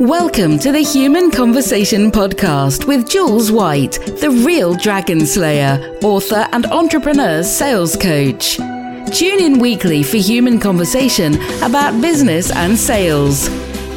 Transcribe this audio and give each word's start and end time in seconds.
Welcome 0.00 0.60
to 0.60 0.70
the 0.70 0.78
Human 0.78 1.32
Conversation 1.32 2.12
Podcast 2.12 2.86
with 2.86 3.10
Jules 3.10 3.50
White, 3.50 3.98
the 4.20 4.30
real 4.46 4.76
dragon 4.76 5.26
slayer, 5.26 5.98
author, 6.04 6.46
and 6.52 6.66
entrepreneur 6.66 7.42
sales 7.42 7.96
coach. 7.96 8.58
Tune 9.12 9.40
in 9.40 9.58
weekly 9.58 10.04
for 10.04 10.18
human 10.18 10.60
conversation 10.60 11.34
about 11.64 12.00
business 12.00 12.52
and 12.52 12.78
sales. 12.78 13.48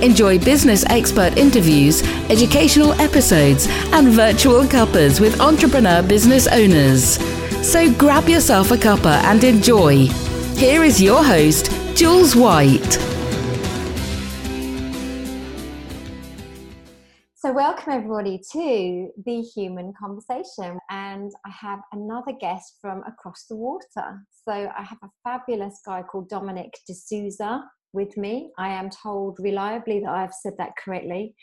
Enjoy 0.01 0.39
business 0.39 0.83
expert 0.89 1.37
interviews, 1.37 2.01
educational 2.31 2.93
episodes, 2.93 3.67
and 3.93 4.07
virtual 4.07 4.67
cuppers 4.67 5.19
with 5.19 5.39
entrepreneur 5.39 6.01
business 6.01 6.47
owners. 6.47 7.19
So 7.63 7.93
grab 7.93 8.27
yourself 8.27 8.71
a 8.71 8.75
cuppa 8.75 9.21
and 9.25 9.43
enjoy. 9.43 10.07
Here 10.55 10.83
is 10.83 10.99
your 10.99 11.23
host, 11.23 11.71
Jules 11.95 12.35
White. 12.35 12.97
So, 17.43 17.51
welcome 17.51 17.91
everybody 17.91 18.39
to 18.51 19.09
the 19.25 19.41
Human 19.41 19.93
Conversation, 19.99 20.77
and 20.91 21.31
I 21.43 21.49
have 21.49 21.79
another 21.91 22.33
guest 22.39 22.75
from 22.79 23.01
across 23.07 23.45
the 23.49 23.55
water. 23.55 24.21
So, 24.47 24.51
I 24.51 24.83
have 24.83 24.99
a 25.03 25.09
fabulous 25.23 25.81
guy 25.83 26.03
called 26.03 26.29
Dominic 26.29 26.71
D'Souza 26.87 27.63
with 27.93 28.15
me. 28.15 28.51
I 28.59 28.67
am 28.67 28.91
told 28.91 29.39
reliably 29.39 30.01
that 30.01 30.11
I've 30.11 30.35
said 30.35 30.53
that 30.59 30.73
correctly, 30.77 31.33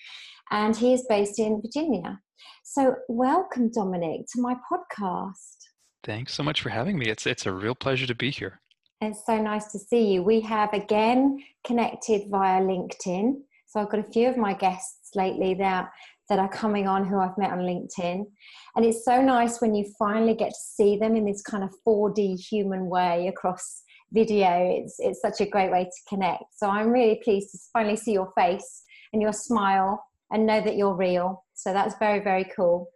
and 0.52 0.76
he 0.76 0.92
is 0.92 1.04
based 1.08 1.40
in 1.40 1.60
Virginia. 1.60 2.20
So, 2.62 2.94
welcome, 3.08 3.68
Dominic, 3.68 4.20
to 4.36 4.40
my 4.40 4.54
podcast. 4.70 5.56
Thanks 6.04 6.32
so 6.32 6.44
much 6.44 6.60
for 6.60 6.68
having 6.68 6.96
me. 6.96 7.06
It's 7.06 7.26
it's 7.26 7.44
a 7.44 7.52
real 7.52 7.74
pleasure 7.74 8.06
to 8.06 8.14
be 8.14 8.30
here. 8.30 8.60
It's 9.00 9.26
so 9.26 9.42
nice 9.42 9.72
to 9.72 9.80
see 9.80 10.12
you. 10.12 10.22
We 10.22 10.42
have 10.42 10.72
again 10.72 11.40
connected 11.66 12.30
via 12.30 12.62
LinkedIn. 12.62 13.40
So 13.66 13.80
I've 13.80 13.90
got 13.90 14.00
a 14.00 14.12
few 14.12 14.28
of 14.28 14.38
my 14.38 14.54
guests 14.54 14.97
lately 15.14 15.54
that 15.54 15.90
that 16.28 16.38
are 16.38 16.48
coming 16.48 16.86
on 16.86 17.06
who 17.06 17.18
I've 17.18 17.38
met 17.38 17.52
on 17.52 17.60
LinkedIn. 17.60 18.22
And 18.76 18.84
it's 18.84 19.04
so 19.04 19.22
nice 19.22 19.60
when 19.62 19.74
you 19.74 19.86
finally 19.98 20.34
get 20.34 20.50
to 20.50 20.60
see 20.60 20.98
them 20.98 21.16
in 21.16 21.24
this 21.24 21.40
kind 21.40 21.64
of 21.64 21.74
4D 21.86 22.38
human 22.38 22.90
way 22.90 23.28
across 23.28 23.82
video. 24.12 24.48
It's 24.78 24.96
it's 24.98 25.20
such 25.22 25.40
a 25.40 25.48
great 25.48 25.70
way 25.70 25.84
to 25.84 26.08
connect. 26.08 26.44
So 26.56 26.68
I'm 26.68 26.90
really 26.90 27.20
pleased 27.24 27.52
to 27.52 27.58
finally 27.72 27.96
see 27.96 28.12
your 28.12 28.32
face 28.36 28.84
and 29.12 29.22
your 29.22 29.32
smile 29.32 30.04
and 30.30 30.46
know 30.46 30.60
that 30.60 30.76
you're 30.76 30.94
real. 30.94 31.44
So 31.54 31.72
that's 31.72 31.94
very, 31.98 32.20
very 32.20 32.44
cool. 32.54 32.88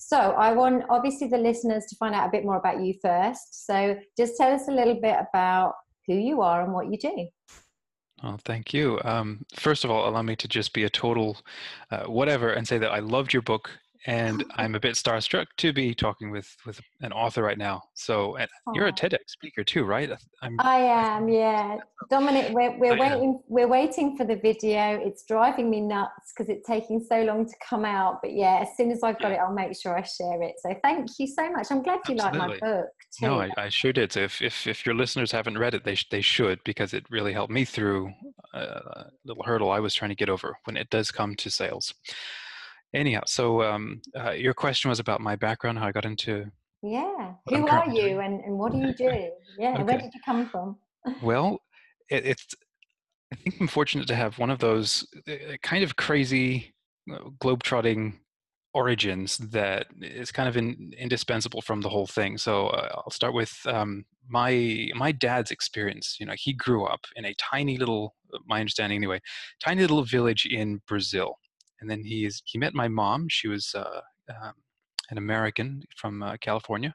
So 0.00 0.18
I 0.18 0.52
want 0.52 0.84
obviously 0.90 1.28
the 1.28 1.38
listeners 1.38 1.86
to 1.88 1.96
find 1.96 2.14
out 2.14 2.28
a 2.28 2.32
bit 2.32 2.44
more 2.44 2.56
about 2.56 2.82
you 2.82 2.94
first. 3.00 3.66
So 3.66 3.96
just 4.16 4.36
tell 4.36 4.52
us 4.52 4.66
a 4.68 4.72
little 4.72 5.00
bit 5.00 5.16
about 5.30 5.74
who 6.08 6.14
you 6.14 6.40
are 6.42 6.62
and 6.64 6.72
what 6.72 6.90
you 6.90 6.98
do. 6.98 7.28
Oh, 8.22 8.36
thank 8.44 8.72
you. 8.72 9.00
Um, 9.04 9.44
first 9.54 9.84
of 9.84 9.90
all, 9.90 10.08
allow 10.08 10.22
me 10.22 10.36
to 10.36 10.46
just 10.48 10.72
be 10.72 10.84
a 10.84 10.90
total 10.90 11.38
uh, 11.90 12.04
whatever 12.04 12.52
and 12.52 12.66
say 12.66 12.78
that 12.78 12.92
I 12.92 13.00
loved 13.00 13.32
your 13.32 13.42
book 13.42 13.70
and 14.06 14.44
I'm 14.56 14.74
a 14.74 14.80
bit 14.80 14.94
starstruck 14.94 15.46
to 15.58 15.72
be 15.72 15.94
talking 15.94 16.30
with 16.30 16.54
with 16.66 16.80
an 17.00 17.12
author 17.12 17.42
right 17.42 17.58
now. 17.58 17.82
So 17.94 18.36
you're 18.74 18.86
a 18.86 18.92
TEDx 18.92 19.18
speaker 19.28 19.64
too, 19.64 19.84
right? 19.84 20.10
I'm, 20.42 20.56
I 20.60 20.78
am, 20.78 21.28
yeah. 21.28 21.78
Dominic, 22.10 22.52
we're 22.52 22.76
we're 22.78 22.98
waiting 22.98 23.40
we're 23.48 23.68
waiting 23.68 24.16
for 24.16 24.24
the 24.24 24.36
video. 24.36 25.00
It's 25.02 25.24
driving 25.24 25.70
me 25.70 25.80
nuts 25.80 26.32
because 26.36 26.48
it's 26.48 26.66
taking 26.66 27.04
so 27.04 27.22
long 27.22 27.46
to 27.46 27.54
come 27.66 27.84
out. 27.84 28.20
But 28.22 28.32
yeah, 28.32 28.60
as 28.62 28.76
soon 28.76 28.90
as 28.90 29.02
I've 29.02 29.18
got 29.18 29.30
yeah. 29.30 29.36
it, 29.36 29.40
I'll 29.40 29.54
make 29.54 29.76
sure 29.80 29.96
I 29.96 30.02
share 30.02 30.42
it. 30.42 30.54
So 30.60 30.74
thank 30.82 31.08
you 31.18 31.26
so 31.26 31.50
much. 31.50 31.68
I'm 31.70 31.82
glad 31.82 32.00
you 32.08 32.16
like 32.16 32.34
my 32.34 32.58
book 32.58 32.88
too. 33.18 33.26
No, 33.26 33.40
I, 33.40 33.50
I, 33.56 33.68
sure 33.68 33.92
did. 33.92 34.12
So 34.12 34.20
if, 34.20 34.42
if 34.42 34.66
if 34.66 34.84
your 34.84 34.94
listeners 34.94 35.32
haven't 35.32 35.58
read 35.58 35.74
it, 35.74 35.84
they 35.84 35.94
sh- 35.94 36.08
they 36.10 36.20
should 36.20 36.60
because 36.64 36.92
it 36.94 37.04
really 37.10 37.32
helped 37.32 37.52
me 37.52 37.64
through 37.64 38.12
uh, 38.54 38.58
a 38.58 39.10
little 39.24 39.44
hurdle 39.44 39.70
I 39.70 39.80
was 39.80 39.94
trying 39.94 40.10
to 40.10 40.14
get 40.14 40.28
over 40.28 40.56
when 40.64 40.76
it 40.76 40.90
does 40.90 41.10
come 41.10 41.34
to 41.36 41.50
sales 41.50 41.94
anyhow 42.94 43.20
so 43.26 43.62
um, 43.62 44.00
uh, 44.18 44.30
your 44.30 44.54
question 44.54 44.88
was 44.88 44.98
about 44.98 45.20
my 45.20 45.36
background 45.36 45.78
how 45.78 45.86
i 45.86 45.92
got 45.92 46.04
into 46.04 46.44
yeah 46.82 47.32
who 47.46 47.66
are 47.66 47.88
you 47.90 48.20
and, 48.20 48.40
and 48.44 48.58
what 48.58 48.72
do 48.72 48.78
you 48.78 48.92
do? 48.98 49.30
Yeah 49.58 49.74
okay. 49.74 49.82
where 49.84 49.98
did 49.98 50.12
you 50.14 50.20
come 50.24 50.48
from? 50.48 50.76
Well 51.22 51.60
it, 52.08 52.26
it's 52.26 52.46
i 53.32 53.36
think 53.36 53.56
i'm 53.60 53.68
fortunate 53.68 54.06
to 54.08 54.14
have 54.14 54.38
one 54.38 54.50
of 54.50 54.58
those 54.58 55.06
uh, 55.28 55.56
kind 55.62 55.84
of 55.84 55.96
crazy 55.96 56.74
uh, 57.12 57.30
globe-trotting 57.40 58.18
origins 58.74 59.36
that 59.38 59.86
is 60.00 60.32
kind 60.32 60.48
of 60.48 60.56
in, 60.56 60.92
indispensable 60.98 61.60
from 61.60 61.82
the 61.82 61.90
whole 61.90 62.06
thing. 62.06 62.38
So 62.38 62.68
uh, 62.68 62.88
i'll 62.94 63.10
start 63.10 63.34
with 63.34 63.54
um, 63.66 64.04
my 64.28 64.88
my 64.94 65.12
dad's 65.12 65.50
experience 65.50 66.16
you 66.20 66.26
know 66.26 66.34
he 66.36 66.52
grew 66.52 66.84
up 66.84 67.00
in 67.16 67.24
a 67.24 67.34
tiny 67.34 67.76
little 67.76 68.14
my 68.46 68.60
understanding 68.60 68.96
anyway 68.96 69.20
tiny 69.62 69.82
little 69.82 70.04
village 70.04 70.46
in 70.46 70.80
brazil 70.86 71.36
and 71.82 71.90
then 71.90 72.02
he 72.04 72.24
is 72.24 72.40
he 72.46 72.58
met 72.58 72.74
my 72.74 72.88
mom. 72.88 73.26
She 73.28 73.48
was 73.48 73.74
uh, 73.74 74.00
um, 74.30 74.52
an 75.10 75.18
American 75.18 75.82
from 75.96 76.22
uh, 76.22 76.36
California. 76.40 76.94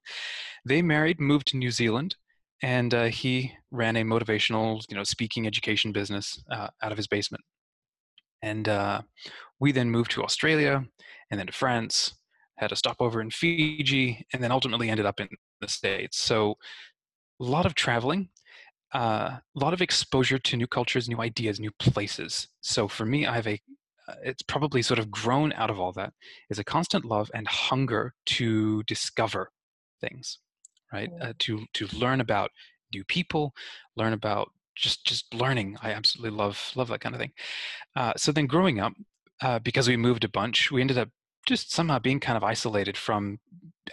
They 0.65 0.81
married, 0.81 1.19
moved 1.19 1.47
to 1.47 1.57
New 1.57 1.69
Zealand, 1.69 2.15
and 2.63 2.93
uh, 2.93 3.05
he 3.05 3.51
ran 3.69 3.97
a 3.97 4.03
motivational, 4.03 4.81
you 4.89 4.95
know, 4.95 5.03
speaking 5.03 5.45
education 5.45 5.91
business 5.91 6.41
uh, 6.49 6.69
out 6.81 6.91
of 6.91 6.97
his 6.97 7.07
basement. 7.07 7.43
And 8.41 8.67
uh, 8.69 9.01
we 9.59 9.71
then 9.71 9.91
moved 9.91 10.11
to 10.11 10.23
Australia, 10.23 10.83
and 11.29 11.39
then 11.39 11.47
to 11.47 11.53
France. 11.53 12.13
Had 12.57 12.71
a 12.71 12.75
stopover 12.75 13.21
in 13.21 13.29
Fiji, 13.29 14.25
and 14.33 14.41
then 14.41 14.51
ultimately 14.51 14.89
ended 14.89 15.05
up 15.05 15.19
in 15.19 15.27
the 15.61 15.67
States. 15.67 16.17
So, 16.17 16.55
a 17.39 17.43
lot 17.43 17.67
of 17.67 17.75
traveling, 17.75 18.29
uh, 18.95 19.37
a 19.37 19.41
lot 19.53 19.73
of 19.73 19.81
exposure 19.81 20.39
to 20.39 20.57
new 20.57 20.65
cultures, 20.65 21.07
new 21.07 21.21
ideas, 21.21 21.59
new 21.59 21.71
places. 21.77 22.47
So 22.61 22.87
for 22.87 23.05
me, 23.05 23.27
I 23.27 23.35
have 23.35 23.47
a 23.47 23.53
uh, 23.53 23.57
it's 24.23 24.41
probably 24.41 24.81
sort 24.81 24.99
of 24.99 25.11
grown 25.11 25.51
out 25.53 25.69
of 25.69 25.79
all 25.79 25.91
that 25.91 26.13
is 26.49 26.59
a 26.59 26.63
constant 26.63 27.05
love 27.05 27.29
and 27.33 27.47
hunger 27.47 28.13
to 28.25 28.83
discover 28.83 29.51
things 30.01 30.39
right? 30.91 31.09
Uh, 31.21 31.33
to 31.39 31.65
to 31.73 31.87
learn 31.97 32.21
about 32.21 32.51
new 32.93 33.03
people 33.03 33.53
learn 33.95 34.13
about 34.13 34.51
just 34.75 35.05
just 35.05 35.33
learning. 35.33 35.77
I 35.81 35.91
absolutely 35.91 36.37
love 36.37 36.71
love 36.75 36.87
that 36.89 37.01
kind 37.01 37.15
of 37.15 37.21
thing. 37.21 37.31
Uh, 37.95 38.13
so 38.15 38.31
then 38.31 38.47
growing 38.47 38.79
up 38.79 38.93
uh, 39.41 39.59
because 39.59 39.87
we 39.87 39.97
moved 39.97 40.23
a 40.23 40.29
bunch 40.29 40.71
we 40.71 40.81
ended 40.81 40.97
up 40.97 41.09
just 41.45 41.71
somehow 41.73 41.99
being 41.99 42.19
kind 42.19 42.37
of 42.37 42.43
isolated 42.43 42.97
from 42.97 43.39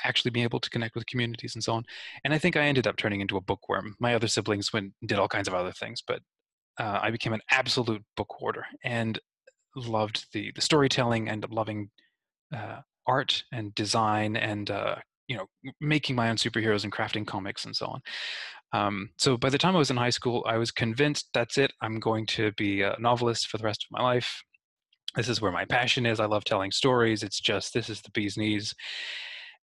actually 0.02 0.30
being 0.32 0.44
able 0.44 0.58
to 0.58 0.70
connect 0.70 0.96
with 0.96 1.06
communities 1.06 1.54
and 1.54 1.62
so 1.62 1.74
on. 1.74 1.84
And 2.24 2.34
i 2.34 2.38
think 2.38 2.56
i 2.56 2.62
ended 2.62 2.86
up 2.86 2.96
turning 2.96 3.20
into 3.20 3.36
a 3.36 3.40
bookworm. 3.40 3.96
My 4.00 4.14
other 4.14 4.28
siblings 4.28 4.72
went 4.72 4.92
did 5.06 5.18
all 5.18 5.28
kinds 5.28 5.48
of 5.48 5.54
other 5.54 5.72
things 5.72 6.02
but 6.06 6.20
uh, 6.78 6.98
I 7.02 7.10
became 7.10 7.32
an 7.32 7.40
absolute 7.50 8.02
book 8.16 8.28
hoarder, 8.30 8.66
and 8.82 9.18
loved 9.76 10.26
the 10.32 10.52
the 10.54 10.60
storytelling 10.60 11.28
and 11.28 11.46
loving 11.50 11.90
uh, 12.54 12.80
art 13.06 13.42
and 13.52 13.74
design 13.74 14.36
and 14.36 14.70
uh, 14.70 14.96
you 15.28 15.36
know 15.36 15.46
making 15.80 16.16
my 16.16 16.30
own 16.30 16.36
superheroes 16.36 16.84
and 16.84 16.92
crafting 16.92 17.26
comics 17.26 17.64
and 17.64 17.74
so 17.74 17.86
on. 17.86 18.00
Um, 18.72 19.10
so 19.18 19.36
by 19.36 19.50
the 19.50 19.58
time 19.58 19.76
I 19.76 19.78
was 19.78 19.90
in 19.90 19.96
high 19.96 20.10
school, 20.10 20.44
I 20.48 20.58
was 20.58 20.70
convinced 20.70 21.28
that's 21.32 21.58
it. 21.58 21.72
I'm 21.80 22.00
going 22.00 22.26
to 22.26 22.52
be 22.52 22.82
a 22.82 22.96
novelist 22.98 23.48
for 23.48 23.58
the 23.58 23.64
rest 23.64 23.84
of 23.84 23.96
my 23.96 24.02
life. 24.02 24.42
This 25.14 25.28
is 25.28 25.40
where 25.40 25.52
my 25.52 25.64
passion 25.64 26.06
is. 26.06 26.18
I 26.18 26.26
love 26.26 26.44
telling 26.44 26.72
stories. 26.72 27.22
It's 27.22 27.40
just 27.40 27.72
this 27.72 27.88
is 27.88 28.02
the 28.02 28.10
bee's 28.10 28.36
knees. 28.36 28.74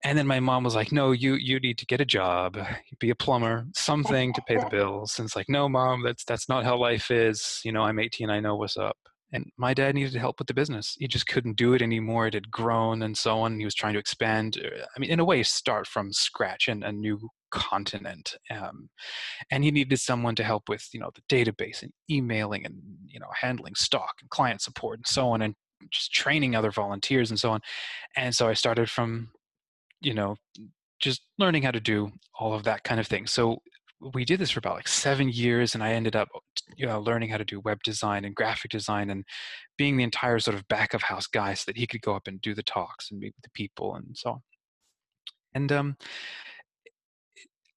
And 0.04 0.18
then 0.18 0.26
my 0.26 0.40
mom 0.40 0.64
was 0.64 0.76
like, 0.76 0.92
"No, 0.92 1.12
you 1.12 1.36
you 1.36 1.60
need 1.60 1.78
to 1.80 1.86
get 1.86 2.02
a 2.02 2.06
job, 2.06 2.58
be 3.00 3.12
a 3.12 3.16
plumber, 3.16 3.68
something 3.76 4.34
to 4.34 4.42
pay 4.48 4.56
the 4.56 4.66
bills." 4.72 5.20
And 5.20 5.28
it's 5.28 5.36
like, 5.36 5.50
"No, 5.50 5.70
mom, 5.70 6.04
that's 6.04 6.24
that's 6.24 6.50
not 6.50 6.64
how 6.64 6.78
life 6.78 7.12
is. 7.12 7.62
You 7.64 7.72
know, 7.72 7.84
I'm 7.84 8.00
18. 8.00 8.30
I 8.30 8.40
know 8.40 8.56
what's 8.56 8.78
up." 8.78 8.98
And 9.34 9.46
my 9.58 9.74
dad 9.74 9.96
needed 9.96 10.14
help 10.16 10.40
with 10.40 10.48
the 10.48 10.54
business. 10.54 10.96
He 11.00 11.08
just 11.08 11.28
couldn't 11.28 11.58
do 11.58 11.74
it 11.74 11.82
anymore. 11.82 12.28
It 12.28 12.34
had 12.34 12.52
grown 12.52 13.02
and 13.04 13.18
so 13.18 13.40
on 13.40 13.58
he 13.58 13.66
was 13.66 13.76
trying 13.76 13.94
to 13.94 14.00
expand 14.00 14.58
uh, 14.64 14.86
i 14.96 15.00
mean 15.00 15.10
in 15.10 15.20
a 15.20 15.26
way 15.26 15.44
start 15.44 15.88
from 15.88 16.12
scratch 16.12 16.68
and 16.68 16.84
a 16.84 16.92
new 16.92 17.20
continent 17.52 18.36
um, 18.50 18.90
and 19.52 19.64
he 19.64 19.72
needed 19.72 20.00
someone 20.00 20.36
to 20.36 20.44
help 20.44 20.70
with 20.70 20.88
you 20.94 21.00
know 21.00 21.12
the 21.16 21.22
database 21.36 21.82
and 21.82 21.92
emailing 22.10 22.66
and 22.66 22.76
you 23.08 23.20
know 23.20 23.28
handling 23.40 23.76
stock 23.76 24.16
and 24.22 24.30
client 24.30 24.62
support 24.62 25.00
and 25.00 25.08
so 25.08 25.30
on 25.30 25.42
and 25.42 25.56
just 25.90 26.14
training 26.14 26.56
other 26.56 26.72
volunteers 26.72 27.30
and 27.30 27.40
so 27.40 27.52
on 27.52 27.60
and 28.16 28.34
so 28.36 28.48
i 28.48 28.54
started 28.54 28.90
from 28.90 29.30
you 30.02 30.14
know 30.14 30.36
just 31.02 31.24
learning 31.38 31.64
how 31.64 31.72
to 31.72 31.80
do 31.80 32.12
all 32.40 32.54
of 32.54 32.64
that 32.64 32.84
kind 32.84 33.00
of 33.00 33.08
thing. 33.08 33.28
So 33.28 33.62
we 34.14 34.26
did 34.26 34.40
this 34.40 34.52
for 34.52 34.60
about 34.60 34.76
like 34.76 34.88
seven 34.88 35.30
years 35.30 35.76
and 35.76 35.84
i 35.84 35.92
ended 35.94 36.16
up 36.16 36.30
you 36.76 36.86
know, 36.86 37.00
learning 37.00 37.30
how 37.30 37.38
to 37.38 37.46
do 37.46 37.60
web 37.60 37.82
design 37.84 38.26
and 38.26 38.36
graphic 38.36 38.72
design 38.72 39.10
and 39.10 39.24
being 39.78 39.98
the 39.98 40.04
entire 40.04 40.40
sort 40.40 40.56
of 40.56 40.68
back 40.68 40.94
of 40.94 41.02
house 41.02 41.28
guy 41.28 41.54
so 41.54 41.64
that 41.68 41.78
he 41.78 41.88
could 41.88 42.02
go 42.02 42.16
up 42.16 42.28
and 42.28 42.42
do 42.42 42.54
the 42.54 42.64
talks 42.64 43.12
and 43.12 43.20
meet 43.20 43.34
with 43.36 43.44
the 43.44 43.52
people 43.54 43.96
and 43.96 44.06
so 44.14 44.32
on. 44.32 44.42
And 45.54 45.72
um, 45.72 45.98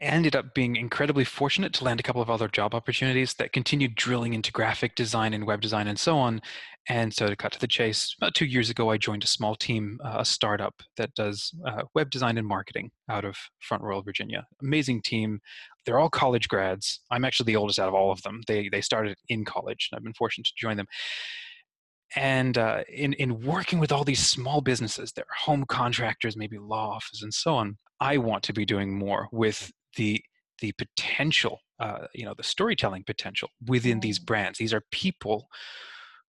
ended 0.01 0.37
up 0.37 0.55
being 0.55 0.77
incredibly 0.77 1.25
fortunate 1.25 1.73
to 1.75 1.85
land 1.85 2.01
a 2.01 2.03
couple 2.03 2.23
of 2.23 2.31
other 2.31 2.49
job 2.49 2.75
opportunities 2.75 3.35
that 3.35 3.53
continued 3.53 3.95
drilling 3.95 4.35
into 4.35 4.53
graphic 4.53 4.95
design 4.95 5.33
and 5.33 5.47
web 5.47 5.61
design 5.61 5.89
and 5.89 5.99
so 5.99 6.19
on. 6.19 6.43
And 6.89 7.15
so, 7.15 7.29
to 7.29 7.37
cut 7.37 7.53
to 7.53 7.61
the 7.61 7.67
chase, 7.67 8.15
about 8.19 8.35
two 8.35 8.45
years 8.45 8.69
ago, 8.69 8.91
I 8.91 8.99
joined 8.99 9.25
a 9.25 9.29
small 9.29 9.55
team, 9.55 9.99
uh, 10.05 10.17
a 10.19 10.25
startup 10.25 10.83
that 10.99 11.15
does 11.15 11.53
uh, 11.67 11.85
web 11.95 12.11
design 12.11 12.37
and 12.37 12.47
marketing 12.47 12.91
out 13.09 13.25
of 13.25 13.37
Front 13.61 13.83
Royal, 13.83 14.03
Virginia. 14.03 14.47
Amazing 14.63 15.01
team. 15.03 15.41
They're 15.87 15.99
all 15.99 16.11
college 16.11 16.49
grads. 16.49 17.01
I'm 17.11 17.25
actually 17.25 17.47
the 17.47 17.57
oldest 17.57 17.79
out 17.79 17.89
of 17.89 17.95
all 17.95 18.13
of 18.13 18.21
them. 18.23 18.43
They 18.47 18.69
they 18.69 18.83
started 18.83 19.17
in 19.29 19.45
college, 19.47 19.89
and 19.91 19.97
I've 19.99 20.05
been 20.05 20.13
fortunate 20.15 20.47
to 20.47 20.53
join 20.57 20.77
them. 20.77 20.87
and 22.17 22.59
uh, 22.59 22.83
in 22.93 23.13
in 23.15 23.41
working 23.41 23.79
with 23.79 23.91
all 23.93 24.05
these 24.05 24.25
small 24.27 24.61
businesses, 24.61 25.13
their 25.13 25.25
home 25.45 25.65
contractors, 25.67 26.37
maybe 26.37 26.59
law 26.59 26.91
offices, 26.91 27.23
and 27.23 27.35
so 27.35 27.55
on, 27.57 27.79
I 28.01 28.19
want 28.19 28.43
to 28.45 28.53
be 28.53 28.65
doing 28.65 28.97
more 28.97 29.29
with 29.33 29.73
the 29.97 30.23
the 30.61 30.73
potential, 30.73 31.61
uh, 31.81 32.07
you 32.15 32.25
know, 32.25 32.35
the 32.37 32.43
storytelling 32.43 33.03
potential 33.05 33.49
within 33.67 34.01
these 34.01 34.19
mm. 34.19 34.27
brands. 34.27 34.59
These 34.59 34.73
are 34.73 34.83
people 34.93 35.49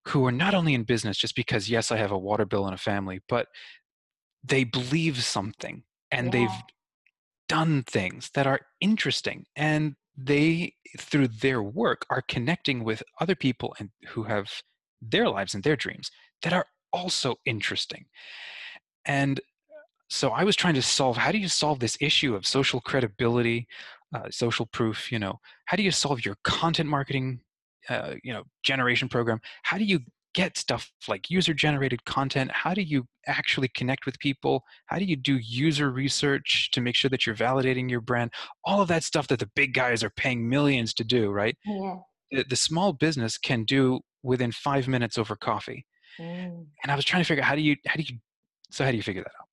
who 0.07 0.25
are 0.25 0.31
not 0.31 0.53
only 0.53 0.73
in 0.73 0.83
business 0.83 1.17
just 1.17 1.35
because 1.35 1.69
yes, 1.69 1.91
I 1.91 1.97
have 1.97 2.11
a 2.11 2.17
water 2.17 2.45
bill 2.45 2.65
and 2.65 2.73
a 2.73 2.77
family, 2.77 3.21
but 3.27 3.47
they 4.43 4.63
believe 4.63 5.23
something 5.23 5.83
and 6.11 6.27
yeah. 6.27 6.31
they've 6.31 6.61
done 7.47 7.83
things 7.83 8.31
that 8.33 8.47
are 8.47 8.61
interesting 8.81 9.45
and 9.55 9.95
they 10.17 10.73
through 10.97 11.27
their 11.27 11.61
work 11.61 12.05
are 12.09 12.23
connecting 12.27 12.83
with 12.83 13.03
other 13.19 13.35
people 13.35 13.75
and 13.79 13.89
who 14.09 14.23
have 14.23 14.49
their 15.01 15.29
lives 15.29 15.53
and 15.53 15.63
their 15.63 15.75
dreams 15.75 16.09
that 16.41 16.53
are 16.53 16.65
also 16.93 17.35
interesting 17.45 18.05
and 19.05 19.41
so 20.15 20.31
i 20.31 20.43
was 20.43 20.55
trying 20.55 20.73
to 20.73 20.81
solve 20.81 21.17
how 21.17 21.31
do 21.31 21.37
you 21.37 21.47
solve 21.47 21.79
this 21.79 21.97
issue 21.99 22.35
of 22.35 22.45
social 22.45 22.79
credibility 22.81 23.67
uh, 24.15 24.29
social 24.29 24.65
proof 24.65 25.11
you 25.11 25.19
know? 25.19 25.39
How 25.65 25.77
do 25.77 25.83
you 25.83 25.91
solve 25.91 26.23
your 26.23 26.37
content 26.43 26.89
marketing 26.89 27.41
uh, 27.89 28.15
you 28.23 28.33
know 28.33 28.43
generation 28.63 29.09
program? 29.09 29.39
How 29.63 29.77
do 29.77 29.83
you 29.83 29.99
get 30.33 30.57
stuff 30.57 30.91
like 31.07 31.29
user 31.29 31.53
generated 31.53 32.03
content? 32.05 32.51
How 32.51 32.73
do 32.73 32.81
you 32.81 33.05
actually 33.27 33.69
connect 33.69 34.05
with 34.05 34.19
people? 34.19 34.63
How 34.87 34.99
do 34.99 35.05
you 35.05 35.15
do 35.15 35.37
user 35.37 35.89
research 35.91 36.69
to 36.71 36.81
make 36.81 36.95
sure 36.95 37.09
that 37.09 37.25
you're 37.25 37.35
validating 37.35 37.89
your 37.89 38.01
brand? 38.01 38.31
All 38.63 38.81
of 38.81 38.87
that 38.89 39.03
stuff 39.03 39.27
that 39.27 39.39
the 39.39 39.49
big 39.55 39.73
guys 39.73 40.03
are 40.03 40.09
paying 40.09 40.47
millions 40.47 40.93
to 40.95 41.03
do 41.03 41.31
right? 41.31 41.57
Yeah. 41.65 41.95
the, 42.31 42.45
the 42.49 42.55
small 42.55 42.93
business 42.93 43.37
can 43.37 43.63
do 43.63 44.01
within 44.23 44.51
five 44.51 44.87
minutes 44.87 45.17
over 45.17 45.35
coffee. 45.35 45.85
Mm. 46.17 46.67
and 46.81 46.91
i 46.93 46.95
was 46.95 47.03
trying 47.03 47.21
to 47.21 47.27
figure 47.27 47.43
out 47.43 47.49
how 47.49 47.55
do 47.55 47.61
you 47.61 47.75
how 47.85 47.95
do 47.95 48.03
you 48.03 48.17
so 48.71 48.85
how 48.85 48.91
do 48.91 48.95
you 48.95 49.03
figure 49.03 49.21
that 49.21 49.33
out 49.37 49.47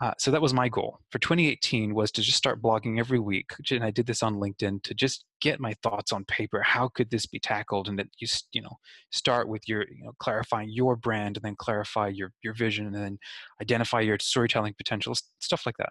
uh, 0.00 0.12
so 0.18 0.30
that 0.30 0.42
was 0.42 0.52
my 0.52 0.68
goal. 0.68 1.00
For 1.10 1.18
2018 1.18 1.94
was 1.94 2.10
to 2.12 2.22
just 2.22 2.36
start 2.36 2.62
blogging 2.62 2.98
every 2.98 3.18
week 3.18 3.50
and 3.70 3.84
i 3.84 3.90
did 3.90 4.06
this 4.06 4.22
on 4.22 4.36
linkedin 4.36 4.82
to 4.82 4.94
just 4.94 5.24
get 5.40 5.60
my 5.60 5.74
thoughts 5.82 6.12
on 6.12 6.24
paper. 6.24 6.62
How 6.62 6.88
could 6.88 7.10
this 7.10 7.26
be 7.26 7.38
tackled? 7.38 7.88
And 7.88 7.98
that 7.98 8.08
you 8.18 8.26
you 8.52 8.62
know 8.62 8.76
start 9.10 9.48
with 9.48 9.68
your 9.68 9.82
you 9.82 10.04
know 10.04 10.12
clarifying 10.18 10.70
your 10.70 10.96
brand 10.96 11.36
and 11.36 11.44
then 11.44 11.56
clarify 11.56 12.08
your 12.08 12.32
your 12.42 12.54
vision 12.54 12.86
and 12.86 12.94
then 12.94 13.18
identify 13.60 14.00
your 14.00 14.18
storytelling 14.20 14.74
potential 14.76 15.14
stuff 15.40 15.62
like 15.66 15.76
that. 15.78 15.90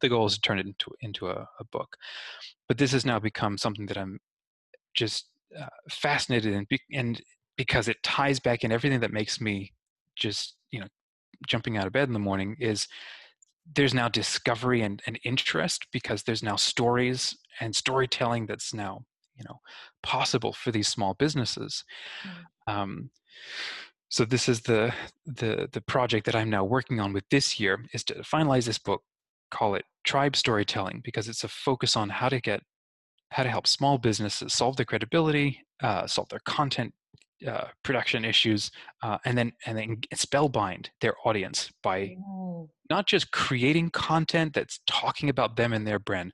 The 0.00 0.08
goal 0.08 0.26
is 0.26 0.34
to 0.34 0.40
turn 0.40 0.58
it 0.58 0.66
into 0.66 0.90
into 1.00 1.28
a, 1.28 1.48
a 1.60 1.64
book. 1.70 1.96
But 2.68 2.78
this 2.78 2.92
has 2.92 3.06
now 3.06 3.18
become 3.18 3.58
something 3.58 3.86
that 3.86 3.98
i'm 3.98 4.18
just 4.94 5.26
uh, 5.58 5.66
fascinated 5.90 6.52
in 6.54 6.66
and 6.92 7.22
because 7.56 7.86
it 7.88 8.02
ties 8.02 8.40
back 8.40 8.64
in 8.64 8.72
everything 8.72 9.00
that 9.00 9.12
makes 9.12 9.40
me 9.40 9.72
just 10.16 10.56
you 10.70 10.80
know 10.80 10.86
jumping 11.46 11.76
out 11.76 11.86
of 11.86 11.92
bed 11.92 12.08
in 12.08 12.14
the 12.14 12.18
morning 12.18 12.56
is 12.58 12.86
there's 13.74 13.94
now 13.94 14.08
discovery 14.08 14.82
and, 14.82 15.02
and 15.06 15.18
interest 15.24 15.86
because 15.92 16.22
there's 16.22 16.42
now 16.42 16.56
stories 16.56 17.36
and 17.60 17.74
storytelling 17.74 18.46
that's 18.46 18.72
now 18.72 19.04
you 19.36 19.44
know 19.48 19.60
possible 20.02 20.52
for 20.52 20.70
these 20.70 20.88
small 20.88 21.14
businesses 21.14 21.84
mm. 22.24 22.72
um, 22.72 23.10
so 24.08 24.24
this 24.24 24.48
is 24.48 24.60
the 24.62 24.92
the 25.26 25.68
the 25.72 25.80
project 25.80 26.26
that 26.26 26.36
i'm 26.36 26.50
now 26.50 26.64
working 26.64 27.00
on 27.00 27.12
with 27.12 27.24
this 27.30 27.58
year 27.58 27.84
is 27.92 28.04
to 28.04 28.14
finalize 28.16 28.66
this 28.66 28.78
book 28.78 29.02
call 29.50 29.74
it 29.74 29.84
tribe 30.04 30.36
storytelling 30.36 31.00
because 31.04 31.28
it's 31.28 31.44
a 31.44 31.48
focus 31.48 31.96
on 31.96 32.08
how 32.08 32.28
to 32.28 32.40
get 32.40 32.62
how 33.30 33.42
to 33.42 33.50
help 33.50 33.66
small 33.66 33.98
businesses 33.98 34.52
solve 34.52 34.76
their 34.76 34.86
credibility 34.86 35.64
uh, 35.82 36.06
solve 36.06 36.28
their 36.28 36.40
content 36.46 36.94
uh, 37.46 37.64
production 37.82 38.24
issues, 38.24 38.70
uh, 39.02 39.18
and 39.24 39.36
then 39.36 39.52
and 39.66 39.76
then 39.76 39.96
spellbind 40.14 40.88
their 41.00 41.14
audience 41.24 41.70
by 41.82 42.16
mm. 42.16 42.68
not 42.88 43.06
just 43.06 43.30
creating 43.30 43.90
content 43.90 44.54
that's 44.54 44.80
talking 44.86 45.28
about 45.28 45.56
them 45.56 45.72
and 45.72 45.86
their 45.86 45.98
brand, 45.98 46.32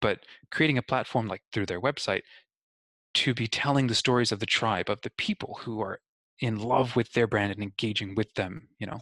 but 0.00 0.20
creating 0.50 0.78
a 0.78 0.82
platform 0.82 1.28
like 1.28 1.42
through 1.52 1.66
their 1.66 1.80
website 1.80 2.22
to 3.12 3.34
be 3.34 3.46
telling 3.46 3.86
the 3.86 3.94
stories 3.94 4.32
of 4.32 4.38
the 4.38 4.46
tribe 4.46 4.88
of 4.88 5.00
the 5.02 5.10
people 5.18 5.58
who 5.62 5.80
are 5.80 5.98
in 6.40 6.58
love 6.58 6.96
with 6.96 7.12
their 7.12 7.26
brand 7.26 7.52
and 7.52 7.62
engaging 7.62 8.14
with 8.14 8.32
them. 8.34 8.68
You 8.78 8.86
know, 8.86 9.00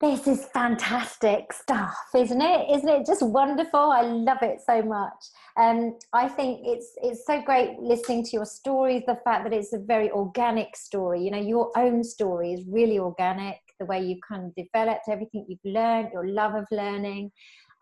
this 0.00 0.28
is 0.28 0.46
fantastic 0.54 1.52
stuff, 1.52 1.96
isn't 2.14 2.40
it? 2.40 2.70
Isn't 2.70 2.88
it 2.88 3.04
just 3.04 3.20
wonderful? 3.20 3.80
I 3.80 4.02
love 4.02 4.38
it 4.42 4.60
so 4.64 4.80
much. 4.80 5.12
Um, 5.56 5.98
I 6.12 6.28
think 6.28 6.60
it's 6.62 6.92
it's 7.02 7.26
so 7.26 7.42
great 7.42 7.80
listening 7.80 8.22
to 8.24 8.30
your 8.32 8.44
stories. 8.44 9.02
The 9.06 9.18
fact 9.24 9.42
that 9.44 9.52
it's 9.52 9.72
a 9.72 9.78
very 9.78 10.08
organic 10.12 10.76
story. 10.76 11.22
You 11.22 11.32
know, 11.32 11.40
your 11.40 11.76
own 11.76 12.04
story 12.04 12.52
is 12.52 12.64
really 12.68 13.00
organic. 13.00 13.56
The 13.80 13.86
way 13.86 14.00
you've 14.00 14.20
kind 14.28 14.44
of 14.44 14.54
developed 14.54 15.08
everything 15.08 15.46
you've 15.48 15.58
learned, 15.64 16.10
your 16.12 16.28
love 16.28 16.54
of 16.54 16.66
learning, 16.70 17.32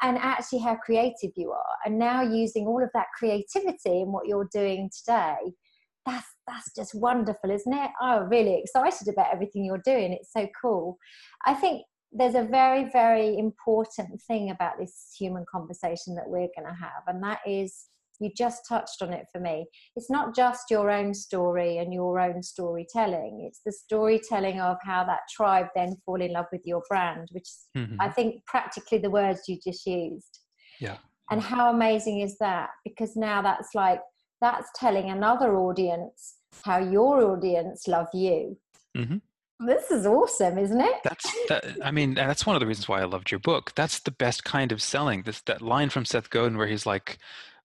and 0.00 0.16
actually 0.16 0.60
how 0.60 0.76
creative 0.76 1.32
you 1.36 1.52
are. 1.52 1.76
And 1.84 1.98
now 1.98 2.22
using 2.22 2.66
all 2.66 2.82
of 2.82 2.90
that 2.94 3.08
creativity 3.18 4.00
in 4.00 4.10
what 4.10 4.26
you're 4.26 4.48
doing 4.50 4.90
today. 5.04 5.52
That's 6.06 6.26
that's 6.46 6.72
just 6.74 6.94
wonderful, 6.94 7.50
isn't 7.50 7.74
it? 7.74 7.90
I'm 8.00 8.30
really 8.30 8.58
excited 8.58 9.08
about 9.08 9.34
everything 9.34 9.66
you're 9.66 9.82
doing. 9.84 10.12
It's 10.12 10.32
so 10.32 10.46
cool. 10.62 10.96
I 11.44 11.52
think 11.52 11.82
there's 12.12 12.34
a 12.34 12.42
very 12.42 12.84
very 12.90 13.38
important 13.38 14.20
thing 14.22 14.50
about 14.50 14.78
this 14.78 15.14
human 15.18 15.44
conversation 15.50 16.14
that 16.14 16.28
we're 16.28 16.48
going 16.56 16.66
to 16.66 16.78
have 16.80 17.02
and 17.06 17.22
that 17.22 17.40
is 17.46 17.86
you 18.20 18.30
just 18.36 18.66
touched 18.68 19.02
on 19.02 19.12
it 19.12 19.26
for 19.32 19.40
me. 19.40 19.66
It's 19.94 20.10
not 20.10 20.34
just 20.34 20.70
your 20.70 20.90
own 20.90 21.14
story 21.14 21.78
and 21.78 21.92
your 21.92 22.18
own 22.18 22.42
storytelling. 22.42 23.44
It's 23.46 23.60
the 23.64 23.72
storytelling 23.72 24.60
of 24.60 24.76
how 24.82 25.04
that 25.04 25.20
tribe 25.34 25.66
then 25.74 25.96
fall 26.04 26.20
in 26.20 26.32
love 26.32 26.46
with 26.52 26.62
your 26.64 26.82
brand 26.88 27.28
which 27.32 27.48
mm-hmm. 27.76 27.96
i 28.00 28.08
think 28.08 28.44
practically 28.46 28.98
the 28.98 29.10
words 29.10 29.42
you 29.48 29.58
just 29.62 29.86
used. 29.86 30.40
Yeah. 30.80 30.98
And 31.30 31.42
how 31.42 31.72
amazing 31.72 32.20
is 32.20 32.38
that? 32.38 32.70
Because 32.84 33.16
now 33.16 33.42
that's 33.42 33.74
like 33.74 34.00
that's 34.40 34.68
telling 34.76 35.10
another 35.10 35.56
audience 35.56 36.36
how 36.64 36.78
your 36.78 37.22
audience 37.32 37.88
love 37.88 38.08
you. 38.14 38.56
Mm-hmm. 38.96 39.16
This 39.58 39.90
is 39.90 40.06
awesome, 40.06 40.58
isn't 40.58 40.80
it? 40.80 40.96
That's 41.02 41.46
that. 41.48 41.64
I 41.82 41.90
mean, 41.90 42.14
that's 42.14 42.44
one 42.44 42.56
of 42.56 42.60
the 42.60 42.66
reasons 42.66 42.88
why 42.88 43.00
I 43.00 43.04
loved 43.04 43.30
your 43.30 43.40
book. 43.40 43.72
That's 43.74 44.00
the 44.00 44.10
best 44.10 44.44
kind 44.44 44.70
of 44.70 44.82
selling. 44.82 45.22
This 45.22 45.40
that 45.42 45.62
line 45.62 45.88
from 45.88 46.04
Seth 46.04 46.28
Godin 46.28 46.58
where 46.58 46.66
he's 46.66 46.84
like, 46.84 47.18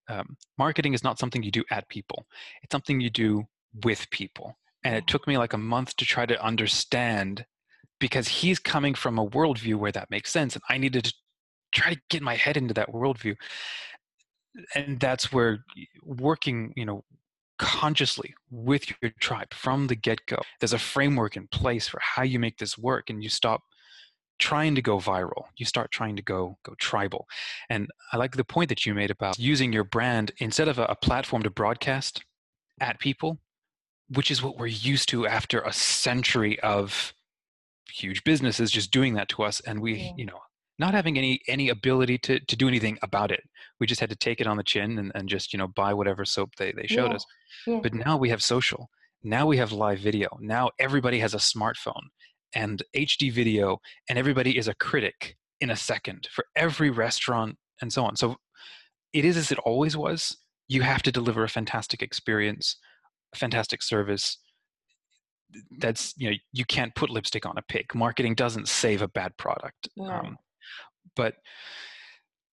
um, 0.07 0.37
"Marketing 0.57 0.93
is 0.93 1.03
not 1.03 1.19
something 1.19 1.43
you 1.43 1.51
do 1.51 1.65
at 1.69 1.89
people; 1.89 2.25
it's 2.63 2.71
something 2.71 3.01
you 3.01 3.09
do 3.09 3.47
with 3.83 4.09
people." 4.09 4.57
And 4.83 4.95
it 4.95 5.05
took 5.05 5.27
me 5.27 5.37
like 5.37 5.53
a 5.53 5.57
month 5.57 5.95
to 5.97 6.05
try 6.05 6.25
to 6.25 6.41
understand 6.43 7.45
because 7.99 8.27
he's 8.27 8.57
coming 8.57 8.95
from 8.95 9.19
a 9.19 9.27
worldview 9.27 9.75
where 9.75 9.91
that 9.91 10.09
makes 10.09 10.31
sense, 10.31 10.55
and 10.55 10.63
I 10.69 10.77
needed 10.77 11.03
to 11.05 11.13
try 11.73 11.93
to 11.93 12.01
get 12.09 12.21
my 12.21 12.35
head 12.35 12.55
into 12.55 12.73
that 12.75 12.89
worldview. 12.89 13.35
And 14.75 14.99
that's 14.99 15.31
where 15.31 15.65
working, 16.03 16.73
you 16.75 16.85
know, 16.85 17.03
consciously 17.61 18.33
with 18.49 18.91
your 19.01 19.11
tribe 19.19 19.53
from 19.53 19.85
the 19.85 19.95
get 19.95 20.25
go. 20.25 20.37
There's 20.59 20.73
a 20.73 20.79
framework 20.79 21.37
in 21.37 21.47
place 21.47 21.87
for 21.87 21.99
how 22.01 22.23
you 22.23 22.39
make 22.39 22.57
this 22.57 22.75
work, 22.75 23.11
and 23.11 23.23
you 23.23 23.29
stop 23.29 23.61
trying 24.39 24.73
to 24.73 24.81
go 24.81 24.97
viral 24.97 25.43
you 25.55 25.67
start 25.67 25.91
trying 25.91 26.15
to 26.15 26.21
go 26.23 26.57
go 26.63 26.73
tribal 26.79 27.27
and 27.69 27.87
i 28.11 28.17
like 28.17 28.35
the 28.35 28.43
point 28.43 28.69
that 28.69 28.87
you 28.87 28.93
made 28.95 29.11
about 29.11 29.37
using 29.37 29.71
your 29.71 29.83
brand 29.83 30.31
instead 30.39 30.67
of 30.67 30.79
a, 30.79 30.85
a 30.85 30.95
platform 30.95 31.43
to 31.43 31.49
broadcast 31.51 32.25
at 32.79 32.99
people 32.99 33.37
which 34.09 34.31
is 34.31 34.41
what 34.41 34.57
we're 34.57 34.65
used 34.65 35.07
to 35.07 35.27
after 35.27 35.61
a 35.61 35.71
century 35.71 36.59
of 36.61 37.13
huge 37.87 38.23
businesses 38.23 38.71
just 38.71 38.89
doing 38.89 39.13
that 39.13 39.29
to 39.29 39.43
us 39.43 39.59
and 39.59 39.79
we 39.79 39.93
yeah. 39.93 40.11
you 40.17 40.25
know 40.25 40.39
not 40.81 40.95
having 40.95 41.17
any 41.17 41.39
any 41.47 41.69
ability 41.69 42.17
to 42.17 42.39
to 42.39 42.55
do 42.57 42.67
anything 42.67 42.97
about 43.03 43.31
it. 43.31 43.43
We 43.79 43.87
just 43.87 44.01
had 44.01 44.09
to 44.09 44.15
take 44.15 44.41
it 44.41 44.47
on 44.47 44.57
the 44.57 44.63
chin 44.63 44.97
and, 44.97 45.11
and 45.15 45.29
just 45.29 45.53
you 45.53 45.59
know 45.59 45.67
buy 45.67 45.93
whatever 45.93 46.25
soap 46.25 46.55
they 46.57 46.73
they 46.73 46.87
showed 46.87 47.11
yeah. 47.11 47.15
us. 47.15 47.25
Yeah. 47.67 47.79
But 47.81 47.93
now 47.93 48.17
we 48.17 48.29
have 48.29 48.43
social. 48.43 48.89
Now 49.23 49.45
we 49.45 49.57
have 49.57 49.71
live 49.71 49.99
video. 49.99 50.27
Now 50.41 50.71
everybody 50.79 51.19
has 51.19 51.33
a 51.33 51.37
smartphone 51.37 52.05
and 52.53 52.83
HD 52.95 53.31
video, 53.31 53.79
and 54.09 54.17
everybody 54.19 54.57
is 54.57 54.67
a 54.67 54.73
critic 54.73 55.37
in 55.61 55.69
a 55.69 55.75
second 55.75 56.27
for 56.31 56.43
every 56.55 56.89
restaurant 56.89 57.55
and 57.81 57.93
so 57.93 58.03
on. 58.03 58.15
So 58.15 58.35
it 59.13 59.23
is 59.23 59.37
as 59.37 59.51
it 59.51 59.59
always 59.59 59.95
was. 59.95 60.35
You 60.67 60.81
have 60.81 61.03
to 61.03 61.11
deliver 61.11 61.43
a 61.43 61.49
fantastic 61.49 62.01
experience, 62.01 62.77
a 63.35 63.37
fantastic 63.37 63.83
service. 63.83 64.37
That's 65.79 66.13
you 66.17 66.31
know 66.31 66.37
you 66.53 66.65
can't 66.65 66.95
put 66.95 67.11
lipstick 67.11 67.45
on 67.45 67.57
a 67.57 67.61
pig. 67.61 67.93
Marketing 67.93 68.33
doesn't 68.33 68.67
save 68.67 69.01
a 69.03 69.07
bad 69.07 69.37
product. 69.37 69.89
Um, 69.99 70.37
but 71.15 71.35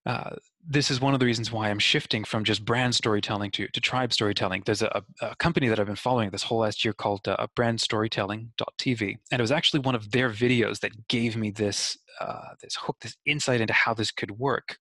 uh, 0.06 0.30
this 0.66 0.90
is 0.90 1.00
one 1.00 1.14
of 1.14 1.20
the 1.20 1.26
reasons 1.26 1.52
why 1.52 1.68
I'm 1.68 1.78
shifting 1.78 2.24
from 2.24 2.44
just 2.44 2.64
brand 2.64 2.94
storytelling 2.94 3.50
to, 3.52 3.68
to 3.68 3.80
tribe 3.80 4.12
storytelling. 4.12 4.62
There's 4.64 4.82
a, 4.82 5.02
a 5.20 5.36
company 5.36 5.68
that 5.68 5.78
I've 5.78 5.86
been 5.86 5.96
following 5.96 6.30
this 6.30 6.42
whole 6.42 6.60
last 6.60 6.84
year 6.84 6.94
called 6.94 7.26
uh, 7.28 7.46
brandstorytelling.tv. 7.56 9.16
And 9.30 9.40
it 9.40 9.42
was 9.42 9.52
actually 9.52 9.80
one 9.80 9.94
of 9.94 10.10
their 10.10 10.30
videos 10.30 10.80
that 10.80 11.08
gave 11.08 11.36
me 11.36 11.50
this, 11.50 11.96
uh, 12.20 12.54
this 12.62 12.76
hook, 12.76 12.96
this 13.02 13.16
insight 13.26 13.60
into 13.60 13.74
how 13.74 13.94
this 13.94 14.10
could 14.10 14.32
work. 14.32 14.78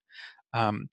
Um, 0.53 0.89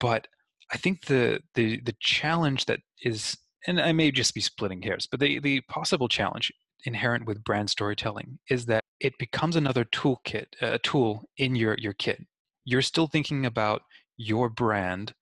but 0.00 0.26
I 0.72 0.78
think 0.78 1.06
the, 1.06 1.40
the, 1.54 1.80
the 1.80 1.94
challenge 2.00 2.64
that 2.66 2.80
is, 3.02 3.36
and 3.66 3.80
I 3.80 3.92
may 3.92 4.10
just 4.10 4.34
be 4.34 4.40
splitting 4.40 4.82
hairs, 4.82 5.06
but 5.10 5.20
the, 5.20 5.38
the 5.38 5.60
possible 5.68 6.08
challenge 6.08 6.50
inherent 6.86 7.26
with 7.26 7.44
brand 7.44 7.70
storytelling 7.70 8.38
is 8.50 8.66
that 8.66 8.83
it 9.04 9.18
becomes 9.18 9.54
another 9.54 9.84
toolkit, 9.84 10.46
a 10.62 10.78
tool 10.78 11.28
in 11.36 11.54
your 11.54 11.76
your 11.78 11.92
kit. 11.92 12.24
You're 12.64 12.82
still 12.82 13.06
thinking 13.06 13.44
about 13.44 13.82
your 14.16 14.48
brand 14.48 15.12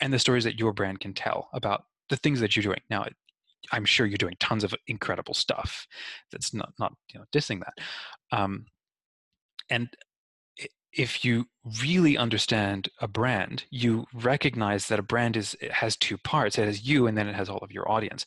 and 0.00 0.12
the 0.12 0.18
stories 0.18 0.42
that 0.44 0.58
your 0.58 0.72
brand 0.72 0.98
can 0.98 1.14
tell 1.14 1.48
about 1.52 1.84
the 2.08 2.16
things 2.16 2.40
that 2.40 2.56
you're 2.56 2.64
doing. 2.64 2.80
Now, 2.90 3.06
I'm 3.70 3.84
sure 3.84 4.04
you're 4.04 4.18
doing 4.18 4.34
tons 4.40 4.64
of 4.64 4.74
incredible 4.88 5.34
stuff. 5.34 5.86
That's 6.32 6.52
not 6.52 6.72
not 6.80 6.92
you 7.14 7.20
know 7.20 7.26
dissing 7.32 7.60
that. 7.60 8.36
Um, 8.36 8.66
and 9.70 9.88
if 10.92 11.24
you 11.24 11.46
really 11.84 12.16
understand 12.16 12.88
a 13.00 13.06
brand, 13.06 13.64
you 13.70 14.06
recognize 14.12 14.88
that 14.88 14.98
a 14.98 15.04
brand 15.04 15.36
is 15.36 15.54
has 15.70 15.96
two 15.96 16.18
parts. 16.18 16.58
It 16.58 16.64
has 16.66 16.84
you, 16.84 17.06
and 17.06 17.16
then 17.16 17.28
it 17.28 17.36
has 17.36 17.48
all 17.48 17.58
of 17.58 17.70
your 17.70 17.88
audience. 17.88 18.26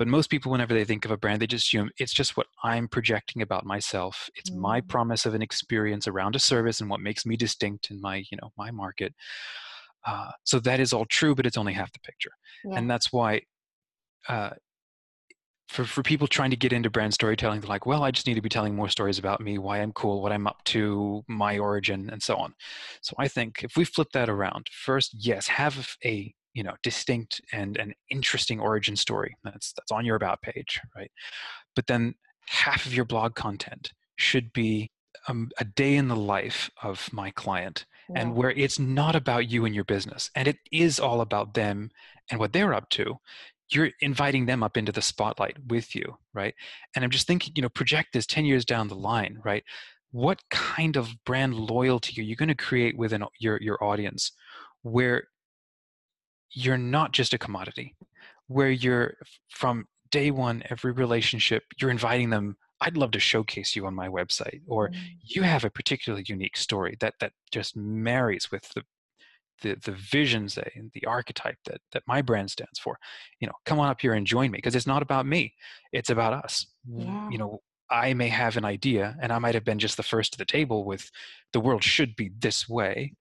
But 0.00 0.08
most 0.08 0.30
people, 0.30 0.50
whenever 0.50 0.72
they 0.72 0.86
think 0.86 1.04
of 1.04 1.10
a 1.10 1.18
brand, 1.18 1.42
they 1.42 1.46
just 1.46 1.66
assume 1.66 1.90
it's 1.98 2.14
just 2.14 2.34
what 2.34 2.46
I'm 2.64 2.88
projecting 2.88 3.42
about 3.42 3.66
myself. 3.66 4.30
It's 4.34 4.48
mm. 4.48 4.56
my 4.56 4.80
promise 4.80 5.26
of 5.26 5.34
an 5.34 5.42
experience 5.42 6.08
around 6.08 6.34
a 6.34 6.38
service 6.38 6.80
and 6.80 6.88
what 6.88 7.00
makes 7.00 7.26
me 7.26 7.36
distinct 7.36 7.90
in 7.90 8.00
my, 8.00 8.24
you 8.30 8.38
know, 8.40 8.50
my 8.56 8.70
market. 8.70 9.12
Uh, 10.06 10.30
so 10.44 10.58
that 10.60 10.80
is 10.80 10.94
all 10.94 11.04
true, 11.04 11.34
but 11.34 11.44
it's 11.44 11.58
only 11.58 11.74
half 11.74 11.92
the 11.92 11.98
picture, 12.00 12.30
yeah. 12.64 12.78
and 12.78 12.90
that's 12.90 13.12
why. 13.12 13.42
Uh, 14.26 14.50
for, 15.68 15.84
for 15.84 16.02
people 16.02 16.26
trying 16.26 16.50
to 16.50 16.56
get 16.56 16.72
into 16.72 16.88
brand 16.88 17.12
storytelling, 17.12 17.60
they're 17.60 17.68
like, 17.68 17.86
well, 17.86 18.02
I 18.02 18.10
just 18.10 18.26
need 18.26 18.34
to 18.34 18.40
be 18.40 18.48
telling 18.48 18.74
more 18.74 18.88
stories 18.88 19.18
about 19.18 19.40
me, 19.40 19.58
why 19.58 19.80
I'm 19.82 19.92
cool, 19.92 20.20
what 20.22 20.32
I'm 20.32 20.46
up 20.46 20.64
to, 20.64 21.22
my 21.28 21.58
origin, 21.58 22.08
and 22.10 22.22
so 22.22 22.36
on. 22.36 22.54
So 23.02 23.14
I 23.18 23.28
think 23.28 23.62
if 23.62 23.76
we 23.76 23.84
flip 23.84 24.08
that 24.14 24.30
around, 24.30 24.66
first, 24.72 25.14
yes, 25.16 25.46
have 25.46 25.94
a 26.04 26.34
you 26.54 26.62
know 26.62 26.74
distinct 26.82 27.40
and 27.52 27.76
an 27.76 27.94
interesting 28.10 28.60
origin 28.60 28.96
story 28.96 29.36
that's 29.44 29.72
that's 29.72 29.92
on 29.92 30.04
your 30.04 30.16
about 30.16 30.42
page 30.42 30.80
right? 30.96 31.10
But 31.74 31.86
then 31.86 32.14
half 32.46 32.86
of 32.86 32.94
your 32.94 33.04
blog 33.04 33.34
content 33.34 33.92
should 34.16 34.52
be 34.52 34.90
um, 35.28 35.50
a 35.58 35.64
day 35.64 35.96
in 35.96 36.08
the 36.08 36.16
life 36.16 36.70
of 36.82 37.08
my 37.12 37.30
client 37.30 37.86
yeah. 38.08 38.20
and 38.20 38.34
where 38.34 38.50
it's 38.50 38.78
not 38.78 39.14
about 39.14 39.50
you 39.50 39.64
and 39.64 39.74
your 39.74 39.84
business 39.84 40.30
and 40.34 40.48
it 40.48 40.56
is 40.72 40.98
all 40.98 41.20
about 41.20 41.54
them 41.54 41.90
and 42.30 42.40
what 42.40 42.52
they're 42.52 42.74
up 42.74 42.88
to 42.90 43.16
you're 43.70 43.90
inviting 44.00 44.46
them 44.46 44.64
up 44.64 44.76
into 44.76 44.90
the 44.90 45.02
spotlight 45.02 45.56
with 45.68 45.94
you 45.94 46.16
right? 46.34 46.54
And 46.94 47.04
i'm 47.04 47.10
just 47.10 47.26
thinking 47.26 47.52
you 47.54 47.62
know 47.62 47.68
project 47.68 48.12
this 48.12 48.26
10 48.26 48.44
years 48.44 48.64
down 48.64 48.88
the 48.88 48.94
line 48.94 49.38
right? 49.44 49.64
What 50.12 50.40
kind 50.50 50.96
of 50.96 51.14
brand 51.24 51.54
loyalty 51.54 52.20
are 52.20 52.24
you 52.24 52.34
going 52.34 52.48
to 52.48 52.54
create 52.54 52.96
within 52.98 53.24
your 53.38 53.60
your 53.62 53.82
audience 53.82 54.32
where 54.82 55.24
you're 56.52 56.78
not 56.78 57.12
just 57.12 57.34
a 57.34 57.38
commodity 57.38 57.94
where 58.48 58.70
you're 58.70 59.14
from 59.48 59.86
day 60.10 60.30
one 60.30 60.62
every 60.70 60.92
relationship 60.92 61.64
you're 61.80 61.90
inviting 61.90 62.30
them 62.30 62.56
i'd 62.82 62.96
love 62.96 63.10
to 63.12 63.20
showcase 63.20 63.76
you 63.76 63.86
on 63.86 63.94
my 63.94 64.08
website 64.08 64.60
or 64.66 64.88
mm. 64.88 64.96
you 65.22 65.42
have 65.42 65.64
a 65.64 65.70
particularly 65.70 66.24
unique 66.26 66.56
story 66.56 66.96
that 67.00 67.14
that 67.20 67.32
just 67.50 67.76
marries 67.76 68.50
with 68.50 68.68
the 68.74 68.82
the, 69.62 69.76
the 69.84 69.92
visions 69.92 70.54
that, 70.54 70.68
the 70.94 71.04
archetype 71.04 71.58
that, 71.66 71.82
that 71.92 72.02
my 72.06 72.22
brand 72.22 72.50
stands 72.50 72.78
for 72.78 72.98
you 73.40 73.46
know 73.46 73.52
come 73.64 73.78
on 73.78 73.88
up 73.88 74.00
here 74.00 74.14
and 74.14 74.26
join 74.26 74.50
me 74.50 74.58
because 74.58 74.74
it's 74.74 74.86
not 74.86 75.02
about 75.02 75.26
me 75.26 75.54
it's 75.92 76.10
about 76.10 76.32
us 76.32 76.66
yeah. 76.88 77.28
you 77.30 77.38
know 77.38 77.60
i 77.90 78.14
may 78.14 78.28
have 78.28 78.56
an 78.56 78.64
idea 78.64 79.16
and 79.20 79.32
i 79.32 79.38
might 79.38 79.54
have 79.54 79.64
been 79.64 79.78
just 79.78 79.96
the 79.96 80.02
first 80.02 80.32
to 80.32 80.38
the 80.38 80.44
table 80.44 80.84
with 80.84 81.10
the 81.52 81.60
world 81.60 81.84
should 81.84 82.16
be 82.16 82.30
this 82.38 82.68
way 82.68 83.12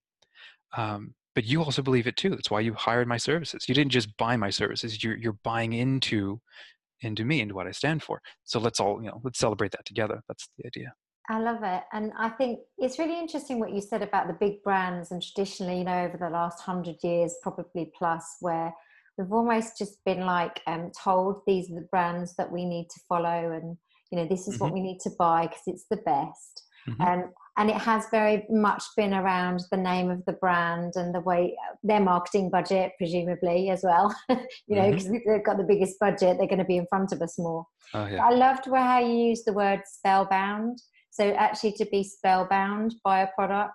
um, 0.77 1.13
but 1.36 1.45
you 1.45 1.63
also 1.63 1.81
believe 1.81 2.07
it 2.07 2.17
too. 2.17 2.31
That's 2.31 2.51
why 2.51 2.62
you 2.62 2.74
hired 2.74 3.07
my 3.07 3.17
services. 3.17 3.67
You 3.67 3.75
didn't 3.75 3.91
just 3.91 4.15
buy 4.17 4.36
my 4.36 4.50
services. 4.50 5.03
You're 5.03 5.17
you're 5.17 5.38
buying 5.43 5.74
into 5.74 6.41
into 7.01 7.24
me 7.24 7.41
into 7.41 7.55
what 7.55 7.67
I 7.67 7.71
stand 7.71 8.03
for. 8.03 8.21
So 8.43 8.59
let's 8.59 8.79
all 8.79 9.01
you 9.01 9.09
know 9.09 9.21
let's 9.24 9.39
celebrate 9.39 9.71
that 9.71 9.86
together. 9.86 10.21
That's 10.27 10.50
the 10.57 10.65
idea. 10.67 10.93
I 11.31 11.39
love 11.39 11.62
it, 11.62 11.83
and 11.93 12.12
I 12.17 12.29
think 12.29 12.59
it's 12.79 12.98
really 12.98 13.19
interesting 13.19 13.59
what 13.59 13.71
you 13.71 13.81
said 13.81 14.01
about 14.01 14.27
the 14.27 14.33
big 14.33 14.63
brands 14.63 15.12
and 15.12 15.21
traditionally, 15.21 15.77
you 15.77 15.83
know, 15.83 16.05
over 16.05 16.17
the 16.17 16.29
last 16.29 16.59
hundred 16.59 16.95
years, 17.03 17.36
probably 17.43 17.91
plus, 17.95 18.38
where 18.39 18.74
we've 19.15 19.31
almost 19.31 19.77
just 19.77 20.03
been 20.05 20.21
like 20.21 20.62
um, 20.65 20.91
told 21.00 21.41
these 21.45 21.69
are 21.69 21.75
the 21.75 21.88
brands 21.91 22.36
that 22.38 22.51
we 22.51 22.65
need 22.65 22.89
to 22.89 23.00
follow, 23.07 23.51
and 23.51 23.77
you 24.12 24.17
know, 24.17 24.27
this 24.27 24.48
is 24.48 24.55
mm-hmm. 24.55 24.63
what 24.63 24.74
we 24.74 24.81
need 24.81 25.00
to 25.01 25.12
buy 25.19 25.43
because 25.43 25.62
it's 25.67 25.86
the 25.91 25.98
best. 25.98 26.63
Mm-hmm. 26.88 27.01
Um, 27.01 27.31
and 27.58 27.70
it 27.70 27.75
has 27.75 28.06
very 28.12 28.46
much 28.50 28.84
been 28.96 29.13
around 29.13 29.62
the 29.72 29.77
name 29.77 30.10
of 30.10 30.24
the 30.25 30.34
brand 30.34 30.94
and 30.96 31.13
the 31.13 31.20
way 31.22 31.56
their 31.84 32.00
marketing 32.00 32.50
budget 32.50 32.94
presumably 32.98 33.70
as 33.70 33.82
well 33.84 34.15
you 34.29 34.75
know 34.75 34.89
because 34.89 35.08
mm-hmm. 35.08 35.29
they've 35.29 35.46
got 35.46 35.58
the 35.58 35.63
biggest 35.63 36.00
budget 36.00 36.38
they're 36.38 36.48
going 36.48 36.58
to 36.58 36.65
be 36.65 36.77
in 36.77 36.88
front 36.88 37.12
of 37.12 37.22
us 37.22 37.38
more 37.38 37.65
oh, 37.94 38.06
yeah. 38.06 38.25
i 38.25 38.32
loved 38.32 38.65
how 38.74 39.00
you 39.00 39.29
used 39.29 39.46
the 39.46 39.53
word 39.53 39.82
spellbound 39.86 40.82
so 41.12 41.29
actually 41.32 41.72
to 41.72 41.86
be 41.91 42.03
spellbound 42.03 42.96
by 43.03 43.22
a 43.22 43.27
product 43.36 43.74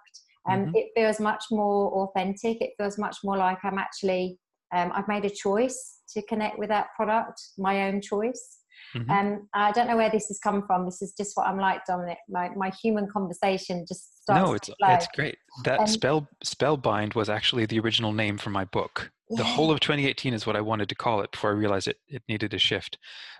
um, 0.48 0.66
mm-hmm. 0.66 0.76
it 0.76 0.86
feels 0.94 1.20
much 1.20 1.44
more 1.50 1.90
authentic 1.92 2.60
it 2.60 2.72
feels 2.78 2.98
much 2.98 3.18
more 3.24 3.36
like 3.36 3.58
i'm 3.64 3.78
actually 3.78 4.38
um, 4.74 4.92
i've 4.94 5.08
made 5.08 5.24
a 5.24 5.30
choice 5.30 6.00
to 6.08 6.22
connect 6.22 6.58
with 6.58 6.68
that 6.68 6.88
product 6.96 7.40
my 7.58 7.88
own 7.88 8.00
choice 8.00 8.58
Mm-hmm. 8.94 9.10
Um, 9.10 9.48
I 9.54 9.72
don't 9.72 9.88
know 9.88 9.96
where 9.96 10.10
this 10.10 10.28
has 10.28 10.38
come 10.38 10.66
from. 10.66 10.84
This 10.84 11.02
is 11.02 11.12
just 11.12 11.36
what 11.36 11.46
I'm 11.46 11.58
like, 11.58 11.84
Dominic. 11.86 12.18
My, 12.28 12.50
my 12.56 12.70
human 12.82 13.08
conversation 13.08 13.84
just 13.88 14.22
starts. 14.22 14.46
No, 14.46 14.54
it's 14.54 14.70
it's 14.80 15.06
great. 15.14 15.36
That 15.64 15.80
um, 15.80 15.86
spell 15.86 16.28
spellbind 16.44 17.14
was 17.14 17.28
actually 17.28 17.66
the 17.66 17.78
original 17.80 18.12
name 18.12 18.38
for 18.38 18.50
my 18.50 18.64
book. 18.64 19.10
Yeah. 19.30 19.38
The 19.38 19.44
whole 19.44 19.70
of 19.70 19.80
2018 19.80 20.34
is 20.34 20.46
what 20.46 20.56
I 20.56 20.60
wanted 20.60 20.88
to 20.90 20.94
call 20.94 21.20
it 21.22 21.32
before 21.32 21.50
I 21.50 21.54
realized 21.54 21.88
it 21.88 21.98
it 22.08 22.22
needed 22.28 22.54
a 22.54 22.58
shift. 22.58 22.98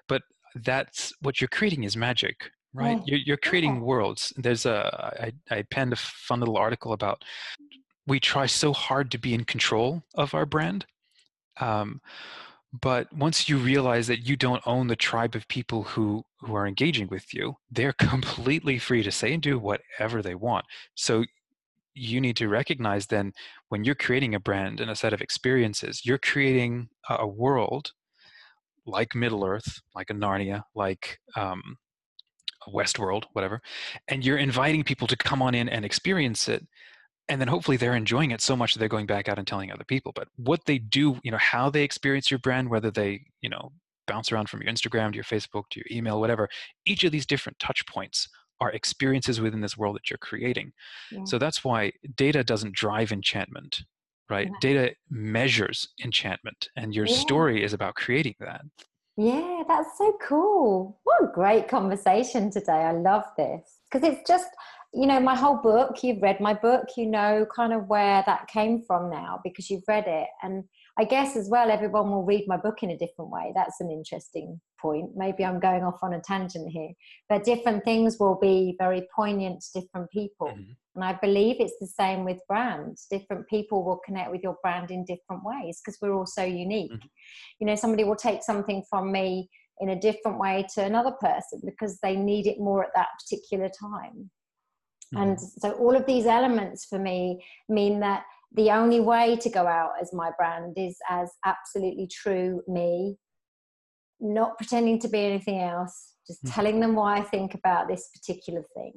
But 0.09 0.23
that's 0.55 1.12
what 1.21 1.41
you're 1.41 1.49
creating 1.49 1.85
is 1.85 1.97
magic, 1.97 2.50
right? 2.73 2.99
Yeah. 2.99 3.03
You're, 3.07 3.21
you're 3.26 3.37
creating 3.37 3.76
yeah. 3.76 3.83
worlds. 3.83 4.33
There's 4.37 4.67
a 4.67 5.33
I, 5.50 5.57
I 5.57 5.62
penned 5.71 5.93
a 5.93 5.97
fun 5.97 6.41
little 6.41 6.57
article 6.57 6.93
about 6.93 7.23
we 8.07 8.21
try 8.21 8.47
so 8.47 8.73
hard 8.73 9.11
to 9.12 9.19
be 9.19 9.35
in 9.35 9.45
control 9.45 10.03
of 10.14 10.35
our 10.35 10.47
brand. 10.47 10.87
Um, 11.61 12.00
but 12.81 13.12
once 13.12 13.49
you 13.49 13.57
realize 13.57 14.09
that 14.09 14.26
you 14.28 14.37
don't 14.37 14.66
own 14.66 14.88
the 14.88 14.97
tribe 14.97 15.35
of 15.35 15.47
people 15.49 15.85
who 15.85 16.25
who 16.40 16.54
are 16.54 16.66
engaging 16.66 17.09
with 17.09 17.33
you 17.33 17.57
they're 17.71 17.93
completely 17.99 18.78
free 18.78 19.02
to 19.02 19.12
say 19.12 19.33
and 19.33 19.43
do 19.43 19.59
whatever 19.59 20.23
they 20.23 20.35
want. 20.35 20.64
So 20.95 21.25
you 21.95 22.21
need 22.21 22.37
to 22.37 22.49
recognize 22.49 23.07
then 23.07 23.33
when 23.69 23.85
you're 23.85 23.95
creating 23.95 24.35
a 24.35 24.40
brand 24.40 24.81
and 24.81 24.90
a 24.90 24.97
set 24.97 25.12
of 25.12 25.21
experiences 25.21 26.04
you're 26.04 26.19
creating 26.19 26.88
a 27.09 27.26
world 27.26 27.93
like 28.85 29.14
middle 29.14 29.45
earth 29.45 29.81
like 29.95 30.11
a 30.11 30.14
narnia 30.14 30.64
like 30.75 31.21
um, 31.37 31.78
westworld 32.69 33.25
whatever 33.33 33.61
and 34.09 34.25
you're 34.25 34.38
inviting 34.38 34.83
people 34.83 35.07
to 35.07 35.16
come 35.16 35.40
on 35.40 35.54
in 35.54 35.69
and 35.69 35.85
experience 35.85 36.49
it 36.49 36.66
and 37.28 37.40
then 37.40 37.49
hopefully 37.49 37.76
they're 37.76 37.97
enjoying 37.97 38.31
it 38.31 38.40
so 38.40 38.57
much 38.57 38.75
that 38.75 38.78
they're 38.78 38.88
going 38.88 39.07
back 39.07 39.28
out 39.28 39.38
and 39.38 39.47
telling 39.47 39.71
other 39.71 39.85
people 39.85 40.12
but 40.14 40.28
what 40.37 40.64
they 40.66 40.78
do 40.78 41.19
you 41.23 41.31
know 41.31 41.38
how 41.38 41.71
they 41.71 41.83
experience 41.83 42.31
your 42.31 42.38
brand 42.38 42.69
whether 42.69 42.90
they 42.90 43.21
you 43.40 43.49
know 43.49 43.73
bounce 44.07 44.31
around 44.31 44.49
from 44.49 44.61
your 44.61 44.73
instagram 44.73 45.11
to 45.11 45.16
your 45.16 45.25
facebook 45.25 45.64
to 45.71 45.81
your 45.81 45.87
email 45.90 46.21
whatever 46.21 46.49
each 46.87 47.04
of 47.04 47.12
these 47.12 47.26
different 47.26 47.59
touch 47.59 47.87
points 47.87 48.28
are 48.61 48.71
experiences 48.71 49.40
within 49.40 49.61
this 49.61 49.76
world 49.76 49.97
that 49.97 50.11
you're 50.11 50.19
creating 50.19 50.73
yeah. 51.11 51.25
so 51.25 51.38
that's 51.38 51.64
why 51.64 51.90
data 52.16 52.45
doesn't 52.45 52.75
drive 52.75 53.12
enchantment 53.12 53.83
right 54.31 54.49
yeah. 54.49 54.59
data 54.61 54.95
measures 55.11 55.88
enchantment 56.02 56.69
and 56.76 56.95
your 56.95 57.07
yeah. 57.07 57.14
story 57.14 57.62
is 57.64 57.73
about 57.73 57.95
creating 57.95 58.35
that 58.40 58.62
yeah 59.16 59.62
that's 59.66 59.97
so 59.97 60.16
cool 60.23 60.99
what 61.04 61.23
a 61.23 61.33
great 61.33 61.69
conversation 61.69 62.50
today 62.50 62.73
i 62.73 62.93
love 62.93 63.25
this 63.37 63.78
because 63.90 64.07
it's 64.09 64.26
just 64.28 64.49
you 64.95 65.07
know 65.07 65.19
my 65.19 65.35
whole 65.35 65.57
book 65.57 66.03
you've 66.03 66.23
read 66.23 66.41
my 66.41 66.55
book 66.55 66.87
you 66.97 67.07
know 67.07 67.45
kind 67.55 67.73
of 67.73 67.89
where 67.89 68.23
that 68.27 68.47
came 68.47 68.83
from 68.87 69.11
now 69.11 69.41
because 69.43 69.69
you've 69.69 69.83
read 69.89 70.05
it. 70.07 70.29
And 70.43 70.65
i 70.99 71.05
guess 71.05 71.37
as 71.37 71.49
well 71.51 71.71
everyone 71.71 72.11
will 72.11 72.25
read 72.25 72.45
my 72.47 72.57
book 72.57 72.83
in 72.83 72.91
a 72.91 72.99
different 72.99 73.31
way. 73.31 73.53
That's 73.55 73.81
an 73.81 73.91
interesting 73.91 74.61
point. 74.81 75.11
Maybe 75.17 75.45
i'm 75.45 75.59
going 75.59 75.83
off 75.83 75.99
on 76.03 76.15
a 76.15 76.21
tangent 76.21 76.71
here 76.71 76.93
but 77.29 77.45
different 77.45 77.85
things 77.85 78.19
will 78.21 78.39
be 78.41 78.77
very 78.79 79.07
poignant 79.15 79.63
to 79.63 79.81
different 79.81 80.11
people. 80.11 80.49
Mm-hmm. 80.49 80.73
and 80.95 81.05
i 81.05 81.13
believe 81.21 81.57
it's 81.59 81.79
the 81.81 81.89
same 81.89 82.25
with 82.25 82.39
brands. 82.49 83.07
Different 83.11 83.49
people 83.49 83.85
will 83.85 84.01
connect 84.07 84.31
with 84.31 84.43
your 84.43 84.57
brand 84.63 84.91
in 84.91 85.05
different 85.05 85.43
ways 85.45 85.81
because 85.81 85.99
we're 86.01 86.15
all 86.15 86.27
so 86.27 86.45
unique. 86.45 86.93
Mm-hmm. 86.93 87.09
you 87.59 87.67
know 87.67 87.75
somebody 87.75 88.05
will 88.05 88.17
take 88.29 88.43
something 88.43 88.83
from 88.89 89.11
me 89.11 89.51
in 89.81 89.89
a 89.89 90.01
different 90.01 90.39
way 90.39 90.65
to 90.73 90.85
another 90.85 91.11
person 91.21 91.61
because 91.65 91.99
they 92.01 92.15
need 92.15 92.47
it 92.47 92.61
more 92.61 92.85
at 92.85 92.91
that 92.95 93.09
particular 93.21 93.69
time 93.69 94.31
and 95.16 95.37
mm-hmm. 95.37 95.61
so 95.61 95.73
all 95.73 95.97
of 95.97 96.06
these 96.06 96.26
elements 96.26 96.85
for 96.85 96.99
me 96.99 97.44
mean 97.68 98.00
that 98.00 98.25
the 98.54 98.71
only 98.71 99.00
way 99.00 99.37
to 99.37 99.50
go 99.50 99.66
out 99.66 99.92
as 100.00 100.12
my 100.12 100.30
brand 100.38 100.75
is 100.76 100.97
as 101.11 101.30
absolutely 101.44 102.06
true 102.06 102.62
me, 102.68 103.16
not 104.21 104.56
pretending 104.56 104.99
to 105.00 105.09
be 105.09 105.18
anything 105.18 105.61
else, 105.61 106.12
just 106.26 106.44
mm-hmm. 106.44 106.54
telling 106.54 106.80
them 106.80 106.94
why 106.94 107.18
I 107.18 107.23
think 107.23 107.54
about 107.54 107.88
this 107.88 108.09
particular 108.14 108.64
thing. 108.76 108.92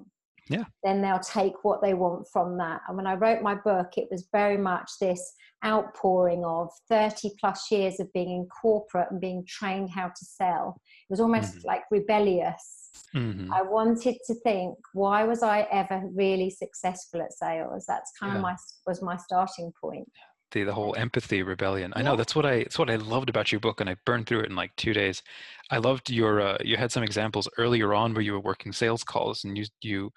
yeah. 0.49 0.63
then 0.83 1.01
they'll 1.01 1.19
take 1.19 1.63
what 1.63 1.81
they 1.81 1.93
want 1.93 2.27
from 2.31 2.57
that. 2.57 2.81
And 2.87 2.95
when 2.95 3.07
I 3.07 3.15
wrote 3.15 3.41
my 3.41 3.55
book, 3.55 3.97
it 3.97 4.07
was 4.11 4.27
very 4.31 4.57
much 4.57 4.91
this 5.01 5.33
outpouring 5.65 6.45
of 6.45 6.69
30 6.89 7.31
plus 7.39 7.71
years 7.71 7.99
of 7.99 8.13
being 8.13 8.29
in 8.29 8.47
corporate 8.47 9.11
and 9.11 9.19
being 9.19 9.43
trained 9.47 9.89
how 9.89 10.07
to 10.07 10.25
sell. 10.25 10.79
It 11.09 11.11
was 11.11 11.19
almost 11.19 11.57
mm-hmm. 11.57 11.67
like 11.67 11.81
rebellious. 11.91 12.86
Mm-hmm. 13.15 13.53
I 13.53 13.61
wanted 13.61 14.17
to 14.27 14.33
think, 14.35 14.77
why 14.93 15.23
was 15.23 15.43
I 15.43 15.67
ever 15.71 16.03
really 16.13 16.49
successful 16.49 17.21
at 17.21 17.33
sales? 17.33 17.85
That's 17.87 18.11
kind 18.19 18.33
yeah. 18.33 18.37
of 18.37 18.41
my 18.43 18.55
was 18.85 19.01
my 19.01 19.17
starting 19.17 19.71
point 19.79 20.07
the 20.51 20.63
the 20.63 20.73
whole 20.73 20.95
empathy 20.95 21.43
rebellion. 21.43 21.93
I 21.95 22.01
know 22.01 22.15
that's 22.15 22.35
what 22.35 22.45
I 22.45 22.59
that's 22.59 22.79
what 22.79 22.89
I 22.89 22.95
loved 22.95 23.29
about 23.29 23.51
your 23.51 23.59
book, 23.59 23.81
and 23.81 23.89
I 23.89 23.95
burned 24.05 24.27
through 24.27 24.41
it 24.41 24.49
in 24.49 24.55
like 24.55 24.75
two 24.75 24.93
days. 24.93 25.21
I 25.69 25.77
loved 25.77 26.09
your 26.09 26.41
uh, 26.41 26.57
you 26.63 26.77
had 26.77 26.91
some 26.91 27.03
examples 27.03 27.49
earlier 27.57 27.93
on 27.93 28.13
where 28.13 28.21
you 28.21 28.33
were 28.33 28.39
working 28.39 28.71
sales 28.71 29.03
calls, 29.03 29.43
and 29.43 29.57
you 29.57 29.65
you 29.81 30.11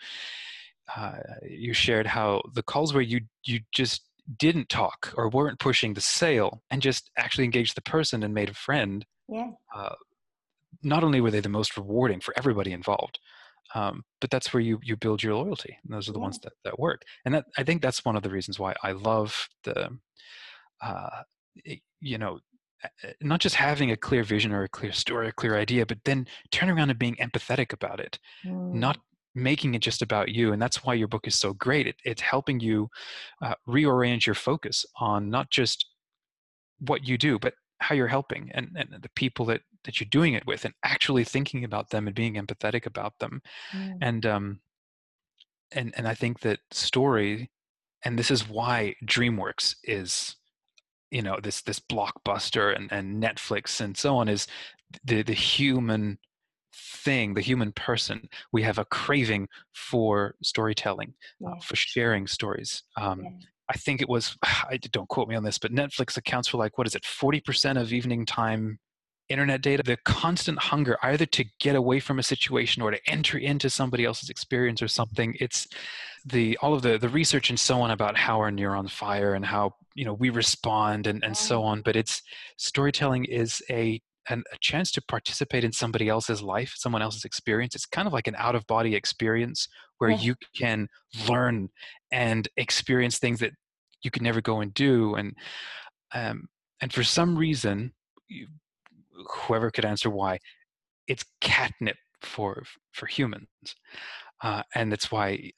uh, 0.96 1.18
you 1.48 1.72
shared 1.72 2.06
how 2.06 2.42
the 2.54 2.62
calls 2.62 2.94
where 2.94 3.02
you 3.02 3.22
you 3.44 3.60
just 3.72 4.02
didn't 4.38 4.68
talk 4.68 5.12
or 5.16 5.28
weren't 5.28 5.58
pushing 5.58 5.94
the 5.94 6.00
sale 6.00 6.62
and 6.70 6.82
just 6.82 7.10
actually 7.18 7.44
engaged 7.44 7.74
the 7.76 7.82
person 7.82 8.22
and 8.22 8.32
made 8.32 8.48
a 8.48 8.54
friend. 8.54 9.04
Yeah. 9.28 9.50
Uh, 9.74 9.94
not 10.82 11.04
only 11.04 11.20
were 11.20 11.30
they 11.30 11.40
the 11.40 11.48
most 11.48 11.76
rewarding 11.76 12.20
for 12.20 12.34
everybody 12.36 12.72
involved, 12.72 13.18
um, 13.74 14.04
but 14.20 14.30
that's 14.30 14.52
where 14.52 14.60
you 14.60 14.78
you 14.82 14.96
build 14.96 15.22
your 15.22 15.34
loyalty. 15.34 15.76
And 15.84 15.94
those 15.94 16.08
are 16.08 16.12
the 16.12 16.18
yeah. 16.18 16.24
ones 16.24 16.38
that 16.40 16.52
that 16.64 16.78
work. 16.78 17.02
And 17.24 17.34
that 17.34 17.46
I 17.56 17.64
think 17.64 17.82
that's 17.82 18.04
one 18.04 18.16
of 18.16 18.22
the 18.22 18.30
reasons 18.30 18.58
why 18.58 18.74
I 18.82 18.92
love 18.92 19.48
the 19.64 19.90
uh, 20.82 21.22
you 22.00 22.18
know, 22.18 22.40
not 23.20 23.40
just 23.40 23.54
having 23.54 23.90
a 23.90 23.96
clear 23.96 24.22
vision 24.22 24.52
or 24.52 24.62
a 24.62 24.68
clear 24.68 24.92
story, 24.92 25.28
a 25.28 25.32
clear 25.32 25.56
idea, 25.58 25.84
but 25.84 25.98
then 26.04 26.26
turning 26.50 26.76
around 26.76 26.90
and 26.90 26.98
being 26.98 27.16
empathetic 27.16 27.72
about 27.72 28.00
it, 28.00 28.18
mm. 28.44 28.72
not 28.72 28.98
making 29.34 29.74
it 29.74 29.82
just 29.82 30.02
about 30.02 30.30
you. 30.30 30.52
And 30.52 30.60
that's 30.60 30.82
why 30.82 30.94
your 30.94 31.08
book 31.08 31.26
is 31.26 31.34
so 31.34 31.52
great. 31.52 31.86
It, 31.86 31.96
it's 32.04 32.22
helping 32.22 32.60
you 32.60 32.88
uh, 33.42 33.54
reorient 33.68 34.26
your 34.26 34.34
focus 34.34 34.84
on 34.96 35.30
not 35.30 35.50
just 35.50 35.86
what 36.78 37.06
you 37.06 37.18
do, 37.18 37.38
but 37.38 37.54
how 37.80 37.94
you're 37.94 38.08
helping 38.08 38.50
and, 38.54 38.70
and 38.76 39.02
the 39.02 39.10
people 39.10 39.44
that, 39.46 39.62
that 39.84 40.00
you're 40.00 40.08
doing 40.10 40.34
it 40.34 40.46
with 40.46 40.64
and 40.64 40.74
actually 40.84 41.24
thinking 41.24 41.64
about 41.64 41.90
them 41.90 42.06
and 42.06 42.14
being 42.14 42.34
empathetic 42.34 42.86
about 42.86 43.18
them. 43.18 43.42
Mm. 43.72 43.98
And, 44.00 44.26
um, 44.26 44.60
and, 45.72 45.94
and 45.96 46.06
I 46.06 46.14
think 46.14 46.40
that 46.40 46.60
story, 46.70 47.50
and 48.04 48.18
this 48.18 48.30
is 48.30 48.48
why 48.48 48.94
DreamWorks 49.04 49.76
is 49.84 50.36
you 51.10 51.22
know 51.22 51.38
this 51.42 51.62
this 51.62 51.80
blockbuster 51.80 52.74
and, 52.74 52.90
and 52.92 53.22
netflix 53.22 53.80
and 53.80 53.96
so 53.96 54.16
on 54.16 54.28
is 54.28 54.46
the 55.04 55.22
the 55.22 55.32
human 55.32 56.18
thing 56.72 57.34
the 57.34 57.40
human 57.40 57.72
person 57.72 58.28
we 58.52 58.62
have 58.62 58.78
a 58.78 58.84
craving 58.86 59.48
for 59.74 60.34
storytelling 60.42 61.12
yeah. 61.40 61.50
uh, 61.50 61.60
for 61.60 61.76
sharing 61.76 62.26
stories 62.26 62.84
um, 62.96 63.22
yeah. 63.22 63.30
I 63.70 63.74
think 63.74 64.02
it 64.02 64.08
was 64.08 64.36
i 64.42 64.78
don't 64.92 65.08
quote 65.08 65.28
me 65.28 65.36
on 65.36 65.44
this 65.44 65.58
but 65.58 65.72
netflix 65.72 66.16
accounts 66.16 66.48
for 66.48 66.58
like 66.58 66.76
what 66.76 66.86
is 66.86 66.94
it 66.94 67.02
40% 67.02 67.80
of 67.80 67.92
evening 67.92 68.26
time 68.26 68.78
internet 69.30 69.62
data, 69.62 69.82
the 69.82 69.96
constant 70.04 70.58
hunger 70.58 70.98
either 71.02 71.24
to 71.24 71.44
get 71.60 71.76
away 71.76 72.00
from 72.00 72.18
a 72.18 72.22
situation 72.22 72.82
or 72.82 72.90
to 72.90 72.98
enter 73.06 73.38
into 73.38 73.70
somebody 73.70 74.04
else's 74.04 74.28
experience 74.28 74.82
or 74.82 74.88
something. 74.88 75.34
It's 75.40 75.68
the 76.26 76.58
all 76.60 76.74
of 76.74 76.82
the 76.82 76.98
the 76.98 77.08
research 77.08 77.48
and 77.48 77.58
so 77.58 77.80
on 77.80 77.92
about 77.92 78.16
how 78.16 78.38
our 78.40 78.50
neurons 78.50 78.92
fire 78.92 79.34
and 79.34 79.44
how 79.44 79.74
you 79.94 80.04
know 80.04 80.12
we 80.12 80.28
respond 80.28 81.06
and 81.06 81.24
and 81.24 81.36
so 81.36 81.62
on. 81.62 81.80
But 81.80 81.96
it's 81.96 82.22
storytelling 82.58 83.24
is 83.24 83.62
a 83.70 84.02
an, 84.28 84.42
a 84.52 84.58
chance 84.60 84.90
to 84.92 85.02
participate 85.02 85.64
in 85.64 85.72
somebody 85.72 86.08
else's 86.08 86.42
life, 86.42 86.74
someone 86.76 87.00
else's 87.00 87.24
experience. 87.24 87.74
It's 87.74 87.86
kind 87.86 88.06
of 88.06 88.12
like 88.12 88.26
an 88.26 88.34
out 88.36 88.54
of 88.54 88.66
body 88.66 88.94
experience 88.94 89.66
where 90.00 90.10
yeah. 90.10 90.18
you 90.18 90.34
can 90.56 90.88
learn 91.28 91.68
and 92.10 92.48
experience 92.56 93.18
things 93.18 93.38
that 93.40 93.52
you 94.02 94.10
could 94.10 94.22
never 94.22 94.40
go 94.40 94.60
and 94.60 94.72
do. 94.74 95.14
And 95.14 95.34
um, 96.14 96.48
and 96.80 96.92
for 96.92 97.04
some 97.04 97.36
reason, 97.36 97.92
whoever 99.46 99.70
could 99.70 99.84
answer 99.84 100.10
why, 100.10 100.38
it's 101.06 101.24
catnip 101.40 101.96
for 102.22 102.62
for 102.92 103.06
humans, 103.06 103.46
uh, 104.42 104.62
and 104.74 104.90
that's 104.90 105.12
why 105.12 105.52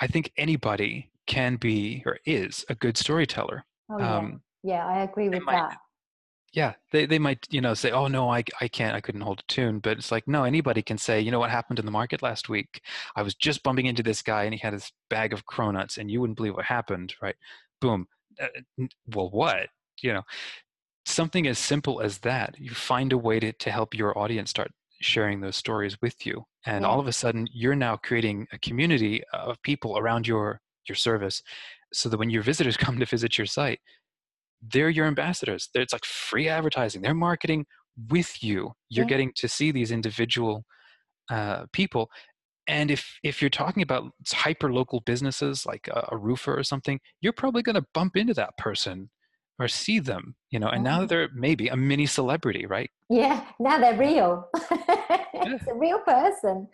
I 0.00 0.06
think 0.08 0.32
anybody 0.36 1.10
can 1.26 1.56
be 1.56 2.02
or 2.04 2.18
is 2.26 2.64
a 2.68 2.74
good 2.74 2.96
storyteller. 2.96 3.64
Oh, 3.90 3.98
yeah. 3.98 4.16
Um, 4.16 4.42
yeah, 4.62 4.86
I 4.86 5.02
agree 5.02 5.28
with 5.28 5.42
that. 5.46 5.76
Yeah, 6.54 6.74
they, 6.92 7.04
they 7.04 7.18
might, 7.18 7.46
you 7.50 7.60
know, 7.60 7.74
say, 7.74 7.90
oh, 7.90 8.06
no, 8.06 8.30
I, 8.30 8.44
I 8.60 8.68
can't, 8.68 8.94
I 8.94 9.00
couldn't 9.00 9.22
hold 9.22 9.40
a 9.40 9.52
tune. 9.52 9.80
But 9.80 9.98
it's 9.98 10.12
like, 10.12 10.28
no, 10.28 10.44
anybody 10.44 10.82
can 10.82 10.98
say, 10.98 11.20
you 11.20 11.32
know 11.32 11.40
what 11.40 11.50
happened 11.50 11.80
in 11.80 11.84
the 11.84 11.90
market 11.90 12.22
last 12.22 12.48
week? 12.48 12.80
I 13.16 13.22
was 13.22 13.34
just 13.34 13.64
bumping 13.64 13.86
into 13.86 14.04
this 14.04 14.22
guy 14.22 14.44
and 14.44 14.54
he 14.54 14.60
had 14.60 14.72
his 14.72 14.92
bag 15.10 15.32
of 15.32 15.46
cronuts 15.46 15.98
and 15.98 16.08
you 16.08 16.20
wouldn't 16.20 16.36
believe 16.36 16.54
what 16.54 16.64
happened, 16.64 17.14
right? 17.20 17.34
Boom. 17.80 18.06
Uh, 18.40 18.46
well, 19.08 19.30
what? 19.30 19.68
You 20.00 20.12
know, 20.12 20.22
something 21.06 21.46
as 21.46 21.58
simple 21.58 22.00
as 22.00 22.18
that 22.18 22.54
you 22.58 22.70
find 22.70 23.12
a 23.12 23.18
way 23.18 23.38
to, 23.40 23.52
to 23.52 23.70
help 23.70 23.94
your 23.94 24.16
audience 24.18 24.50
start 24.50 24.70
sharing 25.00 25.40
those 25.40 25.56
stories 25.56 26.00
with 26.00 26.24
you 26.24 26.44
and 26.66 26.82
yeah. 26.82 26.88
all 26.88 26.98
of 26.98 27.06
a 27.06 27.12
sudden 27.12 27.46
you're 27.52 27.74
now 27.74 27.96
creating 27.96 28.46
a 28.52 28.58
community 28.58 29.22
of 29.32 29.60
people 29.62 29.98
around 29.98 30.26
your 30.26 30.60
your 30.88 30.96
service 30.96 31.42
so 31.92 32.08
that 32.08 32.16
when 32.16 32.30
your 32.30 32.42
visitors 32.42 32.76
come 32.78 32.98
to 32.98 33.06
visit 33.06 33.36
your 33.36 33.46
site 33.46 33.80
they're 34.72 34.90
your 34.90 35.06
ambassadors. 35.06 35.68
It's 35.74 35.92
like 35.92 36.04
free 36.04 36.48
advertising. 36.48 37.02
They're 37.02 37.14
marketing 37.14 37.66
with 38.10 38.42
you. 38.42 38.72
You're 38.88 39.04
yeah. 39.04 39.08
getting 39.08 39.32
to 39.36 39.48
see 39.48 39.70
these 39.70 39.90
individual 39.90 40.64
uh, 41.30 41.66
people. 41.72 42.10
And 42.66 42.90
if 42.90 43.18
if 43.22 43.42
you're 43.42 43.50
talking 43.50 43.82
about 43.82 44.10
hyper 44.32 44.72
local 44.72 45.00
businesses 45.00 45.66
like 45.66 45.88
a, 45.88 46.08
a 46.12 46.16
roofer 46.16 46.58
or 46.58 46.62
something 46.62 46.98
you're 47.20 47.32
probably 47.32 47.62
going 47.62 47.74
to 47.74 47.84
bump 47.92 48.16
into 48.16 48.32
that 48.34 48.56
person 48.56 49.10
or 49.58 49.68
see 49.68 49.98
them 49.98 50.34
you 50.50 50.58
know? 50.58 50.68
And 50.68 50.82
now 50.82 50.98
mm-hmm. 50.98 51.08
they're 51.08 51.28
maybe 51.34 51.68
a 51.68 51.76
mini 51.76 52.06
celebrity 52.06 52.64
right? 52.64 52.90
Yeah 53.10 53.44
now 53.60 53.78
they're 53.78 53.98
real. 53.98 54.48
It's 55.46 55.66
a 55.66 55.74
real 55.74 55.98
person. 55.98 56.68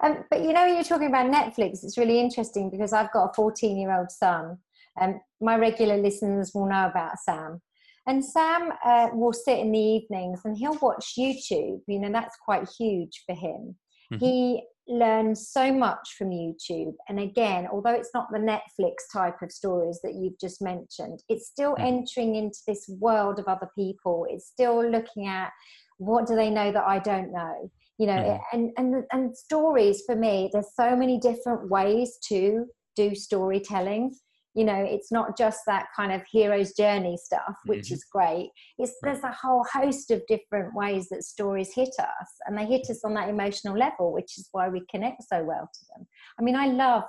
Um, 0.00 0.24
but 0.30 0.42
you 0.42 0.54
know 0.54 0.64
you're 0.64 0.82
talking 0.82 1.08
about 1.08 1.30
netflix 1.30 1.84
it's 1.84 1.98
really 1.98 2.18
interesting 2.18 2.70
because 2.70 2.92
i've 2.92 3.12
got 3.12 3.30
a 3.30 3.34
14 3.34 3.76
year 3.76 3.96
old 3.96 4.10
son 4.10 4.58
um, 5.00 5.20
my 5.40 5.56
regular 5.56 5.96
listeners 5.96 6.52
will 6.54 6.66
know 6.66 6.86
about 6.86 7.18
sam 7.18 7.60
and 8.06 8.24
sam 8.24 8.70
uh, 8.84 9.08
will 9.12 9.32
sit 9.32 9.58
in 9.58 9.72
the 9.72 9.78
evenings 9.78 10.40
and 10.44 10.56
he'll 10.56 10.78
watch 10.80 11.14
youtube 11.18 11.80
you 11.86 11.98
know 11.98 12.10
that's 12.10 12.36
quite 12.44 12.68
huge 12.78 13.22
for 13.26 13.34
him 13.34 13.76
mm-hmm. 14.12 14.18
he 14.18 14.62
learns 14.86 15.48
so 15.48 15.72
much 15.72 16.14
from 16.16 16.30
YouTube. 16.30 16.94
And 17.08 17.18
again, 17.18 17.66
although 17.70 17.92
it's 17.92 18.10
not 18.14 18.28
the 18.30 18.38
Netflix 18.38 18.94
type 19.12 19.40
of 19.42 19.50
stories 19.50 20.00
that 20.02 20.14
you've 20.14 20.38
just 20.38 20.60
mentioned, 20.60 21.22
it's 21.28 21.48
still 21.48 21.74
mm. 21.76 21.84
entering 21.84 22.36
into 22.36 22.58
this 22.66 22.88
world 22.88 23.38
of 23.38 23.46
other 23.46 23.68
people. 23.76 24.26
It's 24.28 24.46
still 24.46 24.84
looking 24.88 25.26
at 25.26 25.52
what 25.98 26.26
do 26.26 26.34
they 26.34 26.50
know 26.50 26.72
that 26.72 26.84
I 26.84 26.98
don't 26.98 27.32
know? 27.32 27.70
You 27.98 28.06
know, 28.08 28.12
mm. 28.12 28.40
and, 28.52 28.70
and 28.76 29.04
and 29.12 29.36
stories 29.36 30.02
for 30.04 30.16
me, 30.16 30.50
there's 30.52 30.74
so 30.74 30.96
many 30.96 31.18
different 31.18 31.70
ways 31.70 32.18
to 32.28 32.66
do 32.96 33.14
storytelling 33.14 34.14
you 34.54 34.64
know 34.64 34.76
it's 34.76 35.10
not 35.10 35.36
just 35.36 35.60
that 35.66 35.86
kind 35.94 36.12
of 36.12 36.22
hero's 36.30 36.72
journey 36.74 37.16
stuff 37.16 37.56
which 37.66 37.86
mm-hmm. 37.86 37.94
is 37.94 38.04
great. 38.04 38.50
It's 38.78 38.94
there's 39.02 39.22
a 39.22 39.32
whole 39.32 39.64
host 39.72 40.10
of 40.10 40.22
different 40.28 40.74
ways 40.74 41.08
that 41.10 41.24
stories 41.24 41.72
hit 41.74 41.94
us 41.98 42.28
and 42.46 42.56
they 42.56 42.66
hit 42.66 42.86
us 42.88 43.04
on 43.04 43.14
that 43.14 43.28
emotional 43.28 43.76
level 43.76 44.12
which 44.12 44.38
is 44.38 44.48
why 44.52 44.68
we 44.68 44.82
connect 44.90 45.22
so 45.24 45.42
well 45.42 45.68
to 45.72 45.80
them. 45.94 46.06
I 46.38 46.42
mean 46.42 46.56
i 46.56 46.66
love 46.66 47.04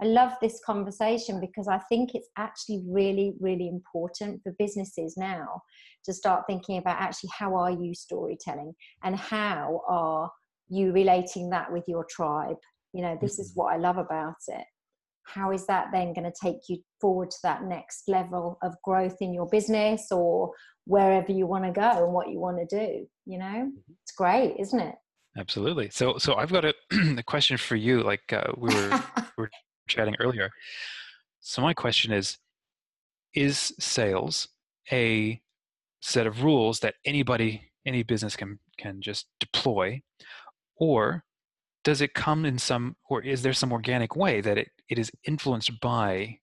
i 0.00 0.04
love 0.04 0.32
this 0.40 0.60
conversation 0.64 1.40
because 1.40 1.68
i 1.68 1.78
think 1.88 2.14
it's 2.14 2.28
actually 2.36 2.82
really 2.86 3.34
really 3.40 3.68
important 3.68 4.42
for 4.42 4.52
businesses 4.58 5.16
now 5.16 5.62
to 6.04 6.12
start 6.12 6.44
thinking 6.46 6.78
about 6.78 7.00
actually 7.00 7.30
how 7.36 7.54
are 7.54 7.70
you 7.70 7.94
storytelling 7.94 8.74
and 9.02 9.16
how 9.16 9.82
are 9.88 10.30
you 10.68 10.90
relating 10.90 11.50
that 11.50 11.70
with 11.70 11.84
your 11.86 12.04
tribe? 12.08 12.56
You 12.94 13.02
know 13.02 13.18
this 13.20 13.38
is 13.38 13.52
mm-hmm. 13.52 13.60
what 13.60 13.74
i 13.74 13.76
love 13.76 13.98
about 13.98 14.36
it 14.48 14.64
how 15.24 15.52
is 15.52 15.66
that 15.66 15.88
then 15.92 16.12
going 16.12 16.30
to 16.30 16.32
take 16.42 16.68
you 16.68 16.78
forward 17.00 17.30
to 17.30 17.36
that 17.42 17.64
next 17.64 18.08
level 18.08 18.58
of 18.62 18.74
growth 18.84 19.16
in 19.20 19.32
your 19.32 19.48
business 19.48 20.10
or 20.10 20.52
wherever 20.86 21.30
you 21.30 21.46
want 21.46 21.64
to 21.64 21.70
go 21.70 22.04
and 22.04 22.12
what 22.12 22.28
you 22.28 22.40
want 22.40 22.58
to 22.58 22.76
do 22.76 23.06
you 23.26 23.38
know? 23.38 23.44
Mm-hmm. 23.44 23.92
it's 24.02 24.12
great 24.12 24.56
isn't 24.58 24.80
it? 24.80 24.94
Absolutely. 25.36 25.88
So 25.90 26.18
so 26.18 26.34
i've 26.34 26.52
got 26.52 26.64
a, 26.64 26.74
a 27.18 27.22
question 27.22 27.56
for 27.56 27.76
you 27.76 28.02
like 28.02 28.32
uh, 28.32 28.52
we 28.56 28.74
were 28.74 28.90
we 29.36 29.42
were 29.44 29.50
chatting 29.88 30.16
earlier. 30.20 30.50
So 31.40 31.62
my 31.62 31.74
question 31.74 32.12
is 32.12 32.38
is 33.34 33.72
sales 33.78 34.48
a 34.90 35.40
set 36.00 36.26
of 36.26 36.42
rules 36.42 36.80
that 36.80 36.94
anybody 37.04 37.70
any 37.86 38.02
business 38.02 38.36
can 38.36 38.58
can 38.78 39.00
just 39.00 39.26
deploy 39.40 40.02
or 40.76 41.24
does 41.84 42.00
it 42.00 42.14
come 42.14 42.44
in 42.44 42.58
some 42.58 42.96
or 43.08 43.22
is 43.22 43.42
there 43.42 43.52
some 43.52 43.72
organic 43.72 44.16
way 44.16 44.40
that 44.40 44.58
it, 44.58 44.68
it 44.88 44.98
is 44.98 45.10
influenced 45.26 45.80
by 45.80 46.38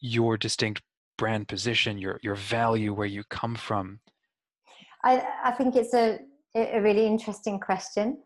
your 0.00 0.36
distinct 0.36 0.82
brand 1.18 1.48
position 1.48 1.98
your 1.98 2.18
your 2.22 2.34
value 2.34 2.92
where 2.92 3.06
you 3.06 3.22
come 3.30 3.54
from 3.54 4.00
i 5.04 5.22
i 5.44 5.50
think 5.52 5.76
it's 5.76 5.94
a 5.94 6.18
a 6.54 6.80
really 6.80 7.06
interesting 7.06 7.58
question 7.58 8.16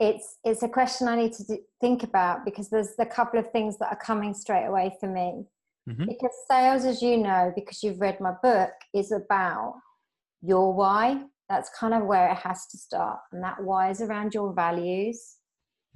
it's 0.00 0.38
it's 0.44 0.62
a 0.62 0.68
question 0.68 1.08
I 1.08 1.16
need 1.16 1.32
to 1.34 1.58
think 1.80 2.02
about 2.02 2.44
because 2.44 2.68
there's 2.68 2.94
a 2.98 3.06
couple 3.06 3.38
of 3.40 3.50
things 3.50 3.78
that 3.78 3.90
are 3.90 3.96
coming 3.96 4.34
straight 4.34 4.66
away 4.66 4.94
for 5.00 5.08
me. 5.08 5.44
Mm-hmm. 5.88 6.06
Because 6.06 6.32
sales, 6.50 6.84
as 6.84 7.00
you 7.00 7.16
know, 7.16 7.52
because 7.54 7.82
you've 7.82 8.00
read 8.00 8.20
my 8.20 8.32
book, 8.42 8.72
is 8.92 9.12
about 9.12 9.76
your 10.42 10.74
why. 10.74 11.22
That's 11.48 11.70
kind 11.78 11.94
of 11.94 12.04
where 12.04 12.30
it 12.30 12.36
has 12.38 12.66
to 12.72 12.78
start, 12.78 13.18
and 13.32 13.42
that 13.42 13.58
is 13.90 14.00
around 14.00 14.34
your 14.34 14.52
values, 14.52 15.36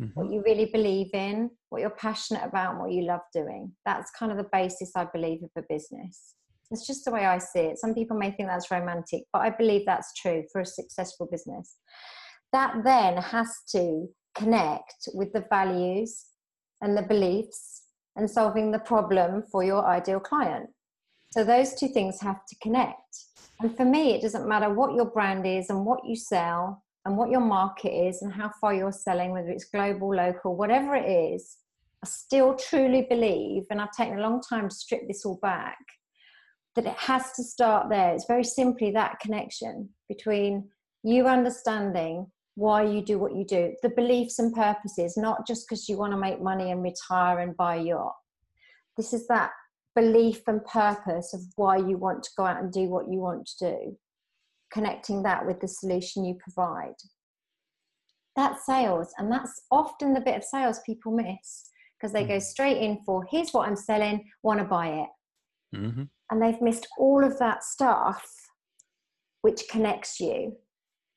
mm-hmm. 0.00 0.12
what 0.14 0.30
you 0.32 0.42
really 0.44 0.66
believe 0.66 1.10
in, 1.12 1.50
what 1.70 1.80
you're 1.80 1.90
passionate 1.90 2.44
about, 2.44 2.72
and 2.72 2.80
what 2.80 2.92
you 2.92 3.02
love 3.02 3.20
doing. 3.32 3.72
That's 3.84 4.12
kind 4.16 4.30
of 4.30 4.38
the 4.38 4.48
basis, 4.52 4.92
I 4.94 5.06
believe, 5.12 5.42
of 5.42 5.50
a 5.56 5.66
business. 5.68 6.34
It's 6.70 6.86
just 6.86 7.04
the 7.04 7.10
way 7.10 7.26
I 7.26 7.38
see 7.38 7.60
it. 7.60 7.78
Some 7.78 7.94
people 7.94 8.16
may 8.16 8.30
think 8.30 8.48
that's 8.48 8.70
romantic, 8.70 9.22
but 9.32 9.42
I 9.42 9.50
believe 9.50 9.82
that's 9.86 10.12
true 10.14 10.44
for 10.52 10.60
a 10.60 10.66
successful 10.66 11.26
business 11.28 11.76
that 12.52 12.74
then 12.84 13.16
has 13.16 13.48
to 13.72 14.08
connect 14.34 15.08
with 15.14 15.32
the 15.32 15.44
values 15.50 16.26
and 16.80 16.96
the 16.96 17.02
beliefs 17.02 17.82
and 18.16 18.30
solving 18.30 18.70
the 18.70 18.78
problem 18.78 19.42
for 19.50 19.62
your 19.62 19.84
ideal 19.86 20.20
client. 20.20 20.68
So 21.32 21.44
those 21.44 21.74
two 21.74 21.88
things 21.88 22.20
have 22.20 22.44
to 22.46 22.56
connect. 22.60 22.96
And 23.60 23.76
for 23.76 23.84
me, 23.84 24.14
it 24.14 24.22
doesn't 24.22 24.48
matter 24.48 24.72
what 24.72 24.94
your 24.94 25.04
brand 25.04 25.46
is 25.46 25.68
and 25.68 25.84
what 25.84 26.00
you 26.06 26.16
sell 26.16 26.82
and 27.04 27.16
what 27.16 27.30
your 27.30 27.40
market 27.40 27.90
is 27.90 28.22
and 28.22 28.32
how 28.32 28.50
far 28.60 28.72
you're 28.74 28.92
selling, 28.92 29.32
whether 29.32 29.50
it's 29.50 29.66
global, 29.66 30.14
local, 30.14 30.56
whatever 30.56 30.94
it 30.94 31.08
is. 31.08 31.58
I 32.02 32.06
still 32.06 32.54
truly 32.54 33.06
believe, 33.08 33.64
and 33.70 33.80
I've 33.80 33.92
taken 33.92 34.18
a 34.18 34.22
long 34.22 34.40
time 34.40 34.68
to 34.68 34.74
strip 34.74 35.06
this 35.06 35.26
all 35.26 35.38
back, 35.42 35.78
that 36.74 36.86
it 36.86 36.96
has 36.96 37.32
to 37.32 37.42
start 37.42 37.90
there. 37.90 38.14
It's 38.14 38.26
very 38.26 38.44
simply 38.44 38.90
that 38.92 39.20
connection 39.20 39.90
between 40.08 40.70
you 41.02 41.26
understanding 41.26 42.26
why 42.54 42.84
you 42.84 43.02
do 43.02 43.18
what 43.18 43.34
you 43.34 43.44
do, 43.44 43.74
the 43.82 43.90
beliefs 43.90 44.38
and 44.38 44.54
purposes, 44.54 45.16
not 45.16 45.46
just 45.46 45.66
because 45.68 45.88
you 45.88 45.98
want 45.98 46.12
to 46.12 46.18
make 46.18 46.40
money 46.40 46.70
and 46.70 46.82
retire 46.82 47.40
and 47.40 47.56
buy 47.56 47.76
a 47.76 47.82
yacht. 47.82 48.14
This 48.96 49.12
is 49.12 49.26
that 49.28 49.50
belief 49.94 50.42
and 50.46 50.64
purpose 50.64 51.34
of 51.34 51.40
why 51.56 51.76
you 51.76 51.96
want 51.96 52.22
to 52.22 52.30
go 52.36 52.44
out 52.44 52.62
and 52.62 52.72
do 52.72 52.88
what 52.88 53.10
you 53.10 53.18
want 53.18 53.46
to 53.46 53.70
do, 53.70 53.98
connecting 54.72 55.22
that 55.22 55.46
with 55.46 55.60
the 55.60 55.68
solution 55.68 56.24
you 56.24 56.36
provide. 56.38 56.94
That's 58.36 58.64
sales, 58.64 59.12
and 59.18 59.30
that's 59.30 59.62
often 59.70 60.14
the 60.14 60.20
bit 60.20 60.36
of 60.36 60.44
sales 60.44 60.80
people 60.86 61.12
miss 61.12 61.68
because 61.98 62.12
they 62.12 62.24
go 62.24 62.34
mm-hmm. 62.34 62.40
straight 62.40 62.78
in 62.78 62.98
for 63.04 63.24
here's 63.30 63.50
what 63.50 63.68
I'm 63.68 63.76
selling, 63.76 64.24
want 64.42 64.60
to 64.60 64.64
buy 64.64 64.88
it. 64.88 65.08
Mm-hmm. 65.76 66.02
And 66.30 66.42
they've 66.42 66.62
missed 66.62 66.86
all 66.98 67.24
of 67.24 67.38
that 67.38 67.64
stuff 67.64 68.24
which 69.42 69.62
connects 69.70 70.20
you 70.20 70.56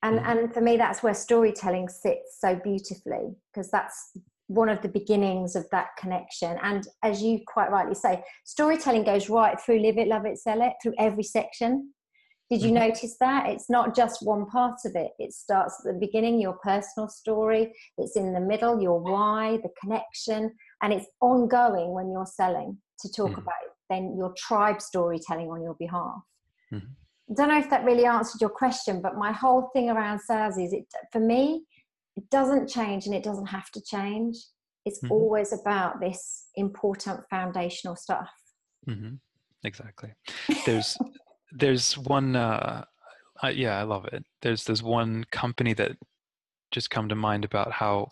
and 0.03 0.19
mm. 0.19 0.27
and 0.27 0.53
for 0.53 0.61
me 0.61 0.77
that's 0.77 1.01
where 1.01 1.15
storytelling 1.15 1.89
sits 1.89 2.37
so 2.39 2.59
beautifully 2.63 3.35
because 3.51 3.71
that's 3.71 4.11
one 4.47 4.69
of 4.69 4.81
the 4.81 4.89
beginnings 4.89 5.55
of 5.55 5.65
that 5.71 5.89
connection. 5.97 6.57
And 6.61 6.85
as 7.03 7.21
you 7.21 7.39
quite 7.47 7.71
rightly 7.71 7.95
say 7.95 8.23
storytelling 8.43 9.03
goes 9.03 9.29
right 9.29 9.59
through 9.59 9.79
live 9.79 9.97
it 9.97 10.07
love 10.07 10.25
it 10.25 10.37
sell 10.37 10.61
it 10.61 10.73
through 10.81 10.93
every 10.99 11.23
section. 11.23 11.93
Did 12.49 12.61
you 12.61 12.71
mm-hmm. 12.71 12.87
notice 12.87 13.15
that? 13.19 13.49
It's 13.49 13.69
not 13.69 13.95
just 13.95 14.21
one 14.21 14.45
part 14.45 14.79
of 14.85 14.95
it. 14.95 15.11
It 15.17 15.33
starts 15.33 15.75
at 15.79 15.93
the 15.93 15.99
beginning 15.99 16.39
your 16.39 16.57
personal 16.61 17.07
story. 17.07 17.73
It's 17.97 18.15
in 18.15 18.33
the 18.33 18.39
middle 18.39 18.81
your 18.81 18.99
why 18.99 19.57
the 19.63 19.69
connection. 19.81 20.53
And 20.81 20.93
it's 20.93 21.07
ongoing 21.21 21.93
when 21.93 22.11
you're 22.11 22.27
selling 22.27 22.77
to 22.99 23.11
talk 23.11 23.31
mm-hmm. 23.31 23.41
about 23.41 23.55
then 23.89 24.15
your 24.17 24.33
tribe 24.37 24.81
storytelling 24.81 25.49
on 25.49 25.61
your 25.61 25.75
behalf. 25.75 26.21
Mm-hmm. 26.71 26.87
I 27.31 27.33
don't 27.35 27.49
know 27.49 27.59
if 27.59 27.69
that 27.69 27.85
really 27.85 28.05
answered 28.05 28.41
your 28.41 28.49
question, 28.49 29.01
but 29.01 29.15
my 29.15 29.31
whole 29.31 29.69
thing 29.73 29.89
around 29.89 30.19
sales 30.19 30.57
is 30.57 30.73
it 30.73 30.85
for 31.11 31.19
me, 31.19 31.63
it 32.15 32.29
doesn't 32.29 32.69
change 32.69 33.05
and 33.05 33.15
it 33.15 33.23
doesn't 33.23 33.47
have 33.47 33.69
to 33.71 33.81
change. 33.81 34.37
It's 34.85 34.99
mm-hmm. 34.99 35.11
always 35.11 35.53
about 35.53 35.99
this 35.99 36.47
important 36.55 37.21
foundational 37.29 37.95
stuff. 37.95 38.29
Mm-hmm. 38.87 39.15
Exactly. 39.63 40.13
There's 40.65 40.97
there's 41.51 41.97
one. 41.97 42.35
Uh, 42.35 42.85
yeah, 43.53 43.79
I 43.79 43.83
love 43.83 44.05
it. 44.05 44.23
There's 44.41 44.63
there's 44.65 44.83
one 44.83 45.25
company 45.31 45.73
that 45.73 45.97
just 46.71 46.89
come 46.89 47.09
to 47.09 47.15
mind 47.15 47.45
about 47.45 47.71
how 47.71 48.09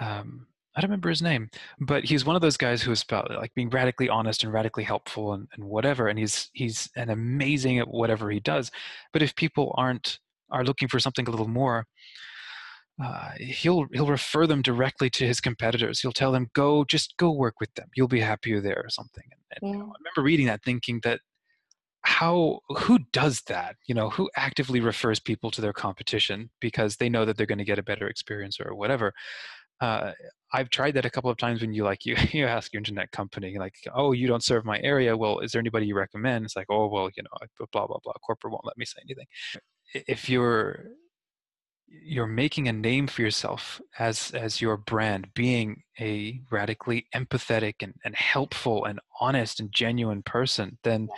um, 0.00 0.46
I 0.76 0.80
don't 0.80 0.90
remember 0.90 1.08
his 1.08 1.22
name, 1.22 1.50
but 1.80 2.04
he's 2.04 2.24
one 2.24 2.36
of 2.36 2.42
those 2.42 2.56
guys 2.56 2.82
who 2.82 2.92
is 2.92 3.02
about 3.02 3.30
like 3.30 3.54
being 3.54 3.70
radically 3.70 4.08
honest 4.08 4.44
and 4.44 4.52
radically 4.52 4.84
helpful 4.84 5.32
and, 5.32 5.48
and 5.54 5.64
whatever. 5.64 6.08
And 6.08 6.18
he's 6.18 6.48
he's 6.52 6.88
an 6.96 7.10
amazing 7.10 7.78
at 7.78 7.88
whatever 7.88 8.30
he 8.30 8.40
does. 8.40 8.70
But 9.12 9.22
if 9.22 9.34
people 9.34 9.74
aren't 9.76 10.18
are 10.50 10.64
looking 10.64 10.88
for 10.88 11.00
something 11.00 11.26
a 11.26 11.30
little 11.30 11.48
more, 11.48 11.86
uh, 13.02 13.30
he'll 13.38 13.86
he'll 13.92 14.06
refer 14.06 14.46
them 14.46 14.62
directly 14.62 15.08
to 15.10 15.26
his 15.26 15.40
competitors. 15.40 16.00
He'll 16.00 16.12
tell 16.12 16.32
them, 16.32 16.48
"Go, 16.54 16.84
just 16.84 17.16
go 17.16 17.30
work 17.30 17.60
with 17.60 17.72
them. 17.74 17.88
You'll 17.94 18.08
be 18.08 18.20
happier 18.20 18.60
there," 18.60 18.82
or 18.84 18.90
something. 18.90 19.24
And, 19.30 19.40
and 19.62 19.74
yeah. 19.74 19.84
I 19.84 19.94
remember 19.98 20.22
reading 20.22 20.46
that, 20.46 20.62
thinking 20.64 21.00
that 21.04 21.20
how 22.02 22.60
who 22.68 22.98
does 23.12 23.42
that? 23.42 23.76
You 23.86 23.94
know, 23.94 24.10
who 24.10 24.30
actively 24.36 24.80
refers 24.80 25.20
people 25.20 25.50
to 25.52 25.60
their 25.60 25.72
competition 25.72 26.50
because 26.60 26.96
they 26.96 27.08
know 27.08 27.24
that 27.24 27.36
they're 27.36 27.46
going 27.46 27.58
to 27.58 27.64
get 27.64 27.78
a 27.78 27.82
better 27.82 28.08
experience 28.08 28.58
or 28.60 28.74
whatever. 28.74 29.12
Uh, 29.80 30.12
I've 30.52 30.68
tried 30.68 30.94
that 30.94 31.06
a 31.06 31.10
couple 31.10 31.30
of 31.30 31.38
times 31.38 31.62
when 31.62 31.72
you 31.72 31.84
like 31.84 32.04
you 32.06 32.16
you 32.32 32.46
ask 32.46 32.72
your 32.72 32.80
internet 32.80 33.12
company 33.12 33.56
like, 33.58 33.74
oh, 33.94 34.12
you 34.12 34.26
don't 34.26 34.44
serve 34.44 34.64
my 34.64 34.78
area. 34.80 35.16
Well, 35.16 35.40
is 35.40 35.52
there 35.52 35.60
anybody 35.60 35.86
you 35.86 35.96
recommend? 35.96 36.44
It's 36.44 36.56
like, 36.56 36.66
oh, 36.70 36.88
well, 36.88 37.08
you 37.16 37.22
know, 37.22 37.66
blah 37.72 37.86
blah 37.86 37.98
blah. 38.02 38.12
Corporate 38.24 38.52
won't 38.52 38.66
let 38.66 38.76
me 38.78 38.84
say 38.84 39.00
anything. 39.04 39.26
If 39.94 40.28
you're 40.28 40.84
you're 41.90 42.26
making 42.26 42.68
a 42.68 42.72
name 42.72 43.06
for 43.06 43.22
yourself 43.22 43.80
as 43.98 44.30
as 44.32 44.60
your 44.60 44.76
brand 44.76 45.28
being 45.34 45.82
a 45.98 46.40
radically 46.50 47.06
empathetic 47.14 47.74
and, 47.82 47.94
and 48.04 48.14
helpful 48.14 48.84
and 48.84 49.00
honest 49.20 49.60
and 49.60 49.72
genuine 49.72 50.22
person 50.22 50.78
then 50.84 51.08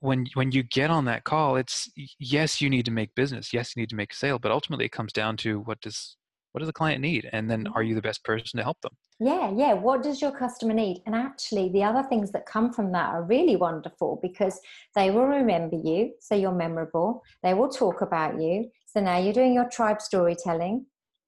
when 0.00 0.26
when 0.34 0.52
you 0.52 0.62
get 0.62 0.90
on 0.90 1.04
that 1.04 1.24
call 1.24 1.56
it's 1.56 1.90
yes 2.18 2.60
you 2.60 2.70
need 2.70 2.84
to 2.84 2.90
make 2.90 3.14
business. 3.14 3.52
Yes 3.52 3.74
you 3.74 3.82
need 3.82 3.90
to 3.90 3.96
make 3.96 4.12
a 4.12 4.16
sale 4.16 4.38
but 4.38 4.52
ultimately 4.52 4.86
it 4.86 4.92
comes 4.92 5.12
down 5.12 5.36
to 5.38 5.60
what 5.60 5.80
does 5.80 6.16
what 6.52 6.60
does 6.60 6.68
the 6.68 6.72
client 6.72 7.02
need? 7.02 7.28
And 7.32 7.50
then 7.50 7.66
are 7.66 7.82
mm-hmm. 7.82 7.90
you 7.90 7.94
the 7.94 8.02
best 8.02 8.24
person 8.24 8.56
to 8.56 8.64
help 8.64 8.80
them? 8.80 8.92
Yeah 9.20 9.52
yeah. 9.54 9.74
What 9.74 10.02
does 10.02 10.22
your 10.22 10.32
customer 10.32 10.72
need? 10.72 11.02
And 11.04 11.14
actually 11.14 11.70
the 11.70 11.82
other 11.82 12.04
things 12.08 12.32
that 12.32 12.46
come 12.46 12.72
from 12.72 12.92
that 12.92 13.10
are 13.10 13.24
really 13.24 13.56
wonderful 13.56 14.18
because 14.22 14.58
they 14.94 15.10
will 15.10 15.26
remember 15.26 15.76
you 15.76 16.12
so 16.20 16.34
you're 16.34 16.52
memorable. 16.52 17.22
They 17.42 17.54
will 17.54 17.68
talk 17.68 18.00
about 18.00 18.40
you 18.40 18.70
so 18.98 19.04
now 19.04 19.18
you're 19.18 19.32
doing 19.32 19.54
your 19.54 19.68
tribe 19.70 20.00
storytelling 20.00 20.84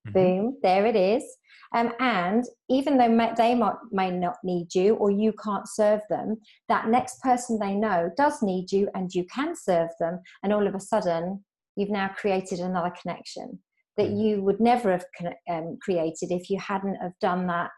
mm-hmm. 0.07 0.13
boom 0.13 0.59
there 0.63 0.87
it 0.87 0.97
is 0.97 1.25
um, 1.73 1.93
and 2.01 2.45
even 2.69 2.99
though 2.99 3.33
they 3.37 3.55
might, 3.55 3.77
may 3.93 4.11
not 4.11 4.39
need 4.43 4.75
you 4.75 4.97
or 4.97 5.11
you 5.11 5.33
can't 5.43 5.69
serve 5.69 6.01
them, 6.11 6.37
that 6.69 6.89
next 6.89 7.21
person 7.21 7.59
they 7.59 7.75
know 7.75 8.11
does 8.17 8.43
need 8.43 8.73
you 8.73 8.89
and 8.95 9.13
you 9.15 9.25
can 9.33 9.55
serve 9.55 9.91
them. 10.01 10.19
And 10.43 10.53
all 10.53 10.67
of 10.67 10.75
a 10.75 10.81
sudden, 10.81 11.45
you've 11.77 11.91
now 11.91 12.09
created 12.17 12.59
another 12.59 12.93
connection 13.01 13.61
that 13.97 14.09
mm. 14.09 14.21
you 14.21 14.43
would 14.43 14.59
never 14.59 14.91
have 14.91 15.05
um, 15.49 15.79
created 15.81 16.33
if 16.33 16.51
you 16.51 16.59
hadn't 16.59 16.97
have 16.97 17.13
done 17.21 17.47
that 17.47 17.71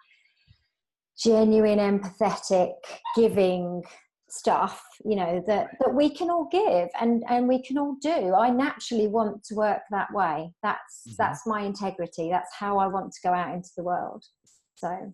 genuine 1.18 1.78
empathetic 1.78 2.72
giving 3.14 3.82
stuff 4.32 4.82
you 5.04 5.14
know 5.14 5.44
that 5.46 5.76
that 5.78 5.94
we 5.94 6.08
can 6.08 6.30
all 6.30 6.48
give 6.50 6.88
and 6.98 7.22
and 7.28 7.46
we 7.46 7.62
can 7.62 7.76
all 7.76 7.96
do. 8.00 8.34
I 8.34 8.48
naturally 8.48 9.06
want 9.06 9.44
to 9.44 9.54
work 9.54 9.82
that 9.90 10.12
way. 10.12 10.50
That's 10.62 11.02
mm-hmm. 11.06 11.16
that's 11.18 11.46
my 11.46 11.60
integrity. 11.60 12.30
That's 12.30 12.50
how 12.54 12.78
i 12.78 12.86
want 12.86 13.12
to 13.12 13.20
go 13.22 13.34
out 13.34 13.54
into 13.54 13.68
the 13.76 13.82
world. 13.82 14.24
So. 14.76 15.12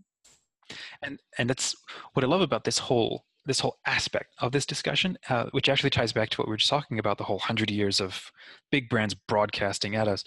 And 1.03 1.19
and 1.39 1.51
that's 1.51 1.75
what 2.13 2.25
i 2.25 2.29
love 2.29 2.43
about 2.43 2.65
this 2.65 2.79
whole 2.79 3.25
this 3.47 3.61
whole 3.61 3.79
aspect 3.87 4.35
of 4.41 4.53
this 4.53 4.67
discussion 4.67 5.19
uh, 5.31 5.47
which 5.53 5.69
actually 5.69 5.91
ties 5.91 6.13
back 6.13 6.29
to 6.29 6.41
what 6.41 6.47
we 6.47 6.53
were 6.53 6.59
just 6.59 6.71
talking 6.71 6.99
about 6.99 7.17
the 7.17 7.25
whole 7.25 7.39
100 7.39 7.71
years 7.71 8.01
of 8.01 8.31
big 8.71 8.89
brands 8.91 9.15
broadcasting 9.15 9.97
at 9.97 10.07
us. 10.07 10.23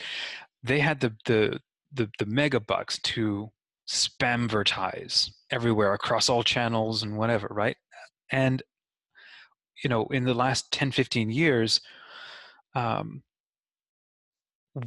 They 0.63 0.79
had 0.79 0.99
the 0.99 1.15
the 1.25 1.59
the, 1.93 2.09
the 2.19 2.25
mega 2.25 2.59
bucks 2.59 2.99
to 2.99 3.51
spamvertise 3.89 5.29
everywhere 5.49 5.93
across 5.93 6.29
all 6.29 6.43
channels 6.43 7.03
and 7.03 7.17
whatever 7.17 7.47
right? 7.51 7.77
And 8.31 8.63
you 9.83 9.89
know 9.89 10.05
in 10.07 10.23
the 10.23 10.33
last 10.33 10.71
10 10.71 10.91
15 10.91 11.29
years 11.29 11.81
um, 12.73 13.21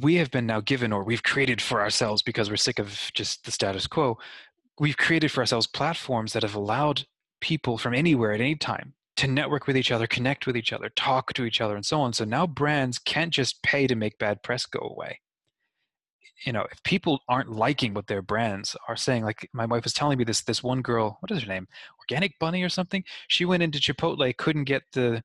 we 0.01 0.15
have 0.15 0.31
been 0.31 0.47
now 0.47 0.59
given 0.59 0.91
or 0.91 1.03
we've 1.03 1.23
created 1.23 1.61
for 1.61 1.81
ourselves 1.81 2.23
because 2.23 2.49
we're 2.49 2.57
sick 2.57 2.79
of 2.79 3.11
just 3.13 3.45
the 3.45 3.51
status 3.51 3.87
quo 3.87 4.17
we've 4.79 4.97
created 4.97 5.31
for 5.31 5.41
ourselves 5.41 5.67
platforms 5.67 6.33
that 6.33 6.43
have 6.43 6.55
allowed 6.55 7.03
people 7.41 7.77
from 7.77 7.93
anywhere 7.93 8.31
at 8.31 8.41
any 8.41 8.55
time 8.55 8.93
to 9.17 9.27
network 9.27 9.67
with 9.67 9.77
each 9.77 9.91
other 9.91 10.07
connect 10.07 10.45
with 10.45 10.57
each 10.57 10.73
other 10.73 10.89
talk 10.89 11.33
to 11.33 11.45
each 11.45 11.61
other 11.61 11.75
and 11.75 11.85
so 11.85 12.01
on. 12.01 12.13
So 12.13 12.25
now 12.25 12.45
brands 12.45 12.99
can't 12.99 13.31
just 13.31 13.61
pay 13.63 13.87
to 13.87 13.95
make 13.95 14.17
bad 14.17 14.43
press 14.43 14.65
go 14.65 14.79
away 14.79 15.19
you 16.45 16.53
know 16.53 16.65
if 16.71 16.81
people 16.83 17.19
aren't 17.27 17.51
liking 17.51 17.93
what 17.93 18.07
their 18.07 18.21
brands 18.21 18.75
are 18.87 18.95
saying 18.95 19.23
like 19.23 19.49
my 19.53 19.65
wife 19.65 19.83
was 19.83 19.93
telling 19.93 20.17
me 20.17 20.23
this 20.23 20.41
this 20.41 20.63
one 20.63 20.81
girl 20.81 21.17
what 21.19 21.31
is 21.31 21.43
her 21.43 21.47
name 21.47 21.67
organic 21.99 22.37
bunny 22.39 22.63
or 22.63 22.69
something 22.69 23.03
she 23.27 23.45
went 23.45 23.63
into 23.63 23.79
chipotle 23.79 24.35
couldn't 24.37 24.65
get 24.65 24.83
the 24.93 25.23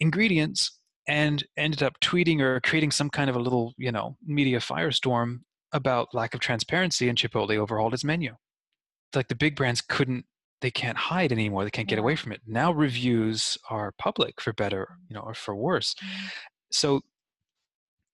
ingredients 0.00 0.78
and 1.06 1.44
ended 1.56 1.82
up 1.82 1.98
tweeting 2.00 2.40
or 2.40 2.60
creating 2.60 2.90
some 2.90 3.08
kind 3.08 3.30
of 3.30 3.36
a 3.36 3.40
little 3.40 3.74
you 3.78 3.90
know 3.90 4.16
media 4.24 4.58
firestorm 4.58 5.40
about 5.72 6.14
lack 6.14 6.34
of 6.34 6.40
transparency 6.40 7.08
and 7.08 7.18
Chipotle 7.18 7.56
overhauled 7.56 7.94
its 7.94 8.04
menu. 8.04 8.30
It's 8.30 9.16
like 9.16 9.28
the 9.28 9.34
big 9.34 9.56
brands 9.56 9.80
couldn't 9.80 10.24
they 10.60 10.70
can't 10.72 10.98
hide 10.98 11.30
anymore. 11.30 11.62
They 11.62 11.70
can't 11.70 11.86
get 11.86 12.00
away 12.00 12.16
from 12.16 12.32
it. 12.32 12.40
Now 12.44 12.72
reviews 12.72 13.56
are 13.70 13.92
public 13.92 14.40
for 14.40 14.52
better, 14.52 14.96
you 15.08 15.14
know, 15.14 15.20
or 15.20 15.32
for 15.32 15.54
worse. 15.54 15.94
Mm-hmm. 15.94 16.26
So 16.72 17.00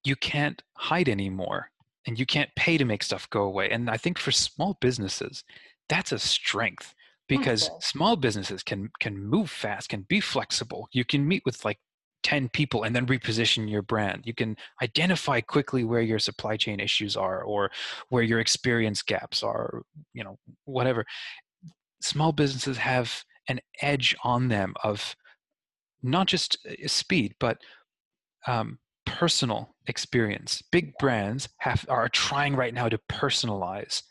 you 0.05 0.15
can't 0.15 0.63
hide 0.75 1.09
anymore 1.09 1.71
and 2.07 2.19
you 2.19 2.27
can't 2.27 2.51
pay 2.57 2.79
to 2.79 2.85
make 2.85 3.03
stuff 3.03 3.29
go 3.31 3.43
away. 3.43 3.71
And 3.71 3.89
I 3.91 3.97
think 3.97 4.19
for 4.19 4.33
small 4.33 4.77
businesses, 4.81 5.45
that's 5.89 6.13
a 6.13 6.19
strength 6.19 6.95
because 7.29 7.71
small 7.81 8.17
businesses 8.17 8.63
can 8.63 8.91
can 9.01 9.19
move 9.19 9.51
fast, 9.51 9.89
can 9.89 10.07
be 10.09 10.21
flexible. 10.21 10.89
You 10.93 11.05
can 11.05 11.27
meet 11.27 11.43
with 11.47 11.65
like 11.65 11.79
10 12.25 12.49
people 12.49 12.83
and 12.83 12.97
then 12.97 13.07
reposition 13.07 13.71
your 13.71 13.83
brand. 13.83 14.23
You 14.25 14.35
can 14.35 14.57
identify 14.83 15.41
quickly 15.41 15.85
where 15.85 16.01
your 16.01 16.19
supply 16.19 16.57
chain 16.57 16.81
issues 16.81 17.17
are 17.17 17.43
or 17.43 17.71
where 18.09 18.23
your 18.23 18.41
experience 18.41 19.03
gaps 19.03 19.43
are, 19.43 19.83
you 20.13 20.25
know, 20.25 20.39
whatever. 20.65 21.05
Small 22.01 22.33
businesses 22.33 22.79
have 22.79 23.25
an 23.49 23.61
edge 23.83 24.17
on 24.25 24.49
them 24.49 24.75
of 24.83 25.15
not 26.03 26.27
just 26.27 26.59
uh, 26.69 26.89
speed, 26.89 27.35
but 27.39 27.59
um, 28.47 28.79
personal 29.19 29.75
experience. 29.87 30.63
Big 30.73 30.93
brands 30.99 31.49
have 31.59 31.87
are 31.89 32.09
trying 32.09 32.57
right 32.57 32.75
now 32.75 32.89
to 32.89 32.99
personalize. 33.09 34.03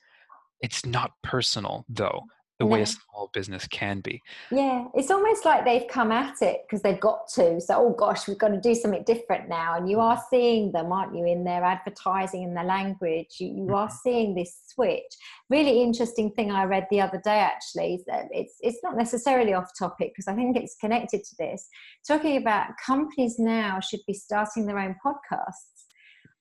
It's 0.62 0.86
not 0.86 1.12
personal 1.22 1.86
though 1.90 2.24
the 2.64 2.74
way 2.74 2.82
a 2.82 2.86
small 2.86 3.30
business 3.34 3.68
can 3.68 4.00
be. 4.00 4.22
Yeah, 4.52 4.86
it's 4.94 5.12
almost 5.12 5.46
like 5.46 5.66
they've 5.66 5.88
come 5.88 6.12
at 6.12 6.42
it 6.42 6.62
because 6.66 6.82
they've 6.82 7.00
got 7.00 7.28
to. 7.36 7.60
So, 7.62 7.76
oh 7.78 7.96
gosh, 7.98 8.28
we've 8.28 8.38
got 8.38 8.50
to 8.50 8.60
do 8.60 8.76
something 8.76 9.04
different 9.04 9.50
now. 9.50 9.76
And 9.76 9.90
you 9.90 10.00
are 10.00 10.16
mm-hmm. 10.16 10.26
seeing 10.30 10.72
them, 10.72 10.92
aren't 10.92 11.16
you, 11.16 11.26
in 11.26 11.44
their 11.44 11.64
advertising 11.64 12.44
and 12.44 12.56
their 12.56 12.64
language? 12.64 13.36
You, 13.40 13.48
you 13.48 13.76
are 13.76 13.88
mm-hmm. 13.88 13.98
seeing 14.04 14.36
this 14.36 14.58
switch. 14.74 15.14
Really 15.50 15.82
interesting 15.82 16.32
thing 16.32 16.52
I 16.52 16.64
read 16.64 16.88
the 16.90 17.02
other 17.02 17.22
day 17.24 17.40
actually 17.40 17.96
is 17.96 18.06
that 18.06 18.26
it's 18.32 18.56
it's 18.62 18.80
not 18.84 18.98
necessarily 18.98 19.54
off 19.54 19.72
topic 19.78 20.12
because 20.14 20.28
I 20.28 20.36
think 20.36 20.58
it's 20.58 20.76
connected 20.76 21.24
to 21.24 21.36
this. 21.38 21.68
Talking 22.08 22.38
about 22.38 22.72
companies 22.86 23.38
now 23.40 23.80
should 23.80 24.02
be 24.08 24.14
starting 24.14 24.66
their 24.66 24.80
own 24.80 24.96
podcasts. 25.06 25.84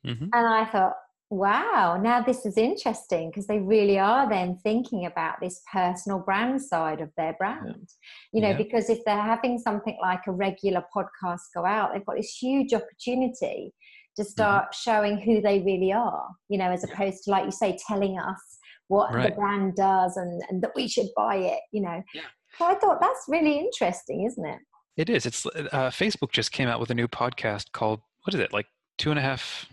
Mm-hmm. 0.07 0.29
And 0.33 0.47
I 0.47 0.65
thought, 0.67 0.95
Wow, 1.33 1.99
now 1.99 2.21
this 2.21 2.45
is 2.45 2.59
interesting 2.59 3.31
because 3.31 3.47
they 3.47 3.59
really 3.59 3.99
are 3.99 4.29
then 4.29 4.59
thinking 4.63 5.07
about 5.07 5.41
this 5.41 5.63
personal 5.73 6.19
brand 6.19 6.61
side 6.61 7.01
of 7.01 7.09
their 7.17 7.33
brand. 7.39 7.89
Yeah. 7.89 8.29
You 8.35 8.43
know, 8.43 8.51
yeah. 8.51 8.59
because 8.59 8.91
if 8.91 8.99
they're 9.07 9.17
having 9.17 9.59
something 9.59 9.97
like 10.03 10.21
a 10.27 10.31
regular 10.31 10.85
podcast 10.95 11.41
go 11.57 11.65
out, 11.65 11.95
they've 11.95 12.05
got 12.05 12.17
this 12.17 12.37
huge 12.37 12.75
opportunity 12.75 13.73
to 14.17 14.23
mm-hmm. 14.23 14.29
start 14.29 14.65
mm-hmm. 14.65 14.91
showing 14.91 15.19
who 15.23 15.41
they 15.41 15.61
really 15.61 15.91
are, 15.91 16.29
you 16.51 16.59
know, 16.59 16.71
as 16.71 16.85
opposed 16.85 17.25
to, 17.25 17.31
like 17.31 17.47
you 17.47 17.51
say, 17.51 17.79
telling 17.89 18.19
us 18.19 18.59
what 18.89 19.15
right. 19.15 19.31
the 19.31 19.35
brand 19.35 19.75
does 19.75 20.19
and, 20.19 20.43
and 20.51 20.63
that 20.63 20.73
we 20.77 20.87
should 20.87 21.09
buy 21.17 21.37
it, 21.37 21.61
you 21.73 21.81
know. 21.81 22.03
Yeah. 22.13 22.21
So 22.59 22.67
I 22.67 22.75
thought 22.75 23.01
that's 23.01 23.25
really 23.27 23.59
interesting, 23.59 24.27
isn't 24.27 24.45
it? 24.45 24.59
It 24.99 25.09
is. 25.09 25.25
It's 25.25 25.47
uh, 25.47 25.89
Facebook 25.89 26.31
just 26.31 26.53
came 26.53 26.69
out 26.69 26.79
with 26.79 26.91
a 26.91 26.95
new 26.95 27.09
podcast 27.09 27.73
called, 27.73 28.01
what 28.25 28.35
is 28.35 28.41
it, 28.41 28.53
like 28.53 28.67
two 28.99 29.09
and 29.09 29.19
a 29.19 29.23
half 29.23 29.67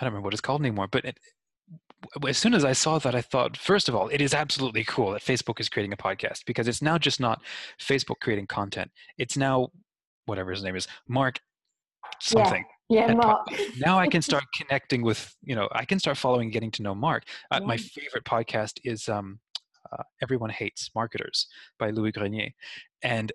I 0.00 0.04
don't 0.04 0.12
remember 0.12 0.26
what 0.26 0.34
it's 0.34 0.40
called 0.40 0.60
anymore, 0.60 0.88
but 0.88 1.04
it, 1.04 1.18
as 2.26 2.38
soon 2.38 2.54
as 2.54 2.64
I 2.64 2.72
saw 2.72 2.98
that, 3.00 3.14
I 3.14 3.20
thought, 3.20 3.56
first 3.56 3.88
of 3.88 3.94
all, 3.94 4.08
it 4.08 4.20
is 4.20 4.32
absolutely 4.34 4.84
cool 4.84 5.12
that 5.12 5.22
Facebook 5.22 5.60
is 5.60 5.68
creating 5.68 5.92
a 5.92 5.96
podcast 5.96 6.44
because 6.46 6.68
it's 6.68 6.82
now 6.82 6.98
just 6.98 7.20
not 7.20 7.42
Facebook 7.80 8.20
creating 8.20 8.46
content. 8.46 8.90
It's 9.18 9.36
now 9.36 9.70
whatever 10.26 10.50
his 10.50 10.62
name 10.62 10.76
is, 10.76 10.86
Mark 11.08 11.40
something. 12.20 12.64
Yeah, 12.88 13.08
yeah 13.08 13.14
Mark. 13.14 13.48
now 13.78 13.98
I 13.98 14.08
can 14.08 14.22
start 14.22 14.44
connecting 14.54 15.02
with, 15.02 15.34
you 15.42 15.54
know, 15.54 15.68
I 15.72 15.84
can 15.84 15.98
start 15.98 16.16
following, 16.16 16.50
getting 16.50 16.70
to 16.72 16.82
know 16.82 16.94
Mark. 16.94 17.24
Uh, 17.50 17.58
yeah. 17.60 17.66
My 17.66 17.76
favorite 17.76 18.24
podcast 18.24 18.78
is 18.84 19.08
um, 19.08 19.40
uh, 19.92 20.02
Everyone 20.22 20.50
Hates 20.50 20.90
Marketers 20.94 21.48
by 21.78 21.90
Louis 21.90 22.12
Grenier. 22.12 22.50
And 23.02 23.32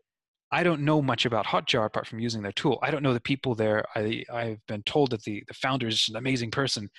I 0.54 0.62
don't 0.62 0.82
know 0.82 1.02
much 1.02 1.26
about 1.26 1.48
Hotjar 1.48 1.88
apart 1.88 2.06
from 2.06 2.20
using 2.20 2.44
their 2.44 2.52
tool. 2.52 2.78
I 2.84 2.92
don't 2.92 3.02
know 3.02 3.16
the 3.16 3.20
people 3.20 3.56
there. 3.56 3.84
I, 3.96 4.24
I've 4.32 4.60
been 4.68 4.84
told 4.84 5.10
that 5.10 5.24
the, 5.24 5.44
the 5.48 5.54
founder 5.56 5.88
is 5.88 6.06
an 6.10 6.16
amazing 6.16 6.52
person, 6.52 6.90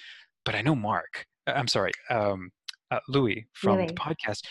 but 0.44 0.56
I 0.56 0.60
know 0.60 0.74
Mark. 0.74 1.24
Uh, 1.46 1.52
I'm 1.52 1.68
sorry, 1.68 1.92
um, 2.10 2.50
uh, 2.90 2.98
Louis 3.08 3.46
from 3.52 3.76
Louis. 3.76 3.86
the 3.86 3.94
podcast. 3.94 4.42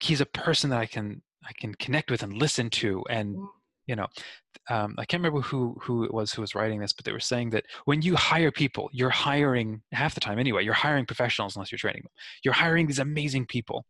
He's 0.00 0.22
a 0.22 0.26
person 0.26 0.70
that 0.70 0.78
I 0.78 0.86
can 0.86 1.20
I 1.44 1.52
can 1.58 1.74
connect 1.74 2.10
with 2.10 2.22
and 2.22 2.32
listen 2.32 2.70
to, 2.70 3.04
and 3.10 3.36
you 3.86 3.96
know, 3.96 4.06
um, 4.70 4.94
I 4.96 5.04
can't 5.04 5.22
remember 5.22 5.42
who 5.42 5.76
who 5.82 6.04
it 6.04 6.14
was 6.14 6.32
who 6.32 6.40
was 6.40 6.54
writing 6.54 6.80
this, 6.80 6.94
but 6.94 7.04
they 7.04 7.12
were 7.12 7.20
saying 7.20 7.50
that 7.50 7.66
when 7.84 8.00
you 8.00 8.16
hire 8.16 8.50
people, 8.50 8.88
you're 8.94 9.10
hiring 9.10 9.82
half 9.92 10.14
the 10.14 10.20
time 10.20 10.38
anyway. 10.38 10.64
You're 10.64 10.72
hiring 10.72 11.04
professionals 11.04 11.54
unless 11.54 11.70
you're 11.70 11.78
training 11.78 12.02
them. 12.02 12.12
You're 12.44 12.54
hiring 12.54 12.86
these 12.86 12.98
amazing 12.98 13.44
people 13.44 13.84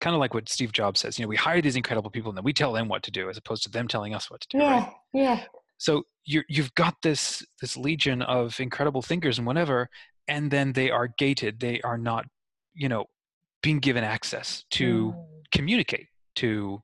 kind 0.00 0.14
of 0.14 0.20
like 0.20 0.34
what 0.34 0.48
Steve 0.48 0.72
Jobs 0.72 1.00
says. 1.00 1.18
You 1.18 1.24
know, 1.24 1.28
we 1.28 1.36
hire 1.36 1.60
these 1.60 1.76
incredible 1.76 2.10
people 2.10 2.30
and 2.30 2.36
then 2.36 2.44
we 2.44 2.52
tell 2.52 2.72
them 2.72 2.88
what 2.88 3.02
to 3.04 3.10
do 3.10 3.28
as 3.28 3.36
opposed 3.36 3.62
to 3.64 3.70
them 3.70 3.88
telling 3.88 4.14
us 4.14 4.30
what 4.30 4.40
to 4.42 4.48
do. 4.48 4.58
Yeah, 4.58 4.78
right? 4.78 4.92
yeah. 5.12 5.44
So 5.78 6.04
you 6.24 6.42
you've 6.48 6.74
got 6.74 6.96
this 7.02 7.44
this 7.60 7.76
legion 7.76 8.22
of 8.22 8.58
incredible 8.60 9.02
thinkers 9.02 9.38
and 9.38 9.46
whatever, 9.46 9.88
and 10.28 10.50
then 10.50 10.72
they 10.72 10.90
are 10.90 11.08
gated. 11.18 11.60
They 11.60 11.80
are 11.82 11.98
not, 11.98 12.26
you 12.74 12.88
know, 12.88 13.06
being 13.62 13.78
given 13.78 14.04
access 14.04 14.64
to 14.72 15.12
mm. 15.12 15.24
communicate 15.52 16.08
to 16.36 16.82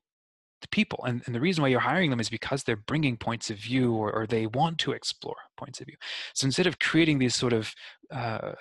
the 0.61 0.67
people. 0.69 1.03
And, 1.05 1.21
and 1.25 1.35
the 1.35 1.39
reason 1.39 1.61
why 1.61 1.67
you're 1.67 1.79
hiring 1.79 2.09
them 2.09 2.19
is 2.19 2.29
because 2.29 2.63
they're 2.63 2.75
bringing 2.75 3.17
points 3.17 3.49
of 3.49 3.57
view 3.57 3.93
or, 3.93 4.11
or 4.11 4.25
they 4.25 4.47
want 4.47 4.79
to 4.79 4.91
explore 4.91 5.35
points 5.55 5.79
of 5.79 5.87
view. 5.87 5.97
So 6.33 6.45
instead 6.45 6.67
of 6.67 6.79
creating 6.79 7.19
these 7.19 7.35
sort 7.35 7.53
of 7.53 7.73
uh, 8.11 8.53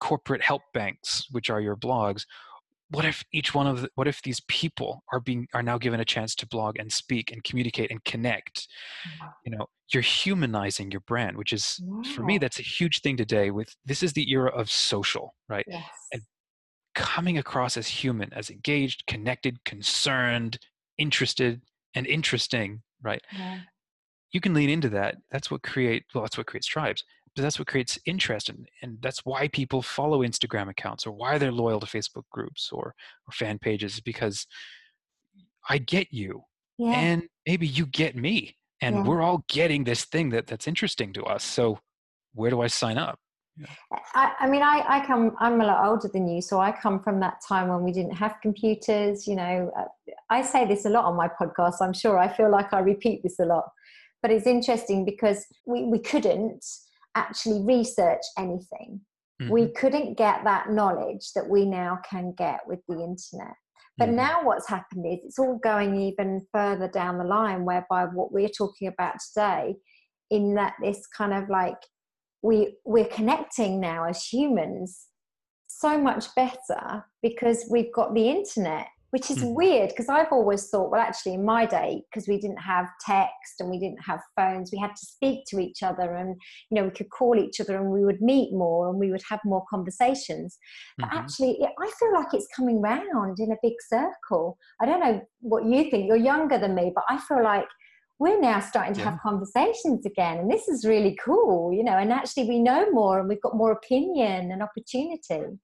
corporate 0.00 0.42
help 0.42 0.62
banks, 0.72 1.26
which 1.30 1.50
are 1.50 1.60
your 1.60 1.76
blogs, 1.76 2.24
what 2.90 3.04
if 3.04 3.24
each 3.32 3.54
one 3.54 3.66
of 3.66 3.82
the, 3.82 3.88
what 3.94 4.06
if 4.06 4.22
these 4.22 4.40
people 4.48 5.02
are 5.12 5.20
being 5.20 5.46
are 5.54 5.62
now 5.62 5.78
given 5.78 6.00
a 6.00 6.04
chance 6.04 6.34
to 6.36 6.46
blog 6.46 6.78
and 6.78 6.92
speak 6.92 7.32
and 7.32 7.42
communicate 7.44 7.90
and 7.90 8.04
connect? 8.04 8.68
You 9.44 9.56
know 9.56 9.66
you're 9.92 10.02
humanizing 10.02 10.90
your 10.90 11.00
brand 11.00 11.36
which 11.36 11.52
is 11.52 11.80
for 12.14 12.22
me 12.22 12.38
that's 12.38 12.58
a 12.58 12.62
huge 12.62 13.02
thing 13.02 13.16
today 13.16 13.50
with 13.50 13.74
this 13.84 14.02
is 14.02 14.12
the 14.14 14.30
era 14.30 14.50
of 14.50 14.70
social 14.70 15.34
right? 15.48 15.64
Yes. 15.68 15.84
and 16.12 16.22
coming 16.94 17.38
across 17.38 17.76
as 17.76 17.86
human 17.86 18.32
as 18.32 18.50
engaged 18.50 19.04
connected 19.06 19.62
concerned 19.64 20.58
interested 20.98 21.60
and 21.94 22.06
interesting 22.06 22.82
right? 23.02 23.22
Yeah. 23.32 23.60
you 24.32 24.40
can 24.40 24.54
lean 24.54 24.70
into 24.70 24.88
that. 24.90 25.16
That's 25.30 25.50
what 25.50 25.62
create 25.62 26.04
well 26.14 26.22
that's 26.24 26.38
what 26.38 26.46
creates 26.46 26.66
tribes 26.66 27.04
that's 27.42 27.58
what 27.58 27.68
creates 27.68 27.98
interest 28.06 28.48
and, 28.48 28.68
and 28.82 28.98
that's 29.02 29.24
why 29.24 29.48
people 29.48 29.82
follow 29.82 30.20
instagram 30.20 30.68
accounts 30.68 31.06
or 31.06 31.12
why 31.12 31.38
they're 31.38 31.52
loyal 31.52 31.80
to 31.80 31.86
facebook 31.86 32.24
groups 32.30 32.70
or, 32.72 32.94
or 33.26 33.32
fan 33.32 33.58
pages 33.58 34.00
because 34.00 34.46
i 35.68 35.78
get 35.78 36.08
you 36.10 36.42
yeah. 36.78 36.92
and 36.92 37.22
maybe 37.46 37.66
you 37.66 37.86
get 37.86 38.16
me 38.16 38.56
and 38.80 38.96
yeah. 38.96 39.02
we're 39.02 39.22
all 39.22 39.44
getting 39.48 39.84
this 39.84 40.04
thing 40.04 40.30
that 40.30 40.46
that's 40.46 40.68
interesting 40.68 41.12
to 41.12 41.24
us 41.24 41.44
so 41.44 41.78
where 42.34 42.50
do 42.50 42.60
i 42.60 42.66
sign 42.66 42.98
up 42.98 43.18
yeah. 43.56 43.66
I, 44.14 44.32
I, 44.40 44.48
mean 44.48 44.62
I, 44.62 44.84
I 44.86 45.06
come 45.06 45.36
i'm 45.38 45.60
a 45.60 45.66
lot 45.66 45.86
older 45.86 46.08
than 46.12 46.28
you 46.28 46.42
so 46.42 46.60
i 46.60 46.72
come 46.72 47.02
from 47.02 47.20
that 47.20 47.40
time 47.46 47.68
when 47.68 47.82
we 47.82 47.92
didn't 47.92 48.16
have 48.16 48.36
computers 48.42 49.28
you 49.28 49.36
know 49.36 49.70
uh, 49.78 49.84
i 50.30 50.42
say 50.42 50.66
this 50.66 50.84
a 50.86 50.90
lot 50.90 51.04
on 51.04 51.16
my 51.16 51.28
podcast 51.28 51.76
i'm 51.80 51.92
sure 51.92 52.18
i 52.18 52.28
feel 52.28 52.50
like 52.50 52.72
i 52.72 52.80
repeat 52.80 53.22
this 53.22 53.38
a 53.38 53.44
lot 53.44 53.70
but 54.24 54.30
it's 54.30 54.46
interesting 54.46 55.04
because 55.04 55.44
we, 55.66 55.84
we 55.84 55.98
couldn't 55.98 56.64
actually 57.14 57.62
research 57.62 58.22
anything. 58.38 59.00
Mm-hmm. 59.40 59.50
We 59.50 59.68
couldn't 59.72 60.16
get 60.16 60.44
that 60.44 60.70
knowledge 60.70 61.32
that 61.34 61.48
we 61.48 61.64
now 61.64 61.98
can 62.08 62.34
get 62.36 62.60
with 62.66 62.80
the 62.88 62.94
internet. 62.94 63.54
But 63.96 64.08
mm-hmm. 64.08 64.16
now 64.16 64.44
what's 64.44 64.68
happened 64.68 65.06
is 65.06 65.20
it's 65.24 65.38
all 65.38 65.58
going 65.62 65.94
even 66.00 66.46
further 66.52 66.88
down 66.88 67.18
the 67.18 67.24
line, 67.24 67.64
whereby 67.64 68.04
what 68.04 68.32
we're 68.32 68.48
talking 68.48 68.88
about 68.88 69.16
today, 69.28 69.76
in 70.30 70.54
that 70.54 70.74
this 70.82 71.06
kind 71.06 71.32
of 71.32 71.48
like 71.48 71.76
we 72.42 72.76
we're 72.84 73.04
connecting 73.06 73.80
now 73.80 74.04
as 74.04 74.24
humans 74.24 75.06
so 75.66 75.98
much 75.98 76.26
better 76.34 77.04
because 77.22 77.66
we've 77.70 77.92
got 77.92 78.14
the 78.14 78.28
internet 78.28 78.86
which 79.14 79.30
is 79.30 79.44
mm. 79.44 79.54
weird 79.54 79.90
because 79.90 80.08
I've 80.08 80.32
always 80.32 80.68
thought, 80.70 80.90
well, 80.90 81.00
actually, 81.00 81.34
in 81.34 81.44
my 81.44 81.66
day, 81.66 82.02
because 82.10 82.26
we 82.26 82.36
didn't 82.36 82.58
have 82.58 82.88
text 83.06 83.60
and 83.60 83.70
we 83.70 83.78
didn't 83.78 84.02
have 84.04 84.18
phones, 84.34 84.72
we 84.72 84.78
had 84.78 84.96
to 84.96 85.06
speak 85.06 85.44
to 85.50 85.60
each 85.60 85.84
other 85.84 86.16
and, 86.16 86.34
you 86.68 86.74
know, 86.74 86.88
we 86.88 86.90
could 86.90 87.10
call 87.10 87.38
each 87.38 87.60
other 87.60 87.76
and 87.76 87.92
we 87.92 88.04
would 88.04 88.20
meet 88.20 88.52
more 88.52 88.88
and 88.88 88.98
we 88.98 89.12
would 89.12 89.22
have 89.30 89.38
more 89.44 89.62
conversations. 89.70 90.58
But 90.98 91.10
mm-hmm. 91.10 91.18
actually, 91.18 91.60
I 91.62 91.92
feel 92.00 92.12
like 92.12 92.34
it's 92.34 92.48
coming 92.56 92.82
round 92.82 93.38
in 93.38 93.52
a 93.52 93.56
big 93.62 93.74
circle. 93.88 94.58
I 94.82 94.86
don't 94.86 94.98
know 94.98 95.20
what 95.38 95.64
you 95.64 95.88
think. 95.88 96.08
You're 96.08 96.16
younger 96.16 96.58
than 96.58 96.74
me, 96.74 96.90
but 96.92 97.04
I 97.08 97.18
feel 97.18 97.44
like 97.44 97.68
we're 98.18 98.40
now 98.40 98.58
starting 98.58 98.94
to 98.94 99.00
yeah. 99.00 99.10
have 99.10 99.20
conversations 99.20 100.04
again 100.06 100.38
and 100.38 100.48
this 100.48 100.68
is 100.68 100.84
really 100.84 101.16
cool 101.24 101.72
you 101.72 101.82
know 101.82 101.98
and 101.98 102.12
actually 102.12 102.48
we 102.48 102.60
know 102.60 102.88
more 102.92 103.18
and 103.18 103.28
we've 103.28 103.42
got 103.42 103.56
more 103.56 103.72
opinion 103.72 104.52
and 104.52 104.62
opportunity 104.62 105.58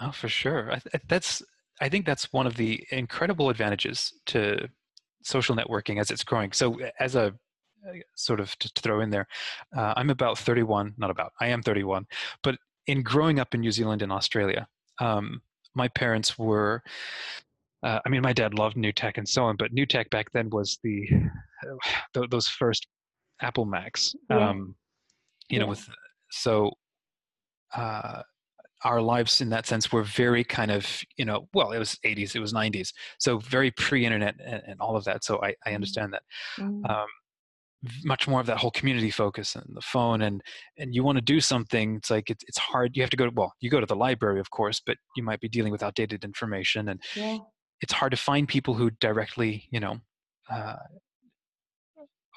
oh 0.00 0.10
for 0.10 0.28
sure 0.28 0.72
I, 0.72 0.80
that's 1.06 1.40
I 1.80 1.88
think 1.88 2.06
that's 2.06 2.32
one 2.32 2.46
of 2.46 2.56
the 2.56 2.84
incredible 2.90 3.50
advantages 3.50 4.12
to 4.26 4.68
social 5.22 5.54
networking 5.56 6.00
as 6.00 6.10
it's 6.10 6.24
growing. 6.24 6.52
So, 6.52 6.78
as 7.00 7.16
a 7.16 7.34
sort 8.14 8.40
of 8.40 8.56
to 8.58 8.70
throw 8.76 9.00
in 9.00 9.10
there, 9.10 9.26
uh, 9.76 9.94
I'm 9.96 10.10
about 10.10 10.38
31, 10.38 10.94
not 10.96 11.10
about, 11.10 11.32
I 11.40 11.48
am 11.48 11.62
31, 11.62 12.06
but 12.42 12.56
in 12.86 13.02
growing 13.02 13.38
up 13.38 13.54
in 13.54 13.60
New 13.60 13.72
Zealand 13.72 14.02
and 14.02 14.12
Australia, 14.12 14.66
um, 15.00 15.40
my 15.74 15.88
parents 15.88 16.38
were. 16.38 16.82
Uh, 17.82 18.00
I 18.04 18.08
mean, 18.08 18.22
my 18.22 18.32
dad 18.32 18.54
loved 18.54 18.76
new 18.76 18.90
tech 18.90 19.18
and 19.18 19.28
so 19.28 19.44
on, 19.44 19.56
but 19.56 19.72
new 19.72 19.86
tech 19.86 20.08
back 20.10 20.32
then 20.32 20.48
was 20.50 20.78
the 20.82 21.06
those 22.30 22.48
first 22.48 22.86
Apple 23.42 23.66
Macs. 23.66 24.14
Yeah. 24.30 24.48
Um, 24.48 24.74
you 25.48 25.58
yeah. 25.58 25.64
know, 25.64 25.68
with 25.68 25.88
so 26.30 26.72
uh, 27.74 28.22
our 28.84 29.00
lives 29.00 29.40
in 29.40 29.48
that 29.50 29.66
sense 29.66 29.90
were 29.90 30.02
very 30.02 30.44
kind 30.44 30.70
of 30.70 30.86
you 31.16 31.24
know 31.24 31.48
well 31.54 31.72
it 31.72 31.78
was 31.78 31.98
80s 32.04 32.34
it 32.34 32.40
was 32.40 32.52
90s 32.52 32.92
so 33.18 33.38
very 33.38 33.70
pre-internet 33.70 34.34
and, 34.44 34.62
and 34.66 34.80
all 34.80 34.96
of 34.96 35.04
that 35.04 35.24
so 35.24 35.40
i, 35.42 35.48
I 35.48 35.50
mm-hmm. 35.50 35.74
understand 35.74 36.12
that 36.12 36.22
mm. 36.58 36.90
um, 36.90 37.06
much 38.04 38.26
more 38.26 38.40
of 38.40 38.46
that 38.46 38.58
whole 38.58 38.70
community 38.70 39.10
focus 39.10 39.54
and 39.54 39.64
the 39.74 39.80
phone 39.80 40.22
and 40.22 40.42
and 40.78 40.94
you 40.94 41.04
want 41.04 41.16
to 41.16 41.22
do 41.22 41.40
something 41.40 41.96
it's 41.96 42.10
like 42.10 42.30
it's, 42.30 42.44
it's 42.48 42.58
hard 42.58 42.96
you 42.96 43.02
have 43.02 43.10
to 43.10 43.16
go 43.16 43.26
to 43.26 43.32
well 43.34 43.52
you 43.60 43.70
go 43.70 43.80
to 43.80 43.86
the 43.86 43.96
library 43.96 44.40
of 44.40 44.50
course 44.50 44.80
but 44.84 44.96
you 45.16 45.22
might 45.22 45.40
be 45.40 45.48
dealing 45.48 45.72
with 45.72 45.82
outdated 45.82 46.24
information 46.24 46.88
and 46.88 47.00
yeah. 47.14 47.38
it's 47.80 47.92
hard 47.92 48.10
to 48.10 48.16
find 48.16 48.48
people 48.48 48.74
who 48.74 48.90
directly 49.00 49.66
you 49.70 49.80
know 49.80 49.98
uh, 50.50 50.76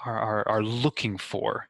are, 0.05 0.19
are 0.19 0.47
are 0.47 0.63
looking 0.63 1.17
for 1.17 1.67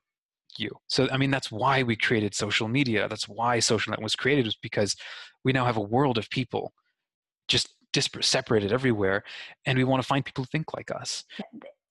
you. 0.60 0.72
So 0.88 1.08
i 1.12 1.18
mean 1.18 1.32
that's 1.32 1.52
why 1.52 1.84
we 1.84 1.96
created 1.96 2.34
social 2.36 2.68
media. 2.68 3.08
That's 3.08 3.28
why 3.28 3.60
social 3.60 3.92
net 3.92 4.02
was 4.02 4.16
created 4.16 4.46
was 4.46 4.56
because 4.56 4.96
we 5.44 5.54
now 5.54 5.66
have 5.66 5.78
a 5.78 5.82
world 5.82 6.18
of 6.18 6.30
people 6.30 6.74
just 7.48 7.70
disparate 7.94 8.26
separated 8.26 8.72
everywhere 8.72 9.24
and 9.66 9.78
we 9.78 9.84
want 9.84 10.02
to 10.02 10.08
find 10.08 10.24
people 10.24 10.44
who 10.44 10.50
think 10.52 10.74
like 10.74 10.92
us. 10.92 11.24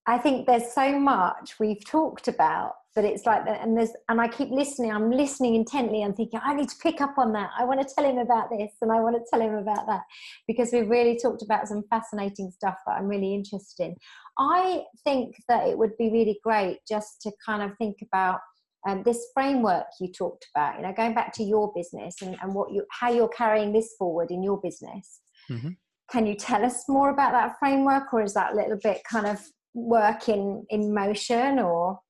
I 0.06 0.16
think 0.16 0.46
there's 0.46 0.72
so 0.72 0.98
much 0.98 1.56
we've 1.58 1.84
talked 1.84 2.28
about 2.28 2.72
but 2.94 3.04
it's 3.04 3.26
like 3.26 3.44
that 3.44 3.60
and 3.62 3.76
there's 3.76 3.92
and 4.08 4.20
I 4.20 4.26
keep 4.26 4.50
listening 4.50 4.90
I'm 4.90 5.10
listening 5.10 5.54
intently 5.54 6.02
and 6.02 6.16
thinking 6.16 6.40
I 6.42 6.54
need 6.54 6.68
to 6.68 6.76
pick 6.82 7.00
up 7.00 7.16
on 7.18 7.32
that. 7.34 7.50
I 7.56 7.64
want 7.64 7.80
to 7.80 7.94
tell 7.94 8.04
him 8.04 8.18
about 8.18 8.50
this 8.50 8.72
and 8.82 8.90
I 8.90 9.00
want 9.00 9.16
to 9.16 9.22
tell 9.30 9.40
him 9.40 9.54
about 9.54 9.86
that. 9.86 10.02
Because 10.46 10.72
we've 10.72 10.88
really 10.88 11.16
talked 11.16 11.42
about 11.42 11.68
some 11.68 11.84
fascinating 11.90 12.50
stuff 12.50 12.76
that 12.86 12.94
I'm 12.98 13.06
really 13.06 13.34
interested 13.34 13.84
in. 13.84 13.96
I 14.38 14.82
think 15.04 15.36
that 15.48 15.68
it 15.68 15.78
would 15.78 15.96
be 15.96 16.10
really 16.10 16.40
great 16.42 16.78
just 16.88 17.20
to 17.22 17.32
kind 17.44 17.62
of 17.62 17.76
think 17.76 17.98
about 18.02 18.40
um, 18.86 19.02
this 19.02 19.26
framework 19.34 19.86
you 20.00 20.12
talked 20.12 20.46
about 20.54 20.76
you 20.76 20.82
know 20.82 20.92
going 20.92 21.14
back 21.14 21.32
to 21.34 21.42
your 21.42 21.72
business 21.74 22.16
and, 22.22 22.36
and 22.42 22.54
what 22.54 22.72
you 22.72 22.84
how 22.90 23.10
you're 23.10 23.28
carrying 23.28 23.72
this 23.72 23.94
forward 23.98 24.30
in 24.30 24.42
your 24.42 24.60
business. 24.60 25.20
Mm-hmm. 25.50 25.70
can 26.10 26.26
you 26.26 26.34
tell 26.34 26.62
us 26.62 26.84
more 26.88 27.08
about 27.08 27.32
that 27.32 27.58
framework 27.58 28.12
or 28.12 28.22
is 28.22 28.34
that 28.34 28.52
a 28.52 28.56
little 28.56 28.76
bit 28.82 29.00
kind 29.10 29.26
of 29.26 29.40
work 29.72 30.28
in 30.28 30.66
in 30.68 30.92
motion 30.92 31.58
or? 31.58 32.00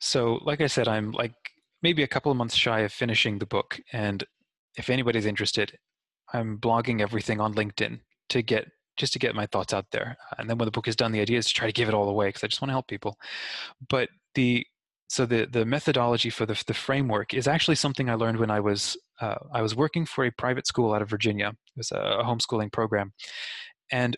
So 0.00 0.40
like 0.42 0.60
i 0.60 0.66
said 0.66 0.88
i'm 0.88 1.12
like 1.12 1.34
maybe 1.82 2.02
a 2.02 2.08
couple 2.08 2.32
of 2.32 2.38
months 2.38 2.56
shy 2.56 2.80
of 2.80 2.92
finishing 2.92 3.38
the 3.38 3.46
book 3.46 3.80
and 3.92 4.24
if 4.76 4.90
anybody's 4.90 5.26
interested 5.26 5.78
i'm 6.32 6.58
blogging 6.58 7.00
everything 7.00 7.40
on 7.40 7.54
linkedin 7.54 8.00
to 8.28 8.42
get 8.42 8.66
just 8.96 9.12
to 9.12 9.18
get 9.18 9.34
my 9.34 9.46
thoughts 9.46 9.72
out 9.72 9.86
there. 9.90 10.16
And 10.38 10.48
then 10.48 10.58
when 10.58 10.66
the 10.66 10.72
book 10.72 10.88
is 10.88 10.96
done 10.96 11.12
the 11.12 11.20
idea 11.20 11.38
is 11.38 11.46
to 11.46 11.54
try 11.54 11.66
to 11.66 11.72
give 11.72 11.88
it 11.88 11.94
all 11.94 12.08
away 12.08 12.28
because 12.28 12.44
i 12.44 12.46
just 12.46 12.60
want 12.60 12.70
to 12.70 12.74
help 12.74 12.88
people. 12.88 13.18
But 13.88 14.08
the 14.34 14.66
so 15.12 15.26
the 15.26 15.44
the 15.44 15.66
methodology 15.66 16.30
for 16.30 16.46
the 16.46 16.58
the 16.66 16.72
framework 16.72 17.34
is 17.34 17.46
actually 17.46 17.74
something 17.74 18.08
I 18.08 18.14
learned 18.14 18.38
when 18.38 18.50
I 18.50 18.60
was 18.60 18.96
uh, 19.20 19.34
I 19.52 19.60
was 19.60 19.76
working 19.76 20.06
for 20.06 20.24
a 20.24 20.30
private 20.30 20.66
school 20.66 20.94
out 20.94 21.02
of 21.02 21.10
Virginia. 21.10 21.48
It 21.48 21.76
was 21.76 21.92
a, 21.92 22.22
homeschooling 22.24 22.72
program, 22.72 23.12
and 23.90 24.16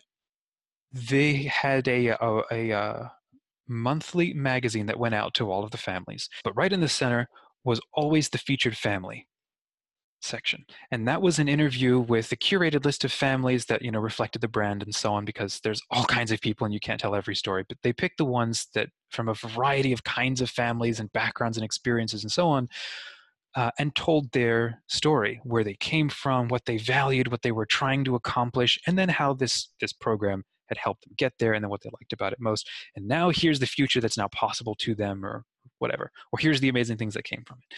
they 0.93 1.33
had 1.43 1.89
a, 1.89 2.07
a, 2.07 2.41
a, 2.49 2.69
a 2.71 3.11
monthly 3.67 4.33
magazine 4.33 4.85
that 4.85 4.97
went 4.97 5.15
out 5.15 5.33
to 5.33 5.51
all 5.51 5.65
of 5.65 5.71
the 5.71 5.77
families. 5.77 6.29
But 6.45 6.55
right 6.55 6.71
in 6.71 6.79
the 6.79 6.87
center 6.87 7.27
was 7.65 7.81
always 7.93 8.29
the 8.29 8.37
featured 8.37 8.77
family 8.77 9.27
section 10.25 10.65
and 10.91 11.07
that 11.07 11.21
was 11.21 11.39
an 11.39 11.47
interview 11.47 11.99
with 11.99 12.31
a 12.31 12.35
curated 12.35 12.83
list 12.85 13.03
of 13.03 13.11
families 13.11 13.65
that 13.65 13.81
you 13.81 13.91
know 13.91 13.99
reflected 13.99 14.41
the 14.41 14.47
brand 14.47 14.83
and 14.83 14.93
so 14.93 15.13
on 15.13 15.25
because 15.25 15.59
there's 15.61 15.81
all 15.91 16.05
kinds 16.05 16.31
of 16.31 16.41
people 16.41 16.65
and 16.65 16.73
you 16.73 16.79
can't 16.79 16.99
tell 16.99 17.15
every 17.15 17.35
story 17.35 17.63
but 17.67 17.77
they 17.83 17.93
picked 17.93 18.17
the 18.17 18.25
ones 18.25 18.67
that 18.73 18.89
from 19.11 19.29
a 19.29 19.33
variety 19.33 19.91
of 19.93 20.03
kinds 20.03 20.41
of 20.41 20.49
families 20.49 20.99
and 20.99 21.11
backgrounds 21.13 21.57
and 21.57 21.65
experiences 21.65 22.23
and 22.23 22.31
so 22.31 22.47
on 22.47 22.67
uh, 23.55 23.71
and 23.79 23.95
told 23.95 24.31
their 24.31 24.81
story 24.87 25.39
where 25.43 25.63
they 25.63 25.75
came 25.75 26.09
from 26.09 26.47
what 26.49 26.65
they 26.65 26.77
valued 26.77 27.29
what 27.29 27.41
they 27.41 27.51
were 27.51 27.65
trying 27.65 28.03
to 28.03 28.15
accomplish 28.15 28.77
and 28.85 28.97
then 28.97 29.09
how 29.09 29.33
this 29.33 29.69
this 29.79 29.93
program 29.93 30.43
had 30.67 30.77
helped 30.77 31.03
them 31.03 31.13
get 31.17 31.33
there 31.39 31.53
and 31.53 31.63
then 31.63 31.69
what 31.69 31.81
they 31.81 31.89
liked 31.89 32.13
about 32.13 32.33
it 32.33 32.39
most. 32.39 32.69
And 32.95 33.07
now 33.07 33.29
here's 33.29 33.59
the 33.59 33.67
future 33.67 34.01
that's 34.01 34.17
now 34.17 34.27
possible 34.29 34.75
to 34.79 34.95
them 34.95 35.25
or 35.25 35.43
whatever. 35.79 36.11
Or 36.31 36.39
here's 36.39 36.59
the 36.59 36.69
amazing 36.69 36.97
things 36.97 37.13
that 37.13 37.23
came 37.23 37.43
from 37.45 37.57
it. 37.61 37.77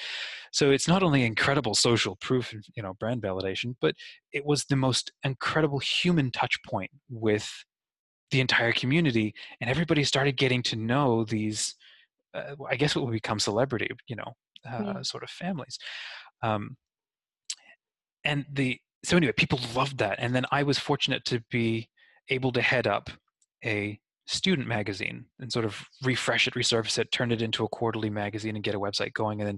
So 0.52 0.72
it's 0.72 0.88
not 0.88 1.04
only 1.04 1.24
incredible 1.24 1.76
social 1.76 2.16
proof, 2.18 2.54
you 2.76 2.84
know, 2.84 2.94
brand 2.94 3.22
validation, 3.22 3.76
but 3.82 3.96
it 4.32 4.46
was 4.46 4.66
the 4.66 4.76
most 4.76 5.12
incredible 5.24 5.80
human 5.80 6.32
touch 6.32 6.58
point 6.64 6.92
with 7.10 7.50
the 8.32 8.42
entire 8.42 8.72
community 8.72 9.34
and 9.62 9.70
everybody 9.70 10.04
started 10.04 10.38
getting 10.38 10.62
to 10.62 10.76
know 10.76 11.24
these 11.24 11.76
uh, 12.34 12.56
i 12.70 12.76
guess 12.76 12.96
what 12.96 13.06
would 13.06 13.12
become 13.12 13.40
celebrity 13.40 13.88
you 14.08 14.16
know 14.16 14.34
uh, 14.70 14.94
yeah. 14.96 15.02
sort 15.02 15.24
of 15.24 15.30
families 15.30 15.78
um, 16.44 16.76
and 18.24 18.46
the 18.52 18.78
so 19.06 19.18
anyway 19.18 19.34
people 19.38 19.60
loved 19.76 19.98
that 19.98 20.18
and 20.20 20.36
then 20.36 20.46
i 20.52 20.64
was 20.64 20.78
fortunate 20.78 21.24
to 21.26 21.42
be 21.50 21.88
able 22.30 22.52
to 22.52 22.62
head 22.62 22.88
up 22.88 23.10
a 23.64 24.00
student 24.28 24.68
magazine 24.68 25.26
and 25.40 25.52
sort 25.52 25.66
of 25.66 25.86
refresh 26.04 26.48
it, 26.48 26.54
resurface 26.54 27.00
it, 27.00 27.12
turn 27.12 27.32
it 27.32 27.42
into 27.42 27.64
a 27.64 27.70
quarterly 27.70 28.10
magazine 28.10 28.56
and 28.56 28.64
get 28.64 28.76
a 28.76 28.80
website 28.80 29.14
going. 29.14 29.40
And 29.42 29.48
then 29.48 29.58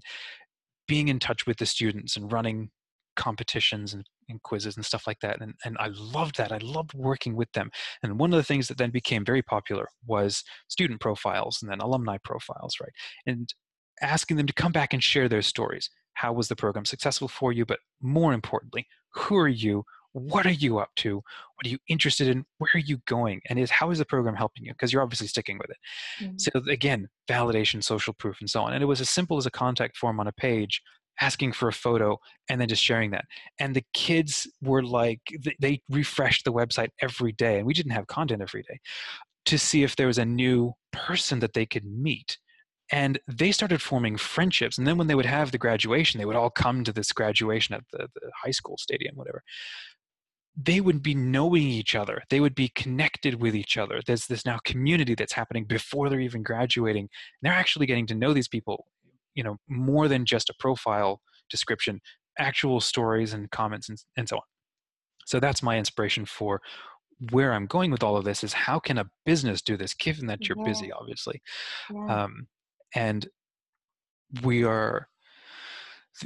being 0.88 1.08
in 1.08 1.20
touch 1.20 1.46
with 1.46 1.58
the 1.58 1.66
students 1.66 2.16
and 2.16 2.32
running 2.32 2.70
competitions 3.16 3.94
and, 3.94 4.06
and, 4.30 4.42
quizzes 4.44 4.78
and 4.78 4.86
stuff 4.86 5.06
like 5.06 5.20
that. 5.22 5.42
And, 5.42 5.54
and 5.66 5.76
I 5.80 5.88
loved 5.88 6.38
that. 6.38 6.52
I 6.52 6.58
loved 6.60 6.94
working 6.94 7.36
with 7.36 7.52
them. 7.52 7.70
And 8.02 8.20
one 8.20 8.32
of 8.32 8.38
the 8.38 8.44
things 8.44 8.68
that 8.68 8.78
then 8.78 8.92
became 8.92 9.26
very 9.26 9.42
popular 9.42 9.88
was 10.08 10.44
student 10.70 11.02
profiles 11.02 11.60
and 11.62 11.70
then 11.70 11.82
alumni 11.82 12.18
profiles, 12.24 12.76
right? 12.80 12.94
And 13.26 13.54
asking 14.02 14.38
them 14.38 14.48
to 14.48 14.54
come 14.54 14.72
back 14.72 14.94
and 14.94 15.04
share 15.04 15.28
their 15.28 15.42
stories. 15.42 15.90
How 16.14 16.32
was 16.32 16.48
the 16.48 16.56
program 16.56 16.86
successful 16.86 17.28
for 17.28 17.52
you? 17.52 17.66
But 17.66 17.80
more 18.02 18.34
importantly, 18.34 18.88
who 19.14 19.36
are 19.38 19.48
you? 19.48 19.84
What 20.14 20.46
are 20.46 20.52
you 20.52 20.80
up 20.80 20.90
to? 20.98 21.16
What 21.16 21.66
are 21.66 21.70
you 21.70 21.78
interested 21.88 22.28
in? 22.28 22.46
Where 22.58 22.72
are 22.74 22.80
you 22.80 22.98
going? 23.06 23.42
And 23.50 23.60
is 23.60 23.70
how 23.70 23.92
is 23.92 24.00
the 24.00 24.06
program 24.06 24.36
helping 24.36 24.66
you? 24.66 24.74
Because 24.74 24.92
you're 24.92 25.02
obviously 25.02 25.28
sticking 25.28 25.58
with 25.58 25.70
it. 25.70 25.78
Mm-hmm. 26.22 26.38
so 26.38 26.52
again 26.70 27.08
validation 27.30 27.84
social 27.84 28.14
proof 28.14 28.38
and 28.40 28.50
so 28.50 28.62
on. 28.62 28.74
And 28.74 28.84
it 28.84 28.88
was 28.88 29.02
as 29.02 29.10
simple 29.10 29.38
as 29.38 29.46
a 29.46 29.52
contact 29.52 29.98
form 29.98 30.20
on 30.20 30.28
a 30.28 30.32
page 30.32 30.82
asking 31.22 31.52
for 31.52 31.68
a 31.68 31.74
photo 31.74 32.18
and 32.48 32.60
then 32.60 32.68
just 32.68 32.84
sharing 32.84 33.12
that. 33.12 33.26
And 33.60 33.76
the 33.76 33.84
kids 33.94 34.48
were 34.62 34.84
like 34.84 35.22
they 35.60 35.82
refreshed 35.90 36.46
the 36.46 36.54
website 36.54 36.90
every 37.02 37.34
day 37.34 37.58
and 37.58 37.68
we 37.68 37.74
didn't 37.74 37.92
have 37.92 38.08
content 38.08 38.42
every 38.42 38.64
day 38.64 38.80
to 39.46 39.58
see 39.58 39.84
if 39.84 39.96
there 39.96 40.08
was 40.08 40.18
a 40.18 40.26
new 40.26 40.74
person 40.92 41.40
that 41.40 41.54
they 41.54 41.66
could 41.66 41.86
meet. 41.86 42.38
And 42.92 43.20
they 43.28 43.52
started 43.52 43.82
forming 43.82 44.18
friendships. 44.18 44.80
And 44.80 44.88
then 44.88 44.98
when 44.98 45.06
they 45.06 45.16
would 45.16 45.26
have 45.26 45.52
the 45.52 45.58
graduation 45.58 46.18
they 46.18 46.26
would 46.26 46.36
all 46.36 46.50
come 46.50 46.84
to 46.84 46.94
this 46.94 47.12
graduation 47.12 47.76
at 47.76 47.84
the, 47.92 48.08
the 48.16 48.32
high 48.44 48.52
school 48.52 48.78
stadium 48.78 49.16
whatever 49.16 49.44
they 50.56 50.82
would 50.82 51.02
be 51.02 51.14
knowing 51.14 51.64
each 51.64 51.96
other 51.96 52.24
they 52.30 52.40
would 52.40 52.56
be 52.56 52.70
connected 52.70 53.42
with 53.42 53.56
each 53.56 53.78
other 53.78 54.02
there's 54.06 54.28
this 54.28 54.46
now 54.46 54.58
community 54.64 55.16
that's 55.16 55.34
happening 55.34 55.66
before 55.66 56.10
they're 56.10 56.20
even 56.20 56.44
graduating 56.44 57.10
they're 57.42 57.54
actually 57.54 57.86
getting 57.86 58.08
to 58.08 58.16
know 58.16 58.34
these 58.34 58.48
people 58.48 58.86
you 59.36 59.44
know 59.44 59.58
more 59.68 60.08
than 60.08 60.26
just 60.26 60.50
a 60.50 60.56
profile 60.60 61.22
description 61.50 62.00
actual 62.38 62.80
stories 62.80 63.34
and 63.34 63.52
comments 63.52 63.90
and, 63.90 64.04
and 64.18 64.30
so 64.30 64.38
on 64.38 64.44
so 65.26 65.40
that's 65.40 65.64
my 65.64 65.78
inspiration 65.78 66.26
for 66.26 66.62
where 67.32 67.54
i'm 67.54 67.66
going 67.66 67.92
with 67.92 68.04
all 68.04 68.18
of 68.18 68.26
this 68.26 68.44
is 68.44 68.54
how 68.54 68.80
can 68.80 68.98
a 68.98 69.10
business 69.26 69.62
do 69.62 69.78
this 69.78 69.94
given 69.94 70.28
that 70.28 70.48
you're 70.48 70.58
yeah. 70.60 70.66
busy 70.66 70.92
obviously 70.92 71.42
yeah. 71.94 72.24
um, 72.24 72.48
and 72.96 73.28
we 74.44 74.64
are 74.64 75.09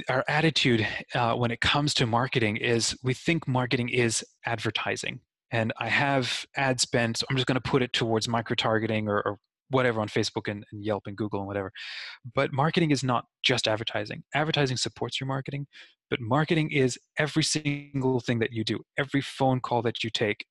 our 0.08 0.24
attitude 0.28 0.86
uh, 1.14 1.34
when 1.34 1.50
it 1.50 1.60
comes 1.60 1.94
to 1.94 2.06
marketing 2.06 2.56
is 2.56 2.96
we 3.02 3.14
think 3.14 3.46
marketing 3.46 3.88
is 3.88 4.24
advertising. 4.46 5.20
And 5.50 5.72
i 5.78 5.88
have 5.88 6.46
ad 6.56 6.80
spend 6.80 7.16
so 7.16 7.26
i'm 7.30 7.36
just 7.36 7.46
going 7.46 7.60
to 7.62 7.70
put 7.70 7.82
it 7.82 7.92
towards 7.92 8.26
micro 8.26 8.56
targeting 8.56 9.08
or, 9.08 9.20
or 9.22 9.38
whatever 9.70 10.00
on 10.00 10.08
facebook 10.08 10.50
and, 10.50 10.64
and, 10.72 10.84
yelp 10.84 11.04
and 11.06 11.16
google 11.16 11.40
and 11.40 11.46
whatever. 11.46 11.70
But 12.34 12.52
marketing 12.52 12.90
is 12.90 13.04
not 13.04 13.24
just 13.42 13.68
advertising. 13.68 14.24
Advertising 14.34 14.76
supports 14.76 15.20
your 15.20 15.28
marketing 15.28 15.66
but 16.10 16.20
marketing 16.20 16.70
is 16.70 16.98
every 17.18 17.42
single 17.42 18.20
thing 18.20 18.38
that 18.38 18.52
you 18.52 18.64
do 18.64 18.80
every 18.98 19.20
phone 19.20 19.60
call 19.60 19.82
that 19.82 20.04
you 20.04 20.10
take 20.10 20.46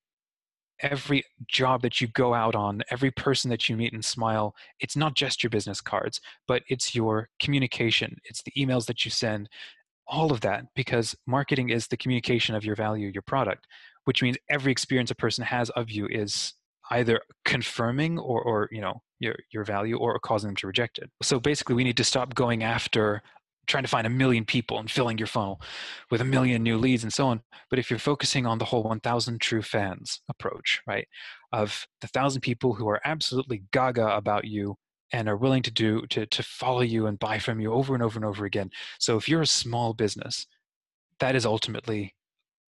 every 0.79 1.23
job 1.47 1.81
that 1.81 2.01
you 2.01 2.07
go 2.07 2.33
out 2.33 2.55
on, 2.55 2.81
every 2.89 3.11
person 3.11 3.49
that 3.49 3.69
you 3.69 3.77
meet 3.77 3.93
and 3.93 4.03
smile, 4.03 4.55
it's 4.79 4.95
not 4.95 5.15
just 5.15 5.43
your 5.43 5.49
business 5.49 5.81
cards, 5.81 6.19
but 6.47 6.63
it's 6.67 6.93
your 6.95 7.29
communication, 7.39 8.17
it's 8.25 8.43
the 8.43 8.51
emails 8.57 8.85
that 8.85 9.05
you 9.05 9.11
send, 9.11 9.49
all 10.07 10.31
of 10.31 10.41
that, 10.41 10.65
because 10.75 11.15
marketing 11.25 11.69
is 11.69 11.87
the 11.87 11.97
communication 11.97 12.55
of 12.55 12.65
your 12.65 12.75
value, 12.75 13.09
your 13.13 13.21
product, 13.21 13.67
which 14.05 14.21
means 14.21 14.37
every 14.49 14.71
experience 14.71 15.11
a 15.11 15.15
person 15.15 15.43
has 15.43 15.69
of 15.71 15.89
you 15.89 16.07
is 16.07 16.53
either 16.91 17.21
confirming 17.45 18.19
or, 18.19 18.41
or 18.41 18.67
you 18.71 18.81
know 18.81 19.01
your, 19.19 19.35
your 19.51 19.63
value 19.63 19.97
or 19.97 20.19
causing 20.19 20.49
them 20.49 20.55
to 20.57 20.67
reject 20.67 20.97
it. 20.97 21.09
So 21.21 21.39
basically 21.39 21.75
we 21.75 21.85
need 21.85 21.97
to 21.97 22.03
stop 22.03 22.35
going 22.35 22.63
after 22.63 23.21
trying 23.67 23.83
to 23.83 23.89
find 23.89 24.05
a 24.05 24.09
million 24.09 24.45
people 24.45 24.79
and 24.79 24.89
filling 24.89 25.17
your 25.17 25.27
funnel 25.27 25.61
with 26.11 26.21
a 26.21 26.25
million 26.25 26.63
new 26.63 26.77
leads 26.77 27.03
and 27.03 27.13
so 27.13 27.27
on. 27.27 27.41
But 27.69 27.79
if 27.79 27.89
you're 27.89 27.99
focusing 27.99 28.45
on 28.45 28.57
the 28.57 28.65
whole 28.65 28.83
1,000 28.83 29.39
true 29.39 29.61
fans 29.61 30.21
approach, 30.29 30.81
right, 30.85 31.07
of 31.51 31.87
the 32.01 32.07
thousand 32.07 32.41
people 32.41 32.73
who 32.73 32.87
are 32.89 33.01
absolutely 33.05 33.63
gaga 33.71 34.15
about 34.15 34.45
you 34.45 34.75
and 35.13 35.29
are 35.29 35.37
willing 35.37 35.61
to 35.61 35.71
do 35.71 36.05
to 36.07 36.25
to 36.25 36.43
follow 36.43 36.81
you 36.81 37.05
and 37.05 37.19
buy 37.19 37.37
from 37.37 37.59
you 37.59 37.71
over 37.71 37.93
and 37.93 38.03
over 38.03 38.17
and 38.17 38.25
over 38.25 38.45
again. 38.45 38.71
So 38.99 39.15
if 39.15 39.29
you're 39.29 39.43
a 39.43 39.47
small 39.47 39.93
business, 39.93 40.47
that 41.19 41.35
is 41.35 41.45
ultimately 41.45 42.15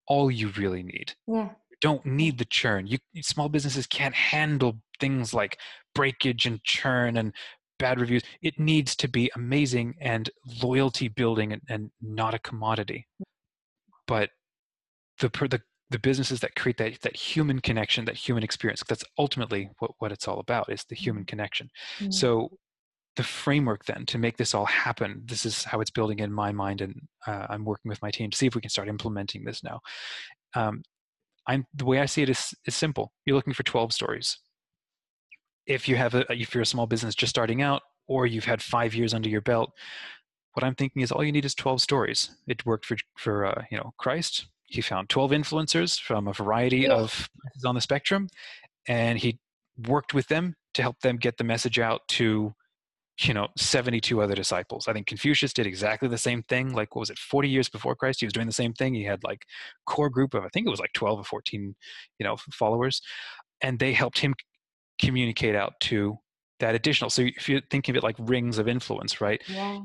all 0.06 0.30
you 0.30 0.48
really 0.56 0.82
need. 0.82 1.14
Yeah. 1.26 1.50
You 1.70 1.76
don't 1.80 2.06
need 2.06 2.38
the 2.38 2.44
churn. 2.44 2.86
You 2.86 2.98
small 3.22 3.48
businesses 3.48 3.86
can't 3.86 4.14
handle 4.14 4.78
things 5.00 5.34
like 5.34 5.58
breakage 5.94 6.46
and 6.46 6.62
churn 6.64 7.16
and 7.16 7.34
bad 7.78 8.00
reviews. 8.00 8.22
It 8.42 8.58
needs 8.58 8.94
to 8.96 9.08
be 9.08 9.30
amazing 9.34 9.94
and 10.00 10.30
loyalty 10.62 11.08
building 11.08 11.52
and, 11.52 11.62
and 11.68 11.90
not 12.00 12.34
a 12.34 12.38
commodity. 12.38 13.06
But 14.06 14.30
the, 15.20 15.28
the 15.28 15.60
the 15.90 15.98
businesses 15.98 16.40
that 16.40 16.54
create 16.54 16.76
that 16.78 17.00
that 17.00 17.16
human 17.16 17.60
connection, 17.60 18.04
that 18.04 18.16
human 18.16 18.44
experience, 18.44 18.82
that's 18.86 19.04
ultimately 19.18 19.70
what, 19.78 19.92
what 19.98 20.12
it's 20.12 20.28
all 20.28 20.38
about 20.38 20.70
is 20.70 20.84
the 20.84 20.94
human 20.94 21.22
mm-hmm. 21.22 21.28
connection. 21.28 21.70
Mm-hmm. 21.98 22.10
So 22.10 22.50
the 23.18 23.24
framework 23.24 23.84
then 23.86 24.06
to 24.06 24.16
make 24.16 24.36
this 24.36 24.54
all 24.54 24.64
happen 24.66 25.20
this 25.24 25.44
is 25.44 25.64
how 25.64 25.80
it's 25.80 25.90
building 25.90 26.20
in 26.20 26.32
my 26.32 26.52
mind 26.52 26.80
and 26.80 26.94
uh, 27.26 27.46
i'm 27.50 27.64
working 27.64 27.88
with 27.88 28.00
my 28.00 28.12
team 28.12 28.30
to 28.30 28.36
see 28.36 28.46
if 28.46 28.54
we 28.54 28.60
can 28.60 28.70
start 28.70 28.86
implementing 28.86 29.42
this 29.42 29.64
now 29.64 29.80
um, 30.54 30.82
i'm 31.48 31.66
the 31.74 31.84
way 31.84 31.98
i 31.98 32.06
see 32.06 32.22
it 32.22 32.30
is, 32.30 32.54
is 32.64 32.76
simple 32.76 33.12
you're 33.26 33.34
looking 33.34 33.52
for 33.52 33.64
12 33.64 33.92
stories 33.92 34.38
if 35.68 35.88
you 35.88 35.94
have 35.94 36.14
a 36.14 36.24
if 36.32 36.54
you're 36.54 36.62
a 36.62 36.66
small 36.66 36.86
business 36.86 37.14
just 37.14 37.30
starting 37.30 37.62
out 37.62 37.82
or 38.08 38.26
you've 38.26 38.46
had 38.46 38.60
five 38.60 38.94
years 38.94 39.14
under 39.14 39.28
your 39.28 39.42
belt 39.42 39.70
what 40.58 40.64
i'm 40.66 40.74
thinking 40.74 41.02
is 41.02 41.12
all 41.12 41.22
you 41.22 41.30
need 41.30 41.44
is 41.44 41.54
12 41.54 41.80
stories. 41.80 42.30
It 42.48 42.66
worked 42.66 42.84
for 42.84 42.96
for 43.16 43.46
uh, 43.46 43.62
you 43.70 43.76
know 43.76 43.92
christ. 43.96 44.46
He 44.64 44.80
found 44.80 45.08
12 45.08 45.30
influencers 45.30 46.00
from 46.00 46.26
a 46.26 46.32
variety 46.32 46.80
yeah. 46.80 46.94
of 46.94 47.28
on 47.64 47.76
the 47.76 47.80
spectrum 47.80 48.28
and 48.88 49.18
he 49.18 49.38
worked 49.86 50.12
with 50.14 50.26
them 50.26 50.56
to 50.74 50.82
help 50.82 51.00
them 51.00 51.16
get 51.16 51.36
the 51.38 51.44
message 51.44 51.78
out 51.78 52.00
to 52.08 52.54
you 53.20 53.34
know 53.34 53.46
72 53.56 54.20
other 54.20 54.34
disciples. 54.34 54.88
I 54.88 54.92
think 54.92 55.06
confucius 55.06 55.52
did 55.52 55.66
exactly 55.66 56.08
the 56.08 56.18
same 56.18 56.42
thing 56.42 56.72
like 56.72 56.96
what 56.96 57.00
was 57.00 57.10
it 57.10 57.18
40 57.18 57.48
years 57.48 57.68
before 57.68 57.94
christ? 57.94 58.18
He 58.18 58.26
was 58.26 58.32
doing 58.32 58.48
the 58.48 58.52
same 58.52 58.72
thing. 58.72 58.94
He 58.94 59.04
had 59.04 59.22
like 59.22 59.44
core 59.86 60.10
group 60.10 60.34
of 60.34 60.44
i 60.44 60.48
think 60.48 60.66
it 60.66 60.70
was 60.70 60.80
like 60.80 60.92
12 60.94 61.20
or 61.20 61.24
14 61.24 61.74
you 62.18 62.24
know 62.24 62.36
followers 62.52 63.00
and 63.60 63.78
they 63.78 63.92
helped 63.92 64.18
him 64.18 64.34
communicate 65.00 65.54
out 65.54 65.78
to 65.80 66.18
that 66.60 66.74
additional. 66.74 67.10
So 67.10 67.22
if 67.22 67.48
you 67.48 67.60
think 67.70 67.88
of 67.88 67.96
it 67.96 68.02
like 68.02 68.16
rings 68.18 68.58
of 68.58 68.68
influence, 68.68 69.20
right? 69.20 69.40
Yeah. 69.48 69.80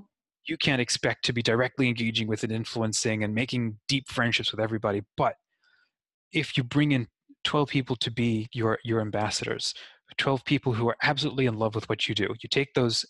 You 0.45 0.57
can't 0.57 0.81
expect 0.81 1.23
to 1.25 1.33
be 1.33 1.41
directly 1.41 1.87
engaging 1.87 2.27
with 2.27 2.43
and 2.43 2.51
influencing 2.51 3.23
and 3.23 3.33
making 3.33 3.77
deep 3.87 4.09
friendships 4.09 4.51
with 4.51 4.59
everybody. 4.59 5.03
But 5.15 5.35
if 6.33 6.57
you 6.57 6.63
bring 6.63 6.91
in 6.91 7.07
12 7.43 7.69
people 7.69 7.95
to 7.97 8.11
be 8.11 8.47
your 8.53 8.79
your 8.83 8.99
ambassadors, 9.01 9.73
12 10.17 10.43
people 10.45 10.73
who 10.73 10.87
are 10.89 10.97
absolutely 11.03 11.45
in 11.45 11.57
love 11.57 11.75
with 11.75 11.87
what 11.89 12.07
you 12.07 12.15
do, 12.15 12.33
you 12.41 12.49
take 12.49 12.73
those 12.73 13.05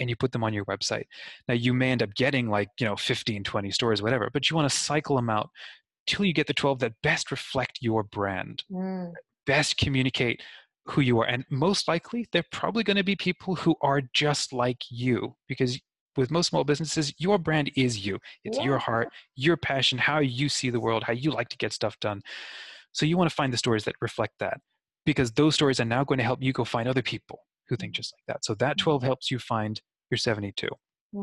and 0.00 0.08
you 0.08 0.16
put 0.16 0.32
them 0.32 0.44
on 0.44 0.54
your 0.54 0.64
website. 0.66 1.04
Now 1.48 1.54
you 1.54 1.74
may 1.74 1.90
end 1.90 2.02
up 2.02 2.14
getting 2.14 2.48
like, 2.48 2.68
you 2.78 2.86
know, 2.86 2.96
15, 2.96 3.44
20 3.44 3.70
stories, 3.70 4.02
whatever, 4.02 4.30
but 4.32 4.48
you 4.48 4.56
want 4.56 4.70
to 4.70 4.76
cycle 4.76 5.16
them 5.16 5.28
out 5.28 5.50
till 6.06 6.24
you 6.24 6.32
get 6.32 6.46
the 6.46 6.54
12 6.54 6.78
that 6.80 6.94
best 7.02 7.30
reflect 7.30 7.78
your 7.80 8.04
brand, 8.04 8.64
mm. 8.70 9.12
best 9.46 9.76
communicate 9.76 10.40
who 10.90 11.00
you 11.00 11.18
are. 11.20 11.26
And 11.26 11.44
most 11.50 11.88
likely, 11.88 12.26
they're 12.32 12.44
probably 12.50 12.82
going 12.82 12.96
to 12.96 13.04
be 13.04 13.16
people 13.16 13.54
who 13.54 13.76
are 13.82 14.02
just 14.14 14.52
like 14.52 14.82
you 14.90 15.36
because 15.46 15.78
with 16.16 16.30
most 16.30 16.48
small 16.48 16.64
businesses, 16.64 17.12
your 17.18 17.38
brand 17.38 17.70
is 17.76 18.04
you. 18.04 18.18
It's 18.44 18.58
yeah. 18.58 18.64
your 18.64 18.78
heart, 18.78 19.08
your 19.36 19.56
passion, 19.56 19.98
how 19.98 20.18
you 20.18 20.48
see 20.48 20.70
the 20.70 20.80
world, 20.80 21.04
how 21.04 21.12
you 21.12 21.30
like 21.30 21.48
to 21.50 21.56
get 21.56 21.72
stuff 21.72 21.98
done. 22.00 22.22
So 22.92 23.06
you 23.06 23.16
want 23.16 23.30
to 23.30 23.36
find 23.36 23.52
the 23.52 23.58
stories 23.58 23.84
that 23.84 23.94
reflect 24.00 24.34
that 24.40 24.58
because 25.06 25.32
those 25.32 25.54
stories 25.54 25.78
are 25.78 25.84
now 25.84 26.04
going 26.04 26.18
to 26.18 26.24
help 26.24 26.42
you 26.42 26.52
go 26.52 26.64
find 26.64 26.88
other 26.88 27.02
people 27.02 27.40
who 27.68 27.76
think 27.76 27.92
just 27.94 28.12
like 28.14 28.34
that. 28.34 28.44
So 28.44 28.54
that 28.54 28.78
12 28.78 29.02
helps 29.02 29.30
you 29.30 29.38
find 29.38 29.80
your 30.10 30.18
72. 30.18 30.68
Yeah. 31.12 31.22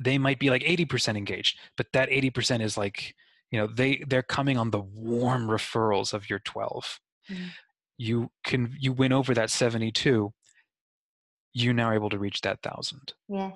They 0.00 0.18
might 0.18 0.40
be 0.40 0.50
like 0.50 0.62
80% 0.62 1.16
engaged, 1.16 1.58
but 1.76 1.86
that 1.92 2.08
80% 2.08 2.60
is 2.60 2.76
like, 2.76 3.14
you 3.52 3.60
know, 3.60 3.68
they 3.68 4.02
they're 4.08 4.22
coming 4.22 4.58
on 4.58 4.72
the 4.72 4.80
warm 4.80 5.46
referrals 5.46 6.12
of 6.12 6.28
your 6.28 6.40
12. 6.40 6.98
Mm 7.30 7.50
you 7.96 8.30
can 8.44 8.74
you 8.78 8.92
win 8.92 9.12
over 9.12 9.34
that 9.34 9.50
72 9.50 10.32
you're 11.52 11.74
now 11.74 11.92
able 11.92 12.10
to 12.10 12.18
reach 12.18 12.40
that 12.40 12.60
thousand. 12.62 13.14
Yeah. 13.28 13.52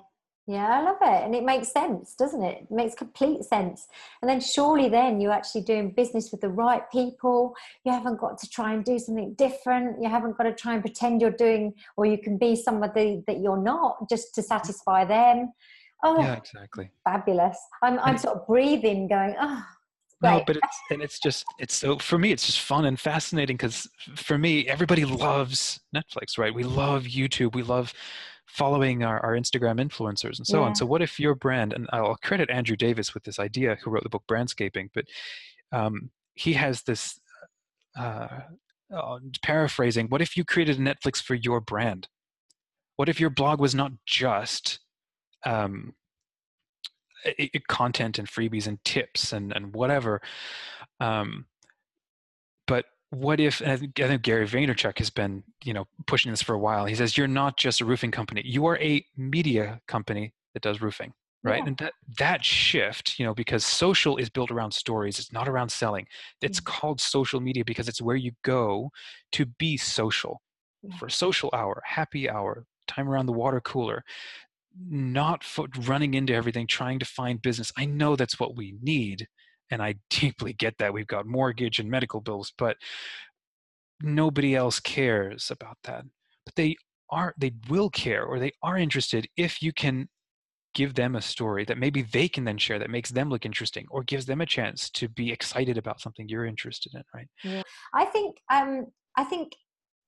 Yeah 0.47 0.67
i 0.67 0.81
love 0.81 0.97
it 1.01 1.25
and 1.25 1.35
it 1.35 1.43
makes 1.43 1.71
sense 1.71 2.15
doesn't 2.15 2.41
it? 2.41 2.63
It 2.63 2.71
makes 2.71 2.95
complete 2.95 3.43
sense. 3.43 3.87
And 4.21 4.29
then 4.29 4.39
surely 4.39 4.89
then 4.89 5.19
you're 5.21 5.33
actually 5.33 5.61
doing 5.61 5.91
business 5.91 6.31
with 6.31 6.41
the 6.41 6.49
right 6.49 6.89
people. 6.91 7.53
You 7.85 7.91
haven't 7.91 8.19
got 8.19 8.37
to 8.39 8.49
try 8.49 8.73
and 8.73 8.83
do 8.83 8.97
something 8.97 9.33
different. 9.35 10.01
You 10.01 10.09
haven't 10.09 10.37
got 10.37 10.45
to 10.45 10.53
try 10.53 10.73
and 10.73 10.81
pretend 10.81 11.21
you're 11.21 11.31
doing 11.31 11.73
or 11.97 12.05
you 12.05 12.17
can 12.17 12.37
be 12.37 12.55
somebody 12.55 13.23
that 13.27 13.41
you're 13.41 13.61
not 13.61 14.09
just 14.09 14.33
to 14.35 14.41
satisfy 14.41 15.05
them. 15.05 15.51
Oh 16.03 16.19
yeah 16.19 16.37
exactly. 16.37 16.89
fabulous. 17.03 17.59
I'm, 17.83 17.99
I'm 17.99 18.17
sort 18.17 18.37
of 18.37 18.47
breathing 18.47 19.07
going 19.07 19.35
oh 19.39 19.63
no 20.21 20.43
but 20.45 20.57
it's 20.57 20.77
and 20.91 21.01
it's 21.01 21.19
just 21.19 21.45
it's 21.59 21.75
so 21.75 21.97
for 21.97 22.17
me 22.17 22.31
it's 22.31 22.45
just 22.45 22.61
fun 22.61 22.85
and 22.85 22.99
fascinating 22.99 23.55
because 23.55 23.87
for 24.15 24.37
me 24.37 24.67
everybody 24.67 25.05
loves 25.05 25.79
netflix 25.95 26.37
right? 26.37 26.53
We 26.53 26.63
love 26.63 27.03
youtube. 27.03 27.55
We 27.55 27.63
love 27.63 27.93
following 28.45 29.03
our, 29.03 29.19
our 29.19 29.35
instagram 29.35 29.79
influencers 29.79 30.37
and 30.37 30.47
so 30.47 30.59
yeah. 30.59 30.65
on 30.65 30.75
so 30.75 30.85
what 30.85 31.03
if 31.03 31.19
your 31.19 31.35
brand 31.35 31.71
and 31.71 31.87
i'll 31.93 32.15
credit 32.15 32.49
andrew 32.49 32.75
davis 32.75 33.13
with 33.13 33.23
this 33.23 33.37
idea 33.37 33.77
who 33.83 33.91
wrote 33.91 34.01
the 34.01 34.09
book 34.09 34.23
brandscaping 34.27 34.89
but 34.93 35.05
um, 35.71 36.09
he 36.33 36.53
has 36.53 36.81
this 36.81 37.19
uh, 37.95 38.39
uh, 38.93 39.19
paraphrasing 39.43 40.07
what 40.07 40.21
if 40.21 40.35
you 40.35 40.43
created 40.43 40.79
a 40.79 40.81
netflix 40.81 41.21
for 41.21 41.35
your 41.35 41.61
brand? 41.61 42.07
What 42.95 43.09
if 43.09 43.19
your 43.19 43.29
blog 43.29 43.61
was 43.61 43.73
not 43.73 43.91
just 44.05 44.79
um, 45.45 45.93
content 47.67 48.19
and 48.19 48.27
freebies 48.27 48.67
and 48.67 48.83
tips 48.83 49.33
and 49.33 49.55
and 49.55 49.73
whatever. 49.73 50.21
Um, 50.99 51.45
but 52.67 52.85
what 53.11 53.39
if 53.39 53.61
I 53.61 53.77
think, 53.77 53.99
I 53.99 54.07
think 54.07 54.21
Gary 54.21 54.47
Vaynerchuk 54.47 54.97
has 54.99 55.09
been 55.09 55.43
you 55.63 55.73
know 55.73 55.85
pushing 56.07 56.31
this 56.31 56.41
for 56.41 56.53
a 56.53 56.59
while. 56.59 56.85
He 56.85 56.95
says 56.95 57.17
you're 57.17 57.27
not 57.27 57.57
just 57.57 57.81
a 57.81 57.85
roofing 57.85 58.11
company; 58.11 58.41
you 58.45 58.65
are 58.65 58.77
a 58.77 59.05
media 59.17 59.81
company 59.87 60.33
that 60.53 60.61
does 60.61 60.81
roofing 60.81 61.13
right 61.43 61.59
yeah. 61.59 61.67
and 61.67 61.77
that 61.77 61.93
that 62.17 62.43
shift 62.43 63.17
you 63.17 63.25
know 63.25 63.33
because 63.33 63.65
social 63.65 64.17
is 64.17 64.29
built 64.29 64.51
around 64.51 64.71
stories 64.71 65.19
it's 65.19 65.31
not 65.31 65.47
around 65.47 65.69
selling 65.69 66.05
it's 66.41 66.59
mm-hmm. 66.59 66.71
called 66.71 66.99
social 66.99 67.39
media 67.39 67.63
because 67.63 67.87
it's 67.87 68.01
where 68.01 68.15
you 68.15 68.31
go 68.43 68.89
to 69.31 69.45
be 69.45 69.77
social 69.77 70.41
yeah. 70.83 70.95
for 70.97 71.09
social 71.09 71.49
hour 71.53 71.81
happy 71.85 72.29
hour 72.29 72.65
time 72.87 73.07
around 73.07 73.25
the 73.25 73.33
water 73.33 73.61
cooler 73.61 74.03
not 74.87 75.43
running 75.87 76.13
into 76.13 76.33
everything 76.33 76.67
trying 76.67 76.99
to 76.99 77.05
find 77.05 77.41
business. 77.41 77.71
I 77.77 77.85
know 77.85 78.15
that's 78.15 78.39
what 78.39 78.55
we 78.55 78.75
need 78.81 79.27
and 79.71 79.81
i 79.81 79.95
deeply 80.09 80.53
get 80.53 80.77
that. 80.79 80.93
We've 80.93 81.07
got 81.07 81.25
mortgage 81.25 81.79
and 81.79 81.89
medical 81.89 82.21
bills 82.21 82.53
but 82.57 82.77
nobody 84.01 84.55
else 84.55 84.79
cares 84.79 85.51
about 85.51 85.77
that. 85.83 86.03
But 86.45 86.55
they 86.55 86.75
are 87.09 87.33
they 87.37 87.53
will 87.69 87.89
care 87.89 88.23
or 88.23 88.39
they 88.39 88.51
are 88.63 88.77
interested 88.77 89.27
if 89.35 89.61
you 89.61 89.73
can 89.73 90.07
give 90.75 90.93
them 90.93 91.15
a 91.15 91.21
story 91.21 91.65
that 91.65 91.79
maybe 91.79 92.03
they 92.03 92.27
can 92.27 92.45
then 92.45 92.57
share 92.57 92.77
that 92.77 92.91
makes 92.91 93.09
them 93.09 93.29
look 93.29 93.45
interesting 93.45 93.87
or 93.89 94.03
gives 94.03 94.27
them 94.27 94.39
a 94.39 94.45
chance 94.45 94.89
to 94.91 95.09
be 95.09 95.31
excited 95.31 95.77
about 95.77 95.99
something 95.99 96.29
you're 96.29 96.45
interested 96.45 96.93
in 96.93 97.01
right? 97.13 97.27
Yeah. 97.43 97.63
I 97.93 98.05
think 98.05 98.37
um 98.51 98.85
i 99.17 99.23
think 99.23 99.53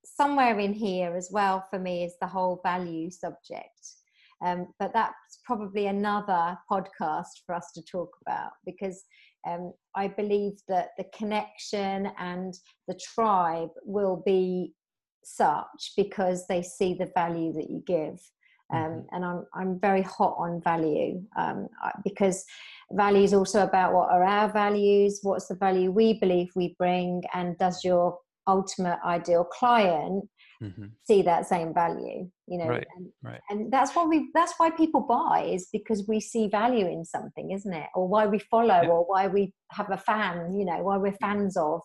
somewhere 0.06 0.60
in 0.60 0.74
here 0.74 1.16
as 1.16 1.30
well 1.32 1.66
for 1.70 1.80
me 1.80 2.04
is 2.04 2.14
the 2.22 2.28
whole 2.28 2.62
value 2.64 3.10
subject 3.10 4.01
um, 4.44 4.68
but 4.80 4.92
that's 4.94 5.40
probably 5.46 5.88
another 5.88 6.58
podcast 6.70 7.44
for 7.46 7.56
us 7.56 7.72
to 7.76 7.82
talk 7.84 8.10
about 8.22 8.52
because 8.66 9.04
um, 9.48 9.74
I 9.96 10.08
believe 10.08 10.54
that 10.68 10.90
the 10.98 11.06
connection 11.16 12.12
and 12.20 12.54
the 12.88 13.00
tribe 13.14 13.70
will 13.84 14.22
be 14.26 14.74
such 15.24 15.94
because 15.96 16.48
they 16.48 16.64
see 16.64 16.94
the 16.94 17.12
value 17.14 17.54
that 17.54 17.70
you 17.70 17.84
give. 17.86 18.20
Um, 18.74 18.80
mm-hmm. 18.80 19.16
and 19.16 19.26
I'm 19.26 19.46
I'm 19.54 19.80
very 19.80 20.02
hot 20.02 20.36
on 20.38 20.62
value 20.62 21.22
um, 21.38 21.68
because 22.06 22.46
value 22.94 23.24
is 23.24 23.34
also 23.34 23.64
about 23.64 23.94
what 23.94 24.10
are 24.12 24.24
our 24.24 24.52
values, 24.52 25.20
what's 25.24 25.48
the 25.48 25.56
value 25.56 25.92
we 25.92 26.14
believe 26.20 26.50
we 26.56 26.76
bring, 26.80 27.22
and 27.34 27.58
does 27.58 27.84
your 27.84 28.18
ultimate 28.48 29.00
ideal 29.06 29.44
client 29.44 30.24
mm-hmm. 30.62 30.86
see 31.06 31.22
that 31.22 31.48
same 31.48 31.74
value 31.74 32.30
you 32.48 32.58
know 32.58 32.68
right, 32.68 32.88
and, 32.96 33.08
right. 33.24 33.42
and 33.50 33.72
that's 33.72 33.96
why 33.96 34.06
we 34.06 34.30
that's 34.34 34.54
why 34.58 34.70
people 34.70 35.02
buy 35.02 35.44
is 35.44 35.68
because 35.72 36.06
we 36.08 36.20
see 36.20 36.48
value 36.48 36.88
in 36.88 37.04
something 37.04 37.52
isn't 37.52 37.74
it 37.74 37.88
or 37.96 38.08
why 38.08 38.26
we 38.28 38.40
follow 38.40 38.82
yeah. 38.82 38.90
or 38.90 39.04
why 39.06 39.28
we 39.28 39.54
have 39.72 39.90
a 39.92 39.98
fan 39.98 40.54
you 40.58 40.66
know 40.66 40.78
why 40.82 40.98
we're 40.98 41.14
fans 41.14 41.58
of 41.58 41.82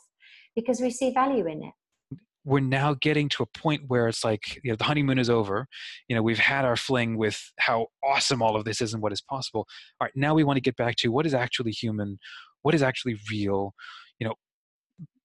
because 0.54 0.80
we 0.80 0.90
see 0.90 1.12
value 1.12 1.46
in 1.46 1.62
it 1.62 1.74
we're 2.46 2.60
now 2.60 2.94
getting 2.94 3.28
to 3.28 3.42
a 3.42 3.58
point 3.58 3.82
where 3.88 4.06
it's 4.06 4.24
like 4.24 4.60
you 4.62 4.70
know 4.70 4.76
the 4.76 4.84
honeymoon 4.84 5.18
is 5.18 5.28
over 5.28 5.66
you 6.08 6.14
know 6.14 6.22
we've 6.22 6.38
had 6.38 6.64
our 6.64 6.76
fling 6.76 7.16
with 7.16 7.38
how 7.58 7.86
awesome 8.04 8.40
all 8.40 8.56
of 8.56 8.64
this 8.64 8.80
is 8.80 8.94
and 8.94 9.02
what 9.02 9.12
is 9.12 9.20
possible 9.20 9.66
all 10.00 10.06
right 10.06 10.12
now 10.14 10.32
we 10.32 10.44
want 10.44 10.56
to 10.56 10.62
get 10.62 10.76
back 10.76 10.94
to 10.96 11.10
what 11.10 11.26
is 11.26 11.34
actually 11.34 11.72
human 11.72 12.18
what 12.62 12.74
is 12.74 12.82
actually 12.82 13.18
real 13.30 13.74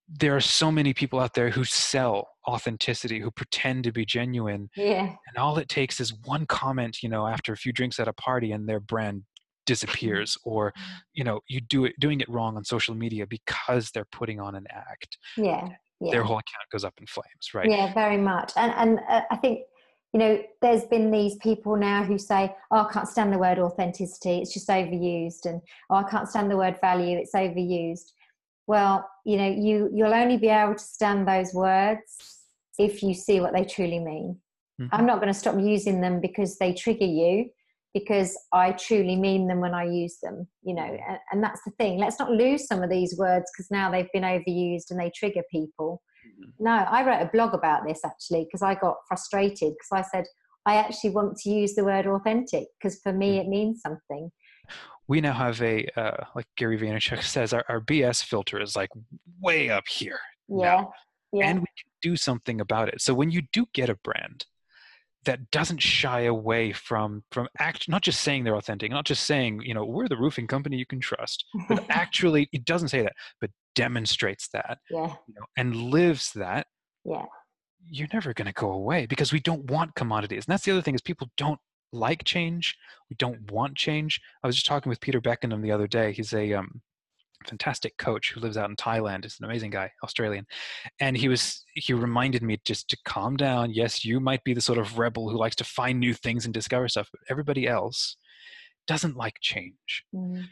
there 0.08 0.36
are 0.36 0.40
so 0.40 0.70
many 0.70 0.92
people 0.92 1.20
out 1.20 1.34
there 1.34 1.50
who 1.50 1.64
sell 1.64 2.28
authenticity 2.48 3.20
who 3.20 3.30
pretend 3.30 3.84
to 3.84 3.92
be 3.92 4.04
genuine 4.04 4.68
yeah 4.76 5.14
and 5.28 5.36
all 5.38 5.58
it 5.58 5.68
takes 5.68 6.00
is 6.00 6.12
one 6.24 6.44
comment 6.46 7.02
you 7.02 7.08
know 7.08 7.26
after 7.26 7.52
a 7.52 7.56
few 7.56 7.72
drinks 7.72 8.00
at 8.00 8.08
a 8.08 8.12
party 8.14 8.52
and 8.52 8.68
their 8.68 8.80
brand 8.80 9.22
disappears 9.66 10.36
or 10.44 10.72
you 11.14 11.22
know 11.22 11.38
you 11.46 11.60
do 11.60 11.84
it 11.84 11.94
doing 12.00 12.20
it 12.20 12.28
wrong 12.28 12.56
on 12.56 12.64
social 12.64 12.96
media 12.96 13.24
because 13.28 13.92
they're 13.92 14.08
putting 14.10 14.40
on 14.40 14.56
an 14.56 14.66
act 14.70 15.16
yeah 15.36 15.68
yeah 16.00 16.10
their 16.10 16.24
whole 16.24 16.38
account 16.38 16.68
goes 16.72 16.84
up 16.84 16.94
in 16.98 17.06
flames 17.06 17.54
right 17.54 17.70
Yeah, 17.70 17.94
very 17.94 18.16
much. 18.16 18.52
And 18.56 18.72
and 18.72 19.00
uh, 19.08 19.22
I 19.30 19.36
think 19.36 19.60
you 20.12 20.18
know, 20.18 20.42
there's 20.60 20.84
been 20.84 21.10
these 21.10 21.36
people 21.36 21.76
now 21.76 22.04
who 22.04 22.18
say, 22.18 22.54
"Oh, 22.70 22.86
I 22.86 22.92
can't 22.92 23.08
stand 23.08 23.32
the 23.32 23.38
word 23.38 23.58
authenticity; 23.58 24.40
it's 24.40 24.52
just 24.52 24.68
overused," 24.68 25.46
and 25.46 25.62
"Oh, 25.88 25.96
I 25.96 26.02
can't 26.02 26.28
stand 26.28 26.50
the 26.50 26.56
word 26.56 26.78
value; 26.80 27.16
it's 27.18 27.34
overused." 27.34 28.12
Well, 28.72 29.06
you 29.26 29.36
know, 29.36 29.50
you 29.50 29.90
you'll 29.92 30.14
only 30.14 30.38
be 30.38 30.48
able 30.48 30.76
to 30.76 30.82
stand 30.82 31.28
those 31.28 31.52
words 31.52 32.00
if 32.78 33.02
you 33.02 33.12
see 33.12 33.38
what 33.38 33.52
they 33.52 33.66
truly 33.66 33.98
mean. 33.98 34.40
Mhm. 34.80 34.88
I'm 34.92 35.04
not 35.04 35.20
going 35.20 35.32
to 35.34 35.38
stop 35.38 35.56
using 35.60 36.00
them 36.00 36.22
because 36.22 36.56
they 36.56 36.72
trigger 36.72 37.10
you, 37.20 37.50
because 37.92 38.34
I 38.50 38.72
truly 38.72 39.16
mean 39.16 39.46
them 39.46 39.60
when 39.60 39.74
I 39.74 39.84
use 39.84 40.16
them. 40.22 40.48
You 40.62 40.74
know, 40.76 40.90
and, 41.08 41.18
and 41.30 41.44
that's 41.44 41.60
the 41.66 41.72
thing. 41.72 41.98
Let's 41.98 42.18
not 42.18 42.30
lose 42.30 42.66
some 42.66 42.82
of 42.82 42.88
these 42.88 43.14
words 43.18 43.44
because 43.52 43.70
now 43.70 43.90
they've 43.90 44.14
been 44.14 44.22
overused 44.22 44.90
and 44.90 44.98
they 44.98 45.12
trigger 45.14 45.42
people. 45.50 46.00
No, 46.58 46.70
I 46.70 47.04
wrote 47.04 47.26
a 47.26 47.30
blog 47.30 47.52
about 47.52 47.86
this 47.86 48.00
actually 48.06 48.44
because 48.44 48.62
I 48.62 48.74
got 48.74 48.96
frustrated 49.06 49.74
because 49.74 49.92
I 49.92 50.02
said 50.10 50.24
I 50.64 50.76
actually 50.76 51.10
want 51.10 51.36
to 51.40 51.50
use 51.50 51.74
the 51.74 51.84
word 51.84 52.06
authentic 52.06 52.68
because 52.78 52.98
for 53.02 53.12
me 53.12 53.36
it 53.36 53.48
means 53.48 53.82
something. 53.82 54.30
We 55.12 55.20
now 55.20 55.34
have 55.34 55.60
a 55.60 55.86
uh, 55.94 56.24
like 56.34 56.46
Gary 56.56 56.78
Vaynerchuk 56.78 57.22
says 57.34 57.52
our, 57.52 57.66
our 57.68 57.82
BS 57.82 58.24
filter 58.24 58.58
is 58.58 58.74
like 58.74 58.88
way 59.42 59.68
up 59.68 59.86
here 59.86 60.18
Yeah, 60.48 60.56
now, 60.56 60.92
yeah, 61.34 61.50
and 61.50 61.60
we 61.60 61.66
can 61.66 61.90
do 62.00 62.16
something 62.16 62.62
about 62.62 62.88
it. 62.88 63.02
So 63.02 63.12
when 63.12 63.30
you 63.30 63.42
do 63.52 63.66
get 63.74 63.90
a 63.90 63.94
brand 63.96 64.46
that 65.26 65.50
doesn't 65.50 65.82
shy 65.82 66.22
away 66.22 66.72
from 66.72 67.24
from 67.30 67.46
act 67.58 67.90
not 67.90 68.00
just 68.00 68.22
saying 68.22 68.44
they're 68.44 68.56
authentic, 68.56 68.90
not 68.90 69.04
just 69.04 69.24
saying 69.24 69.60
you 69.62 69.74
know 69.74 69.84
we're 69.84 70.08
the 70.08 70.16
roofing 70.16 70.46
company 70.46 70.78
you 70.78 70.86
can 70.86 71.00
trust, 71.00 71.44
but 71.68 71.84
actually 71.90 72.48
it 72.54 72.64
doesn't 72.64 72.88
say 72.88 73.02
that, 73.02 73.12
but 73.38 73.50
demonstrates 73.74 74.48
that 74.54 74.78
yeah, 74.90 75.12
you 75.28 75.34
know, 75.34 75.44
and 75.58 75.76
lives 75.76 76.32
that 76.32 76.66
yeah, 77.04 77.26
you're 77.86 78.08
never 78.14 78.32
going 78.32 78.46
to 78.46 78.54
go 78.54 78.72
away 78.72 79.04
because 79.04 79.30
we 79.30 79.40
don't 79.40 79.70
want 79.70 79.94
commodities. 79.94 80.46
And 80.46 80.54
that's 80.54 80.64
the 80.64 80.72
other 80.72 80.80
thing 80.80 80.94
is 80.94 81.02
people 81.02 81.28
don't 81.36 81.60
like 81.92 82.24
change. 82.24 82.76
We 83.10 83.16
don't 83.16 83.50
want 83.50 83.76
change. 83.76 84.20
I 84.42 84.46
was 84.46 84.56
just 84.56 84.66
talking 84.66 84.90
with 84.90 85.00
Peter 85.00 85.20
Beckenham 85.20 85.60
the 85.62 85.72
other 85.72 85.86
day. 85.86 86.12
He's 86.12 86.32
a 86.32 86.54
um, 86.54 86.80
fantastic 87.46 87.96
coach 87.98 88.32
who 88.32 88.40
lives 88.40 88.56
out 88.56 88.70
in 88.70 88.76
Thailand. 88.76 89.24
He's 89.24 89.38
an 89.38 89.44
amazing 89.44 89.70
guy, 89.70 89.90
Australian. 90.02 90.46
And 91.00 91.16
he 91.16 91.28
was 91.28 91.64
he 91.74 91.92
reminded 91.92 92.42
me 92.42 92.58
just 92.64 92.88
to 92.88 92.96
calm 93.04 93.36
down. 93.36 93.72
Yes, 93.72 94.04
you 94.04 94.20
might 94.20 94.44
be 94.44 94.54
the 94.54 94.60
sort 94.60 94.78
of 94.78 94.98
rebel 94.98 95.28
who 95.28 95.36
likes 95.38 95.56
to 95.56 95.64
find 95.64 96.00
new 96.00 96.14
things 96.14 96.44
and 96.44 96.54
discover 96.54 96.88
stuff, 96.88 97.08
but 97.12 97.20
everybody 97.28 97.66
else 97.66 98.16
doesn't 98.86 99.16
like 99.16 99.36
change. 99.40 100.04
mm, 100.14 100.44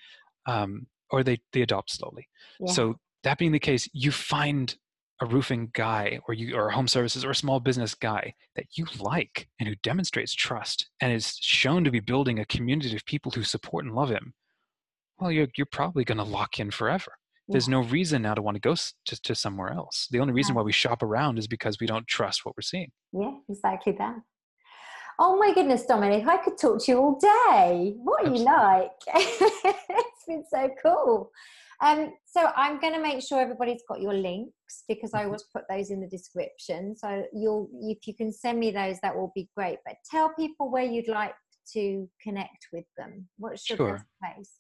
Um, 0.47 0.87
or 1.11 1.23
they 1.25 1.41
they 1.53 1.63
adopt 1.63 1.91
slowly. 1.91 2.29
yeah. 2.61 2.73
So 2.73 2.97
that 3.25 3.39
being 3.39 3.53
the 3.53 3.59
case, 3.59 3.89
you 3.93 4.13
find 4.13 4.77
a 5.21 5.27
roofing 5.27 5.71
guy 5.75 6.19
or 6.27 6.35
you 6.35 6.57
or 6.57 6.69
a 6.69 6.75
home 6.75 6.89
services 6.89 7.25
or 7.25 7.31
a 7.31 7.35
small 7.35 7.61
business 7.61 7.95
guy 7.95 8.35
that 8.57 8.67
you 8.75 8.87
like 8.99 9.49
and 9.59 9.69
who 9.69 9.75
demonstrates 9.83 10.35
trust 10.35 10.89
and 11.01 11.13
is 11.13 11.37
shown 11.41 11.85
to 11.85 11.91
be 11.91 12.01
building 12.01 12.39
a 12.39 12.47
community 12.47 12.95
of 12.97 13.05
people 13.05 13.31
who 13.33 13.43
support 13.43 13.85
and 13.85 13.95
love 13.95 14.09
him. 14.09 14.33
Well, 15.19 15.31
you're 15.31 15.49
you're 15.57 15.67
probably 15.71 16.05
going 16.05 16.19
to 16.19 16.25
lock 16.25 16.59
in 16.59 16.71
forever. 16.71 17.13
There's 17.49 17.69
no 17.69 17.81
reason 17.83 18.23
now 18.23 18.35
to 18.35 18.43
want 18.43 18.55
to 18.55 18.61
go 18.61 18.77
to, 18.77 19.23
to 19.23 19.35
somewhere 19.35 19.73
else. 19.73 20.07
The 20.13 20.21
only 20.21 20.33
reason 20.33 20.55
Yeah. 20.55 20.59
why 20.59 20.63
we 20.63 20.73
shop 20.73 21.03
around 21.03 21.37
is 21.37 21.49
because 21.49 21.79
we 21.81 21.87
don't 21.89 22.07
trust 22.07 22.45
what 22.45 22.57
we're 22.57 22.63
seeing. 22.63 22.93
Yeah, 23.13 23.33
exactly 23.49 23.93
that. 23.99 24.15
Oh 25.19 25.37
my 25.37 25.53
goodness, 25.53 25.85
Dominic, 25.85 26.27
I 26.29 26.37
could 26.39 26.57
talk 26.57 26.83
to 26.85 26.93
you 26.93 26.99
all 26.99 27.19
day. 27.19 27.95
What 27.97 28.25
are 28.25 28.33
you 28.33 28.43
like? 28.45 28.93
it's 29.15 30.25
been 30.29 30.45
so 30.49 30.71
cool. 30.83 31.31
Um, 31.81 32.13
so 32.27 32.51
I'm 32.57 32.79
going 32.81 32.93
to 32.93 33.01
make 33.01 33.23
sure 33.23 33.41
everybody's 33.41 33.83
got 33.89 34.01
your 34.01 34.13
links 34.15 34.85
because 34.89 35.15
I 35.15 35.23
Mhm. 35.23 35.27
always 35.27 35.45
put 35.45 35.65
those 35.69 35.91
in 35.91 36.01
the 36.01 36.07
description. 36.09 36.95
So 36.97 37.25
you'll, 37.33 37.69
if 37.83 38.07
you 38.07 38.15
can 38.15 38.33
send 38.33 38.59
me 38.61 38.71
those, 38.71 39.01
that 39.01 39.17
will 39.17 39.33
be 39.35 39.49
great. 39.57 39.79
But 39.87 39.97
tell 40.11 40.33
people 40.35 40.71
where 40.71 40.85
you'd 40.85 41.09
like 41.09 41.35
to 41.73 42.09
connect 42.23 42.67
with 42.73 42.85
them. 42.97 43.29
What's 43.39 43.69
your 43.69 43.77
Sure. 43.77 43.93
best 43.95 44.05
place? 44.23 44.59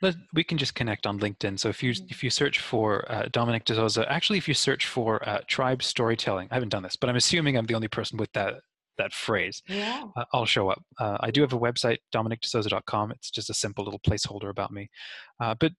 Let, 0.00 0.16
we 0.34 0.42
can 0.42 0.58
just 0.58 0.74
connect 0.74 1.06
on 1.06 1.20
LinkedIn. 1.20 1.60
So 1.60 1.68
if 1.68 1.80
you 1.82 1.92
Mhm. 1.92 2.10
if 2.10 2.24
you 2.24 2.30
search 2.30 2.58
for 2.58 3.10
uh, 3.10 3.28
Dominic 3.30 3.64
De 3.64 3.74
Souza, 3.74 4.10
actually, 4.10 4.38
if 4.38 4.48
you 4.48 4.54
search 4.54 4.86
for 4.86 5.26
uh, 5.28 5.42
tribe 5.46 5.80
storytelling, 5.82 6.48
I 6.50 6.54
haven't 6.54 6.70
done 6.70 6.82
this, 6.82 6.96
but 6.96 7.08
I'm 7.08 7.14
assuming 7.16 7.56
I'm 7.56 7.66
the 7.66 7.74
only 7.74 7.86
person 7.88 8.18
with 8.18 8.32
that 8.32 8.62
that 8.98 9.12
phrase. 9.12 9.62
Yeah. 9.68 10.02
uh, 10.16 10.24
I'll 10.32 10.44
show 10.44 10.68
up. 10.70 10.82
Uh, 10.98 11.18
I 11.20 11.30
do 11.30 11.40
have 11.42 11.52
a 11.52 11.58
website, 11.58 11.98
dominicdesouza.com. 12.14 13.12
It's 13.12 13.30
just 13.30 13.48
a 13.48 13.54
simple 13.54 13.84
little 13.84 14.00
placeholder 14.00 14.50
about 14.50 14.70
me. 14.72 14.90
Uh, 15.40 15.54
but 15.54 15.72